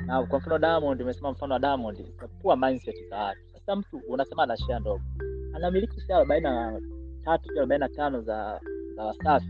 na 0.05 0.23
kwa 0.23 0.39
mfano 0.39 0.57
Diamond 0.59 1.01
umesema 1.01 1.31
mfano 1.31 1.53
wa 1.53 1.59
Diamond 1.59 2.05
poor 2.41 2.57
mindset 2.57 3.09
za 3.09 3.17
watu. 3.17 3.39
Sasa 3.53 3.75
mtu 3.75 4.01
unasema 4.07 4.43
ana 4.43 4.57
share 4.57 4.79
ndogo. 4.79 5.01
Anamiliki 5.53 6.01
share 6.01 6.13
arobaini 6.15 6.43
na 6.43 6.81
tatu 7.23 7.49
tu 7.49 7.57
arobaini 7.57 7.79
na 7.79 7.89
tano 7.89 8.21
za 8.21 8.61
za 8.95 9.03
Wasafi 9.03 9.47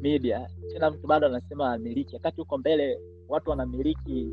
media. 0.00 0.48
Tena 0.72 0.90
mtu 0.90 1.06
bado 1.06 1.26
anasema 1.26 1.72
amiliki. 1.72 2.14
Wakati 2.16 2.40
huko 2.40 2.58
mbele 2.58 2.98
watu 3.28 3.50
wanamiliki 3.50 4.28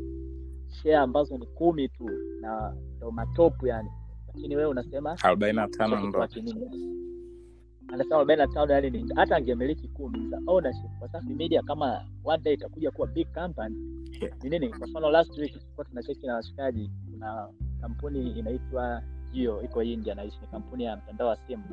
share 0.68 0.96
ambazo 0.96 1.38
ni 1.38 1.46
kumi 1.46 1.88
tu 1.88 2.10
na 2.40 2.74
ndo 2.96 3.10
matopu 3.10 3.66
yani. 3.66 3.90
Lakini 4.34 4.56
wewe 4.56 4.68
unasema 4.70 5.16
arobaini 5.22 5.56
na 5.56 5.68
tano 5.68 6.00
ndo. 6.00 6.22
anasema 7.88 8.16
arobaini 8.16 8.42
na 8.42 8.48
tano 8.48 8.72
yani 8.72 8.90
ni 8.90 9.12
hata 9.16 9.36
angemiliki 9.36 9.88
kumi 9.88 10.28
za 10.30 10.40
ownership 10.46 10.90
Wasafi 11.00 11.34
media 11.34 11.62
kama 11.62 12.04
one 12.24 12.42
day 12.42 12.54
itakuja 12.54 12.90
kuwa 12.90 13.06
big 13.08 13.28
company. 13.34 13.76
Ni 14.42 14.50
nini? 14.50 14.68
Kwa 14.68 14.86
mfano 14.86 15.10
last 15.10 15.38
week 15.38 15.52
tulikuwa 15.52 15.84
tunacheki 15.86 16.26
na 16.26 16.34
washikaji 16.34 16.90
kuna 17.10 17.48
kampuni 17.80 18.30
inaitwa 18.30 19.02
Jio 19.32 19.62
iko 19.62 19.82
India 19.82 20.14
naishi 20.14 20.38
ni 20.40 20.46
kampuni 20.46 20.84
ya 20.84 20.96
mtandao 20.96 21.28
wa 21.28 21.36
simu. 21.46 21.64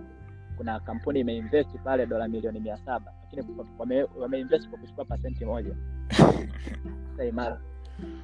Kuna 0.58 0.80
kampuni 0.80 1.20
imeinvesti 1.20 1.78
pale 1.78 2.06
dola 2.06 2.28
milioni 2.28 2.60
mia 2.60 2.78
saba 2.78 3.14
lakini 3.22 3.42
wameinvesti 4.18 4.68
wame- 4.68 4.70
kwa 4.70 4.80
kuchukua 4.80 5.06
pasenti 5.06 5.46
moja. 5.46 5.76
Sasa 7.12 7.26
imara 7.26 7.62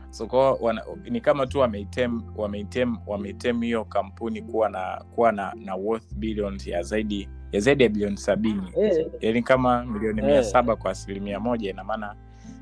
so 0.09 0.27
kwa 0.27 0.53
wana, 0.53 0.83
ni 1.09 1.21
kama 1.21 1.47
tu 1.47 1.59
wameitem 1.59 2.21
wameitem 2.35 2.97
wameitem 3.07 3.61
hiyo 3.61 3.85
kampuni 3.85 4.41
kuwa 4.41 4.69
na 4.69 5.03
kuwa 5.15 5.31
na, 5.31 5.53
na 5.65 5.75
worth 5.75 6.13
billions 6.13 6.67
ya 6.67 6.83
zaidi 6.83 7.29
ya 7.51 7.59
zaidi 7.59 7.83
ya 7.83 7.89
bilioni 7.89 8.17
sabini. 8.17 8.61
Eh, 8.77 9.07
yaani 9.21 9.41
kama 9.43 9.85
milioni 9.85 10.19
Eh. 10.21 10.25
mia 10.27 10.43
saba 10.43 10.75
kwa 10.75 10.91
asilimia 10.91 11.39
moja 11.39 11.69
inamaana 11.69 12.15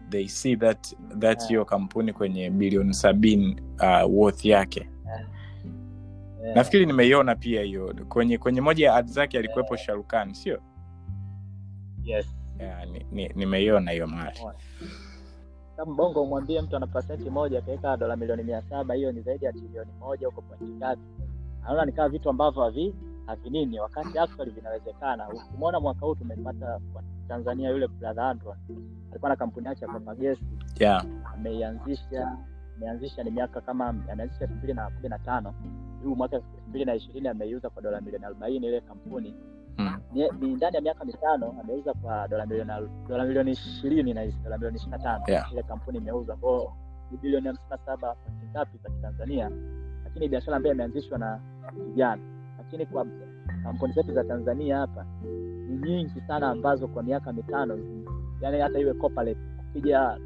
they 0.09 0.27
see 0.27 0.55
that 0.55 0.95
that 1.19 1.47
hiyo 1.47 1.59
yeah. 1.59 1.69
kampuni 1.69 2.13
kwenye 2.13 2.49
bilioni 2.49 2.93
sabini 2.93 3.61
uh, 3.79 4.15
worth 4.19 4.45
yake. 4.45 4.89
Eh, 6.45 6.55
nafikiri 6.55 6.85
nimeiona 6.85 7.35
pia 7.35 7.61
hiyo 7.61 7.95
kwenye 8.09 8.37
kwenye 8.37 8.61
moja 8.61 8.85
ya 8.87 8.95
ad 8.95 9.07
zake 9.07 9.37
alikuwepo 9.37 9.75
sharukan 9.75 10.33
sio? 10.33 10.61
Yes. 12.03 12.25
Yeah, 12.59 12.87
ni- 12.87 13.05
ni- 13.11 13.31
nimeiona 13.35 13.91
hiyo 13.91 14.07
mahali 14.07 14.39
kama 15.78 15.95
bongo 15.95 16.21
umwambie 16.23 16.61
mtu 16.61 16.75
ana 16.75 16.88
pasenti 16.88 17.30
moja 17.30 17.59
akaweka 17.59 17.97
dola 17.97 18.15
milioni 18.15 18.43
mia 18.43 18.61
saba 18.61 18.93
hiyo 18.93 19.11
ni 19.11 19.21
zaidi 19.21 19.45
ya 19.45 19.51
trilioni 19.53 19.91
moja 19.99 20.28
huko 20.28 20.41
pointi 20.41 20.65
ngapi? 20.75 21.01
Anaona 21.63 21.86
ni 21.86 21.91
kama 21.91 22.09
vitu 22.09 22.30
ambavyo 22.30 22.63
havi 22.63 22.95
havinini 23.25 23.80
wakati 23.80 24.19
actually 24.19 24.51
vinawezekana. 24.51 25.30
Ukimwona 25.30 25.80
mwaka 25.80 26.05
huu 26.05 26.15
tumepata 26.15 26.80
tanzania 27.28 27.69
yule 27.69 27.88
brother 27.88 28.23
Andron 28.23 28.57
alikuwa 29.11 29.30
na 29.30 29.36
kampuni 29.36 29.67
yake 29.67 29.86
ya 29.86 29.91
kopa 29.91 30.15
gesi 30.15 30.41
yeah. 30.80 31.05
ameianzisha 31.34 32.38
ameanzisha 32.78 33.23
ni 33.23 33.32
miaka 33.32 33.61
kama 33.61 33.88
ameanzisha 33.88 34.41
elfu 34.41 34.53
mbili 34.55 34.73
na 34.73 34.89
kumi 34.89 35.09
na 35.09 35.19
tano. 35.19 35.53
Huu 36.03 36.15
mwaka 36.15 36.36
elfu 36.36 36.47
mbili 36.69 36.86
na 36.86 36.95
ishirini 36.95 37.28
ameiuza 37.28 37.69
kwa 37.69 37.82
dola 37.82 38.01
milioni 38.01 38.25
arobaini 38.25 38.67
ile 38.67 38.82
kampuni. 38.82 39.30
ni, 39.30 39.36
ni 39.36 39.56
ndani 40.41 40.75
ya 40.75 40.82
miaka 40.82 41.05
mitano 41.05 41.55
ameuza 41.61 41.93
kwa 41.93 42.28
dola 42.28 42.45
milioni 42.45 42.71
dola 43.09 43.23
milioni 43.25 43.51
ishirini 43.51 44.13
na 44.13 44.21
hizi 44.21 44.38
dola 44.43 44.57
milioni 44.57 44.75
ishiri 44.78 44.91
na 44.91 44.99
tano. 44.99 45.23
Yeah. 45.28 45.51
ile 45.53 45.63
kampuni 45.63 45.97
imeuza 45.97 46.36
kwao 46.36 46.78
ni 47.11 47.17
bilioni 47.17 47.47
hamsini 47.47 47.69
na 47.69 47.78
saba 47.78 48.15
pointi 48.15 48.45
ngapi 48.51 48.78
za 48.84 48.89
kitanzania. 48.89 49.51
Lakini 50.03 50.28
biashara 50.30 50.57
ambayo 50.57 50.75
imeanzishwa 50.75 51.17
na 51.17 51.39
vijana. 51.88 52.21
Lakini 52.57 52.86
kwa 52.86 53.05
kampuni 53.63 53.93
zetu 53.93 54.13
za 54.13 54.23
tanzania 54.23 54.78
hapa 54.78 55.05
ni 55.69 55.78
nyingi 55.78 56.21
sana 56.28 56.49
ambazo 56.49 56.88
kwa 56.88 57.03
miaka 57.03 57.34
mitano 57.34 57.80
yani 58.41 58.59
hata 58.59 58.80
iwe 58.80 58.93
corporate 58.93 59.39
ukija 59.69 60.17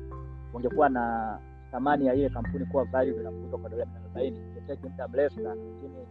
ungekuwa 0.54 0.89
na 0.89 1.38
thamani 1.72 2.06
ya 2.06 2.14
ile 2.14 2.30
kampuni 2.30 2.66
kuwa 2.66 2.84
value 2.86 3.24
na 3.24 3.32
kwa 3.58 3.70
dola 3.70 3.86
mia 3.86 3.95
arobaini 3.99 4.38
ingeteki 4.38 4.88
muda 4.89 5.08
mrefu 5.08 5.36
sana. 5.36 5.56
Lakini 5.56 6.06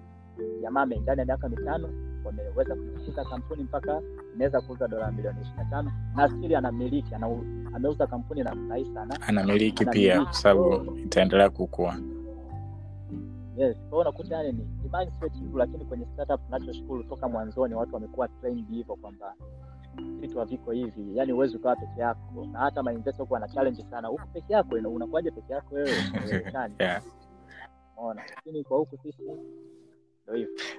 jamaa 0.63 0.85
ndani 0.87 1.19
ya 1.21 1.25
miaka 1.27 1.49
mitano 1.49 1.89
wameweza 2.25 2.75
kufikisha 2.75 3.25
kampuni 3.25 3.63
mpaka 3.63 4.03
inaweza 4.35 4.61
kuuza 4.61 4.89
dola 4.89 5.11
milioni 5.13 5.41
ishiri 5.41 5.57
na 5.59 5.65
tano. 5.65 5.93
Na 6.17 6.29
stili 6.29 6.55
anamiliki 6.55 7.15
ana, 7.15 7.27
ameuza 7.75 8.07
kampuni 8.07 8.43
na 8.43 8.55
mrahisi 8.55 8.95
sana. 8.95 9.19
Anamiliki 9.21 9.83
ana 9.83 9.93
pia 9.93 10.25
kwa 10.25 10.33
sababu 10.33 10.97
itaendelea 10.99 11.51
kukua. 11.51 11.97
Yes 13.57 13.77
kwa 13.91 13.99
unakuta 14.01 14.37
yani 14.37 14.53
ni, 14.53 14.59
ni 14.83 14.91
mindset 14.99 15.33
tu 15.33 15.59
lakini 15.59 15.85
kwenye 15.85 16.07
startup 16.15 16.41
tunachoshukuru 16.47 17.03
toka 17.05 17.29
mwanzoni 17.29 17.75
watu 17.75 17.95
wamekuwa 17.95 18.29
trained 18.29 18.69
hivyo 18.71 18.97
kwamba 18.97 19.35
vitu 20.21 20.39
haviko 20.39 20.71
hivi. 20.73 21.17
Yani 21.17 21.33
huwezi 21.33 21.57
ukawa 21.57 21.77
peke 21.77 22.01
yako. 22.01 22.47
Na 22.53 22.59
hata 22.59 22.83
mainvestor 22.83 23.21
huko 23.25 23.35
wana 23.35 23.49
challenge 23.49 23.85
sana. 23.91 24.09
Huku 24.09 24.27
peke 24.33 24.53
yako 24.53 24.75
unakuaje 24.75 25.31
peke 25.31 25.53
yako 25.53 25.75
wewe? 25.75 25.91
Yeah. 26.79 27.03
ona 27.97 28.23
lakini 28.37 28.65
kwa 28.65 28.79
huku 28.79 28.99
sisi 29.03 29.23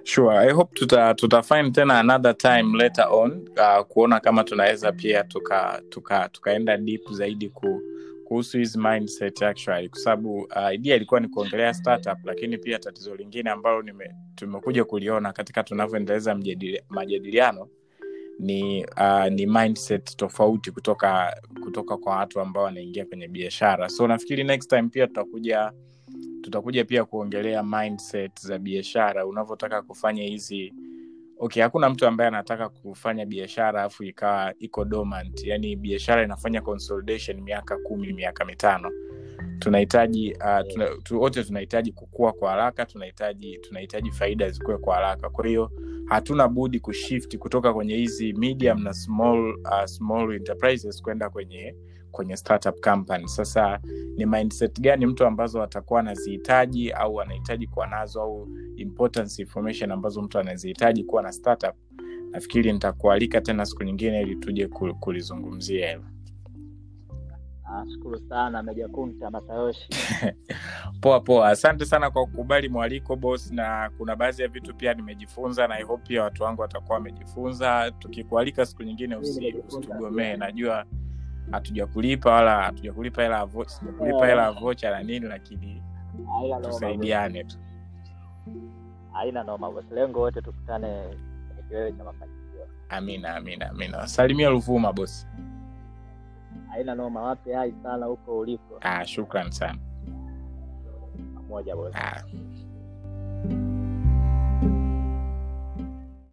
sure 0.04 0.38
i 0.38 0.52
hope 0.52 0.76
tuta, 0.80 1.14
tuta 1.14 1.42
tena 1.72 2.00
another 2.00 2.38
time 2.38 2.78
later 2.78 3.08
on 3.12 3.50
uh, 3.58 3.86
kuona 3.86 4.20
kama 4.20 4.44
tunaweza 4.44 4.92
pia 4.92 5.24
tuka 5.24 5.82
tuka 5.90 6.30
tukaenda 6.30 6.78
deep 6.78 7.12
zaidi 7.12 7.50
ku, 7.50 7.82
kuhusu 8.26 8.58
hizi 8.58 8.80
mindset 8.80 9.42
actually 9.44 9.90
kwa 9.90 10.00
sababu 10.00 10.38
uh, 10.42 10.74
idea 10.74 10.96
ilikuwa 10.96 11.20
ni 11.20 11.28
kuongelea 11.28 11.74
startup 11.74 12.18
lakini 12.26 12.58
pia 12.58 12.80
tatizo 12.80 13.16
lingine 13.16 13.50
ambalo 13.50 13.84
tumekuja 14.36 14.86
kuliona 14.86 15.34
katika 15.34 15.64
tunavyoendeleza 15.64 16.38
majadiliano 16.90 17.68
ni 18.40 18.86
uh, 18.86 19.28
ni 19.28 19.46
mindset 19.46 20.16
tofauti 20.18 20.72
kutoka 20.72 21.42
kutoka 21.64 21.98
kwa 21.98 22.16
watu 22.16 22.40
ambao 22.40 22.64
wanaingia 22.64 23.06
kwenye 23.06 23.28
biashara. 23.28 23.90
So 23.90 24.08
nafikiri 24.08 24.44
next 24.44 24.70
time 24.70 24.84
pia 24.90 25.08
tutakuja 25.08 25.72
tutakuja 26.42 26.86
pia 26.86 27.06
kuongelea 27.06 27.64
mindset 27.64 28.42
za 28.42 28.60
biashara. 28.60 29.26
Unavyotaka 29.26 29.82
kufanya 29.82 30.24
hizi 30.24 30.74
okay 31.40 31.64
hakuna 31.64 31.90
mtu 31.90 32.08
ambaye 32.08 32.28
anataka 32.28 32.70
kufanya 32.70 33.26
biashara 33.26 33.80
alafu 33.80 34.04
ikawa 34.04 34.54
iko 34.60 34.86
dormant. 34.86 35.44
Yani 35.44 35.76
biashara 35.76 36.24
inafanya 36.24 36.62
consolidation 36.62 37.42
miaka 37.42 37.78
kumi 37.78 38.14
miaka 38.14 38.46
mitano. 38.46 38.92
Tunahitaji 39.60 40.34
uh, 40.34 40.68
tuna, 40.74 40.88
tu, 41.04 41.22
wote 41.22 41.44
tunahitaji 41.44 41.92
kukua 41.92 42.32
kwa 42.34 42.50
haraka 42.50 42.86
tunahitaji 42.86 43.58
tunahitaji 43.58 44.12
faida 44.12 44.50
zikuwe 44.50 44.78
kwa 44.78 44.96
haraka. 44.96 45.30
Kwa 45.30 45.48
hiyo 45.48 45.72
hatuna 46.06 46.48
budi 46.48 46.80
kushift 46.80 47.38
kutoka 47.38 47.74
kwenye 47.74 47.96
hizi 47.96 48.34
medium 48.34 48.84
na 48.84 48.94
small 48.94 49.56
uh, 49.56 49.86
small 49.86 50.34
enterprises 50.36 51.02
kwenda 51.02 51.30
kwenye 51.30 51.76
kwenye 52.12 52.38
startup 52.38 52.80
company. 52.84 53.28
Sasa 53.28 53.80
ni 54.18 54.26
mindset 54.26 54.82
gani 54.82 55.06
mtu 55.06 55.26
ambazo 55.26 55.64
atakuwa 55.64 56.00
anazihitaji 56.00 56.92
au 56.92 57.22
anahitaji 57.22 57.68
kuwa 57.68 57.88
nazo 57.88 58.22
au 58.22 58.48
importance 58.76 59.42
information 59.42 59.92
ambazo 59.92 60.22
mtu 60.22 60.40
anazihitaji 60.40 61.04
kuwa 61.04 61.24
na 61.24 61.32
startup? 61.32 61.76
Nafikiri 62.32 62.74
nitakualika 62.74 63.42
tena 63.42 63.66
siku 63.66 63.84
nyingine 63.84 64.22
ili 64.22 64.36
tuje 64.36 64.68
kulizungumzia 65.00 65.90
hilo. 65.90 66.04
Nashukuru 67.72 68.20
sana 68.30 68.64
meja 68.64 68.88
kunta 68.88 69.30
masayoshi 69.32 69.88
poa 71.02 71.20
poa. 71.20 71.48
Asante 71.50 71.86
sana 71.86 72.12
kwa 72.12 72.26
kukubali 72.26 72.70
mwaliko 72.70 73.16
bos 73.16 73.52
na 73.52 73.92
kuna 73.98 74.16
baadhi 74.16 74.42
ya 74.42 74.48
vitu 74.48 74.76
pia 74.76 74.94
nimejifunza 74.94 75.68
na 75.68 75.76
I 75.76 75.84
hope 75.84 76.04
pia 76.08 76.24
watu 76.24 76.44
wangu 76.44 76.62
watakuwa 76.62 76.98
wamejifunza. 76.98 77.92
Tukikualika 78.00 78.66
siku 78.66 78.84
nyingine 78.84 79.16
usi- 79.16 79.56
usitugomee 79.68 80.38
pia. 80.38 80.86
Najua 81.52 81.58
hatujakulipa 81.60 82.32
wala 82.32 82.62
hatujakulipa 82.64 83.22
hela 83.24 83.38
ya 83.38 83.46
vo- 83.46 83.66
sijakulipa 83.66 84.28
hela 84.28 84.52
vocha 84.52 84.92
na 84.92 85.04
nini 85.04 85.26
lakini 85.28 85.84
tusaidiane 86.62 87.44
tu. 87.44 87.58
Haina 89.14 89.44
noma 89.44 89.72
lengo 89.92 90.20
wote 90.20 90.42
tukutane 90.42 90.88
kwenye 91.48 91.64
kiwewe 91.68 91.92
cha 91.92 92.04
mafanikio. 92.04 92.68
Amina 92.90 93.36
amina 93.36 93.70
amina. 93.70 94.08
Salimia 94.08 94.50
ruvuma 94.50 94.94
bosi 94.94 95.28
haina 96.70 96.96
noma. 96.96 97.22
Wape 97.22 97.54
hai 97.54 97.74
sana 97.84 98.06
huko 98.06 98.38
uliko. 98.40 98.78
Ah, 98.82 99.06
shukran 99.06 99.52
sana. 99.52 99.80
Pamoja 101.36 101.76
bosi 101.76 101.98
ah. 101.98 102.24